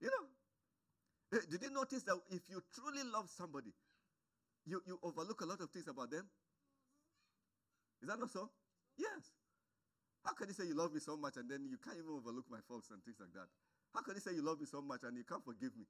you 0.00 0.10
know, 0.10 1.38
eh, 1.38 1.42
did 1.50 1.62
you 1.62 1.70
notice 1.70 2.02
that 2.04 2.20
if 2.30 2.48
you 2.48 2.62
truly 2.74 3.04
love 3.04 3.28
somebody, 3.30 3.72
you, 4.66 4.82
you 4.86 4.98
overlook 5.02 5.40
a 5.40 5.46
lot 5.46 5.60
of 5.60 5.70
things 5.70 5.88
about 5.88 6.10
them? 6.10 6.30
Is 8.00 8.08
that 8.08 8.18
not 8.18 8.30
so? 8.30 8.50
Yes. 8.96 9.32
How 10.24 10.32
can 10.34 10.48
you 10.48 10.54
say 10.54 10.66
you 10.66 10.74
love 10.74 10.92
me 10.92 11.00
so 11.00 11.16
much 11.16 11.36
and 11.36 11.50
then 11.50 11.66
you 11.68 11.78
can't 11.78 11.98
even 11.98 12.10
overlook 12.10 12.46
my 12.50 12.60
faults 12.60 12.90
and 12.90 13.02
things 13.04 13.20
like 13.20 13.32
that? 13.32 13.48
How 13.92 14.02
can 14.02 14.14
you 14.14 14.20
say 14.20 14.34
you 14.34 14.42
love 14.42 14.60
me 14.60 14.66
so 14.66 14.80
much 14.82 15.02
and 15.04 15.16
you 15.16 15.24
can't 15.24 15.44
forgive 15.44 15.76
me? 15.76 15.84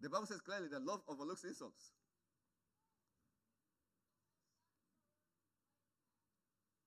The 0.00 0.08
Bible 0.08 0.26
says 0.26 0.40
clearly 0.40 0.68
that 0.68 0.82
love 0.82 1.02
overlooks 1.08 1.44
insults. 1.44 1.92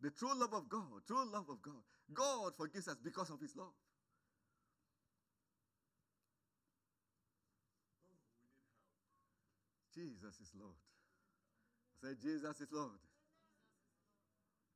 The 0.03 0.11
true 0.11 0.37
love 0.37 0.51
of 0.53 0.67
God, 0.67 0.83
true 1.07 1.23
love 1.31 1.47
of 1.49 1.61
God. 1.61 1.81
God 2.13 2.51
forgives 2.57 2.89
us 2.89 2.97
because 3.01 3.29
of 3.29 3.39
his 3.39 3.55
love. 3.55 3.71
Oh, 8.11 8.51
Jesus 9.95 10.41
is 10.41 10.51
Lord. 10.59 10.75
I 12.03 12.09
say, 12.09 12.15
Jesus 12.21 12.59
is 12.59 12.67
Lord. 12.73 12.99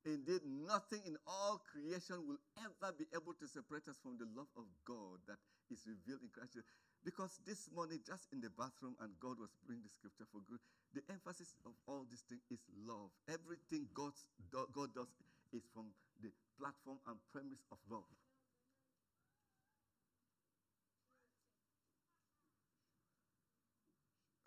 Indeed, 0.07 0.39
nothing 0.47 1.03
in 1.03 1.17
all 1.27 1.59
creation 1.67 2.23
will 2.23 2.39
ever 2.63 2.95
be 2.95 3.03
able 3.11 3.35
to 3.35 3.45
separate 3.45 3.91
us 3.91 3.99
from 3.99 4.15
the 4.15 4.23
love 4.31 4.47
of 4.55 4.63
God 4.87 5.19
that 5.27 5.35
is 5.67 5.83
revealed 5.83 6.23
in 6.23 6.31
Christ. 6.31 6.63
Because 7.03 7.43
this 7.43 7.67
morning, 7.75 7.99
just 8.07 8.31
in 8.31 8.39
the 8.39 8.49
bathroom, 8.55 8.95
and 9.03 9.11
God 9.19 9.35
was 9.35 9.51
bringing 9.67 9.83
the 9.83 9.91
scripture 9.91 10.23
for 10.31 10.39
good, 10.47 10.63
the 10.95 11.03
emphasis 11.11 11.55
of 11.67 11.75
all 11.91 12.07
this 12.07 12.23
thing 12.31 12.39
is 12.47 12.63
love. 12.87 13.11
Everything 13.27 13.91
God's, 13.91 14.23
God 14.47 14.95
does 14.95 15.11
is 15.51 15.67
from 15.75 15.91
the 16.23 16.31
platform 16.55 17.03
and 17.11 17.19
premise 17.35 17.67
of 17.71 17.77
love. 17.91 18.07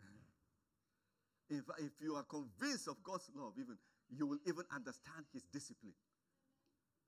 If, 1.52 1.68
if 1.84 1.92
you 2.00 2.14
are 2.16 2.24
convinced 2.24 2.88
of 2.88 3.02
God's 3.04 3.28
love, 3.36 3.52
even 3.61 3.76
you 4.16 4.26
will 4.26 4.38
even 4.46 4.64
understand 4.74 5.24
his 5.32 5.42
discipline. 5.52 5.94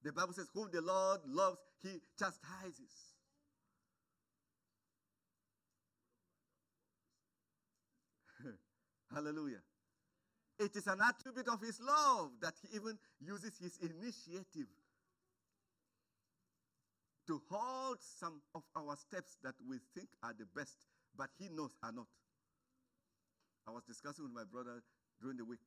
The 0.03 0.13
Bible 0.13 0.33
says, 0.33 0.49
Whom 0.55 0.69
the 0.73 0.81
Lord 0.81 1.21
loves, 1.27 1.59
he 1.83 2.01
chastises. 2.19 3.15
Hallelujah. 9.15 9.63
It 10.59 10.77
is 10.77 10.87
an 10.87 11.01
attribute 11.01 11.49
of 11.49 11.61
his 11.61 11.81
love 11.81 12.31
that 12.41 12.55
he 12.63 12.77
even 12.77 12.99
uses 13.21 13.59
his 13.59 13.79
initiative 13.79 14.69
to 17.27 17.41
hold 17.51 17.99
some 18.01 18.43
of 18.55 18.63
our 18.77 18.97
steps 18.97 19.37
that 19.43 19.55
we 19.69 19.79
think 19.95 20.09
are 20.23 20.35
the 20.39 20.47
best, 20.55 20.77
but 21.17 21.31
he 21.39 21.49
knows 21.49 21.75
are 21.83 21.93
not. 21.93 22.07
I 23.67 23.71
was 23.71 23.85
discussing 23.85 24.25
with 24.25 24.33
my 24.33 24.45
brother 24.45 24.83
during 25.21 25.37
the 25.37 25.45
week. 25.45 25.61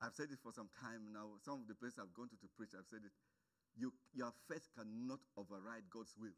I've 0.00 0.14
said 0.14 0.30
it 0.30 0.38
for 0.42 0.52
some 0.52 0.68
time 0.80 1.12
now. 1.12 1.38
Some 1.42 1.62
of 1.62 1.68
the 1.68 1.74
places 1.74 1.98
I've 1.98 2.14
gone 2.14 2.28
to 2.30 2.36
to 2.36 2.48
preach, 2.56 2.70
I've 2.78 2.86
said 2.86 3.02
it. 3.04 3.12
You, 3.76 3.92
your 4.14 4.32
faith 4.48 4.68
cannot 4.76 5.20
override 5.36 5.90
God's 5.90 6.14
will. 6.18 6.34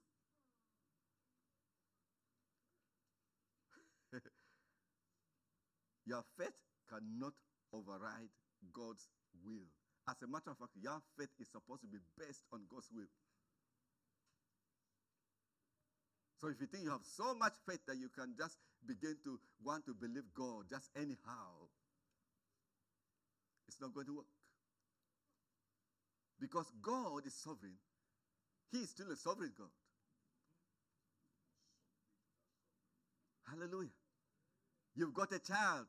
your 6.07 6.25
faith 6.39 6.57
cannot 6.89 7.35
override 7.73 8.33
God's 8.73 9.09
will. 9.45 9.69
As 10.09 10.17
a 10.23 10.27
matter 10.27 10.51
of 10.51 10.59
fact, 10.59 10.73
your 10.81 11.01
faith 11.19 11.31
is 11.39 11.49
supposed 11.49 11.83
to 11.83 11.89
be 11.89 11.99
based 12.19 12.45
on 12.53 12.65
God's 12.69 12.89
will. 12.93 13.09
So 16.41 16.49
if 16.49 16.61
you 16.61 16.67
think 16.67 16.85
you 16.85 16.91
have 16.91 17.05
so 17.05 17.35
much 17.35 17.53
faith 17.69 17.85
that 17.87 17.99
you 17.99 18.09
can 18.09 18.35
just 18.37 18.57
begin 18.87 19.17
to 19.25 19.39
want 19.63 19.85
to 19.85 19.93
believe 19.93 20.25
God 20.35 20.65
just 20.71 20.89
anyhow, 20.97 21.69
it's 23.71 23.81
not 23.81 23.95
going 23.95 24.07
to 24.07 24.17
work. 24.19 24.33
Because 26.43 26.67
God 26.83 27.23
is 27.25 27.35
sovereign. 27.35 27.79
He 28.73 28.79
is 28.83 28.91
still 28.91 29.11
a 29.13 29.17
sovereign 29.17 29.53
God. 29.57 29.71
Hallelujah. 33.47 33.95
You've 34.97 35.15
got 35.15 35.31
a 35.31 35.39
child. 35.39 35.87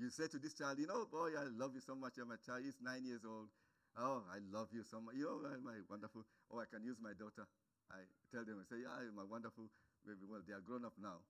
You 0.00 0.08
say 0.08 0.28
to 0.32 0.38
this 0.38 0.54
child, 0.54 0.78
you 0.78 0.86
know, 0.86 1.04
boy, 1.10 1.36
I 1.36 1.44
love 1.52 1.74
you 1.74 1.84
so 1.84 1.94
much. 1.94 2.16
You're 2.16 2.24
my 2.24 2.40
child. 2.40 2.64
He's 2.64 2.80
nine 2.80 3.04
years 3.04 3.20
old. 3.28 3.52
Oh, 3.98 4.22
I 4.32 4.38
love 4.48 4.68
you 4.72 4.84
so 4.88 5.00
much. 5.00 5.16
You 5.16 5.28
know, 5.28 5.44
my 5.60 5.76
wonderful. 5.90 6.24
Oh, 6.48 6.60
I 6.60 6.70
can 6.70 6.84
use 6.84 6.96
my 7.02 7.12
daughter. 7.18 7.44
I 7.90 8.00
tell 8.32 8.44
them, 8.44 8.62
I 8.62 8.64
say, 8.64 8.80
yeah, 8.80 9.10
my 9.12 9.24
wonderful 9.28 9.68
baby. 10.06 10.24
Well, 10.24 10.40
they 10.46 10.54
are 10.54 10.64
grown 10.64 10.84
up 10.84 10.94
now. 10.96 11.20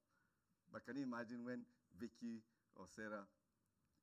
But 0.70 0.84
can 0.84 1.00
you 1.00 1.02
imagine 1.02 1.42
when 1.42 1.64
Vicky 1.98 2.44
or 2.76 2.86
Sarah 2.94 3.24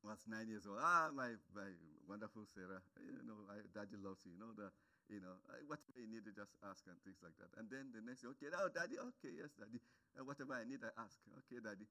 was 0.05 0.21
nine 0.29 0.47
years 0.47 0.69
old. 0.69 0.77
Ah, 0.79 1.09
my, 1.09 1.33
my 1.57 1.69
wonderful 2.05 2.45
Sarah, 2.53 2.79
you 3.01 3.25
know, 3.25 3.49
I, 3.49 3.65
daddy 3.73 3.97
loves 3.97 4.21
you. 4.23 4.37
You 4.37 4.39
know, 4.39 4.53
the, 4.53 4.69
you 5.09 5.19
know, 5.19 5.33
whatever 5.65 5.97
you 5.97 6.07
need, 6.07 6.23
to 6.29 6.33
just 6.33 6.53
ask 6.61 6.85
and 6.85 6.97
things 7.01 7.17
like 7.25 7.33
that. 7.41 7.49
And 7.57 7.65
then 7.67 7.89
the 7.89 8.05
next, 8.05 8.21
okay, 8.37 8.53
now, 8.53 8.69
daddy, 8.69 9.01
okay, 9.01 9.33
yes, 9.33 9.49
daddy. 9.57 9.81
Uh, 10.13 10.23
whatever 10.23 10.53
I 10.53 10.63
need, 10.63 10.79
I 10.85 10.93
ask. 11.01 11.17
Okay, 11.45 11.57
daddy. 11.59 11.89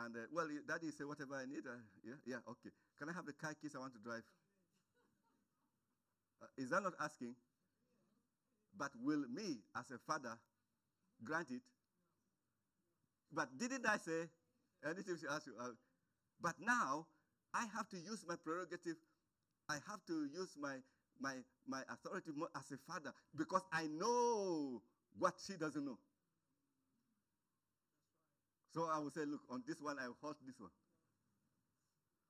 And, 0.00 0.16
uh, 0.16 0.24
well, 0.32 0.48
daddy 0.64 0.88
say, 0.90 1.04
whatever 1.04 1.36
I 1.36 1.44
need, 1.44 1.68
uh, 1.68 1.76
yeah, 2.00 2.16
yeah, 2.24 2.42
okay. 2.48 2.72
Can 2.96 3.12
I 3.12 3.14
have 3.14 3.28
the 3.28 3.36
car 3.36 3.52
keys 3.52 3.76
I 3.76 3.84
want 3.84 3.92
to 3.92 4.02
drive? 4.02 4.24
Uh, 6.40 6.48
is 6.56 6.72
that 6.72 6.82
not 6.82 6.96
asking? 6.96 7.36
But 8.72 8.96
will 8.96 9.28
me, 9.28 9.60
as 9.76 9.92
a 9.92 10.00
father, 10.00 10.40
grant 11.22 11.52
it? 11.52 11.60
But 13.32 13.52
didn't 13.60 13.84
I 13.84 13.96
say, 14.00 14.28
anything 14.84 15.16
she 15.20 15.28
asks 15.28 15.46
you, 15.46 15.54
uh, 15.60 15.76
but 16.40 16.56
now 16.58 17.06
I 17.54 17.66
have 17.76 17.88
to 17.90 17.96
use 17.96 18.24
my 18.26 18.36
prerogative. 18.36 18.96
I 19.68 19.74
have 19.88 20.04
to 20.06 20.26
use 20.32 20.56
my, 20.58 20.76
my, 21.20 21.34
my 21.68 21.82
authority 21.88 22.30
as 22.56 22.72
a 22.72 22.78
father 22.90 23.12
because 23.36 23.62
I 23.72 23.86
know 23.86 24.82
what 25.18 25.34
she 25.46 25.54
doesn't 25.54 25.84
know. 25.84 25.98
So 28.74 28.88
I 28.90 28.98
will 28.98 29.10
say, 29.10 29.24
look, 29.26 29.40
on 29.50 29.62
this 29.68 29.80
one, 29.82 29.98
I 29.98 30.08
will 30.08 30.16
hold 30.22 30.36
this 30.46 30.58
one. 30.58 30.72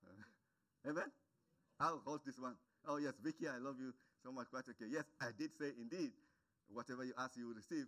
Uh, 0.02 0.90
amen? 0.90 1.10
I'll 1.78 2.02
hold 2.04 2.20
this 2.26 2.38
one. 2.38 2.54
Oh, 2.86 2.96
yes, 2.96 3.14
Vicky, 3.22 3.46
I 3.46 3.58
love 3.58 3.76
you 3.78 3.94
so 4.24 4.32
much. 4.32 4.50
Quite 4.50 4.66
okay. 4.70 4.90
Yes, 4.90 5.04
I 5.20 5.30
did 5.38 5.50
say, 5.54 5.70
indeed, 5.78 6.10
whatever 6.68 7.04
you 7.04 7.12
ask, 7.16 7.36
you 7.36 7.46
will 7.46 7.54
receive. 7.54 7.86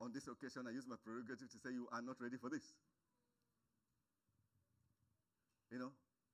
On 0.00 0.12
this 0.14 0.28
occasion, 0.28 0.66
I 0.66 0.70
use 0.70 0.86
my 0.88 0.96
prerogative 1.04 1.50
to 1.50 1.58
say, 1.58 1.74
you 1.74 1.88
are 1.92 2.00
not 2.00 2.16
ready 2.20 2.36
for 2.40 2.48
this. 2.48 2.62
You 5.70 5.78
know, 5.78 5.90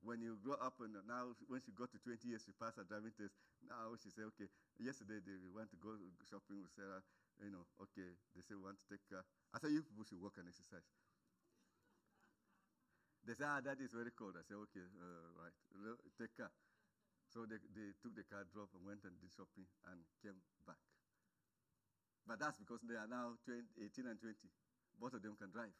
when 0.07 0.22
you 0.22 0.38
grow 0.38 0.54
up 0.62 0.78
and 0.78 0.94
now 1.11 1.34
when 1.50 1.59
she 1.59 1.74
got 1.74 1.90
to 1.90 1.98
20 1.98 2.22
years, 2.30 2.46
she 2.46 2.54
passed 2.54 2.78
her 2.78 2.86
driving 2.86 3.11
test. 3.18 3.34
Now 3.66 3.90
she 3.98 4.09
said, 4.14 4.30
okay, 4.34 4.46
yesterday 4.78 5.18
they 5.18 5.36
went 5.50 5.68
to 5.74 5.78
go 5.82 5.98
shopping 6.22 6.62
with 6.62 6.70
Sarah. 6.70 7.02
You 7.42 7.50
know, 7.50 7.66
okay, 7.82 8.14
they 8.32 8.40
say 8.46 8.54
we 8.54 8.64
want 8.64 8.78
to 8.78 8.86
take 8.86 9.02
car. 9.11 9.26
I 9.52 9.59
said, 9.59 9.74
you 9.74 9.82
people 9.82 10.07
should 10.07 10.22
work 10.22 10.38
and 10.38 10.46
exercise. 10.48 10.86
They 13.26 13.34
said, 13.34 13.50
ah, 13.50 13.61
that 13.61 13.82
is 13.82 13.90
very 13.90 14.14
cold. 14.14 14.38
I 14.38 14.46
said, 14.46 14.57
okay, 14.70 14.86
uh, 14.86 15.28
right, 15.42 15.57
take 16.16 16.32
car. 16.38 16.54
So 17.26 17.42
they, 17.44 17.59
they 17.74 17.90
took 17.98 18.14
the 18.14 18.22
car, 18.22 18.46
drove, 18.46 18.70
and 18.78 18.86
went 18.86 19.02
and 19.02 19.18
did 19.18 19.34
shopping 19.34 19.66
and 19.90 19.98
came 20.22 20.38
back. 20.62 20.78
But 22.24 22.38
that's 22.38 22.57
because 22.57 22.80
they 22.86 22.94
are 22.94 23.11
now 23.11 23.34
20, 23.44 23.66
18 23.82 24.07
and 24.07 24.18
20. 24.22 24.34
Both 25.02 25.18
of 25.18 25.22
them 25.26 25.34
can 25.36 25.50
drive 25.50 25.74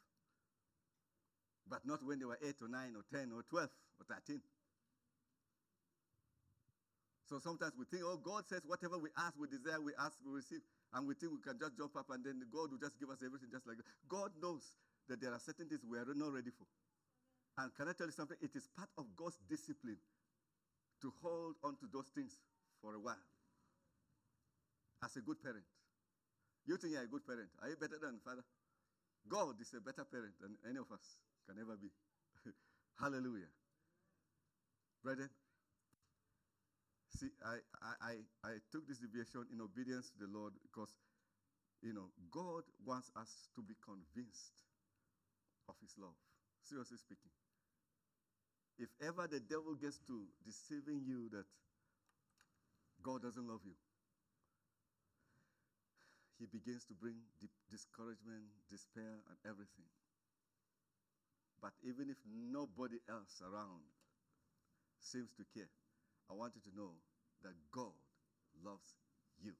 but 1.69 1.85
not 1.85 2.03
when 2.03 2.19
they 2.19 2.25
were 2.25 2.39
8 2.41 2.55
or 2.61 2.67
9 2.67 2.95
or 2.95 3.03
10 3.11 3.31
or 3.35 3.43
12 3.43 3.69
or 3.99 4.05
13. 4.15 4.41
So 7.27 7.39
sometimes 7.39 7.73
we 7.75 7.83
think, 7.91 8.03
oh, 8.07 8.15
God 8.15 8.47
says 8.47 8.63
whatever 8.65 8.97
we 8.97 9.09
ask, 9.17 9.35
we 9.37 9.47
desire, 9.51 9.81
we 9.81 9.91
ask, 9.99 10.15
we 10.23 10.31
receive. 10.31 10.63
And 10.93 11.05
we 11.05 11.13
think 11.13 11.35
we 11.35 11.43
can 11.43 11.59
just 11.59 11.75
jump 11.75 11.99
up 11.99 12.07
and 12.09 12.23
then 12.23 12.39
God 12.47 12.71
will 12.71 12.79
just 12.79 12.95
give 12.99 13.11
us 13.11 13.19
everything 13.19 13.51
just 13.51 13.67
like 13.67 13.75
that. 13.75 13.87
God 14.07 14.31
knows 14.39 14.71
that 15.11 15.19
there 15.19 15.35
are 15.35 15.39
certain 15.39 15.67
things 15.67 15.83
we 15.83 15.99
are 15.99 16.07
not 16.15 16.31
ready 16.31 16.51
for. 16.55 16.63
And 17.59 17.75
can 17.75 17.89
I 17.89 17.93
tell 17.93 18.07
you 18.07 18.15
something? 18.15 18.37
It 18.39 18.55
is 18.55 18.71
part 18.71 18.87
of 18.97 19.11
God's 19.17 19.35
discipline 19.49 19.99
to 21.01 21.11
hold 21.21 21.59
on 21.63 21.75
to 21.83 21.85
those 21.91 22.07
things 22.15 22.39
for 22.81 22.95
a 22.95 22.99
while. 22.99 23.19
As 25.03 25.15
a 25.17 25.21
good 25.21 25.43
parent. 25.43 25.67
You 26.65 26.77
think 26.77 26.93
you're 26.93 27.03
a 27.03 27.11
good 27.11 27.27
parent. 27.27 27.49
Are 27.61 27.67
you 27.67 27.75
better 27.75 27.99
than 27.99 28.19
father? 28.23 28.43
God 29.27 29.59
is 29.59 29.73
a 29.75 29.81
better 29.81 30.07
parent 30.07 30.39
than 30.39 30.55
any 30.63 30.79
of 30.79 30.87
us 30.95 31.19
can 31.47 31.55
never 31.55 31.79
be. 31.79 31.87
Hallelujah. 32.99 33.47
Brethren, 35.03 35.29
see, 37.15 37.31
I, 37.45 37.63
I, 38.03 38.19
I, 38.43 38.53
took 38.71 38.87
this 38.87 38.99
deviation 38.99 39.47
in 39.53 39.61
obedience 39.61 40.11
to 40.11 40.27
the 40.27 40.27
Lord 40.27 40.53
because, 40.61 40.91
you 41.81 41.93
know, 41.93 42.11
God 42.29 42.67
wants 42.83 43.09
us 43.15 43.47
to 43.55 43.61
be 43.63 43.75
convinced 43.79 44.51
of 45.69 45.75
His 45.79 45.95
love. 45.95 46.17
Seriously 46.67 46.97
speaking. 46.97 47.31
If 48.77 48.89
ever 49.01 49.25
the 49.25 49.39
devil 49.39 49.73
gets 49.79 49.97
to 50.05 50.27
deceiving 50.45 51.01
you 51.07 51.29
that 51.31 51.45
God 53.01 53.23
doesn't 53.23 53.47
love 53.47 53.61
you, 53.63 53.73
he 56.37 56.45
begins 56.45 56.85
to 56.85 56.93
bring 56.93 57.17
discouragement, 57.71 58.45
despair, 58.69 59.25
and 59.25 59.37
everything. 59.41 59.89
But 61.61 61.73
even 61.83 62.09
if 62.09 62.17
nobody 62.25 62.97
else 63.09 63.41
around 63.41 63.81
seems 64.99 65.33
to 65.33 65.43
care, 65.53 65.69
I 66.29 66.33
want 66.33 66.53
you 66.55 66.61
to 66.71 66.77
know 66.77 66.91
that 67.43 67.53
God 67.71 67.93
loves 68.63 68.95
you 69.41 69.53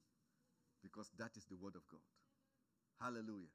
because 0.81 1.09
that 1.17 1.35
is 1.37 1.45
the 1.45 1.55
word 1.55 1.75
of 1.75 1.87
God. 1.89 2.05
Hallelujah. 3.01 3.53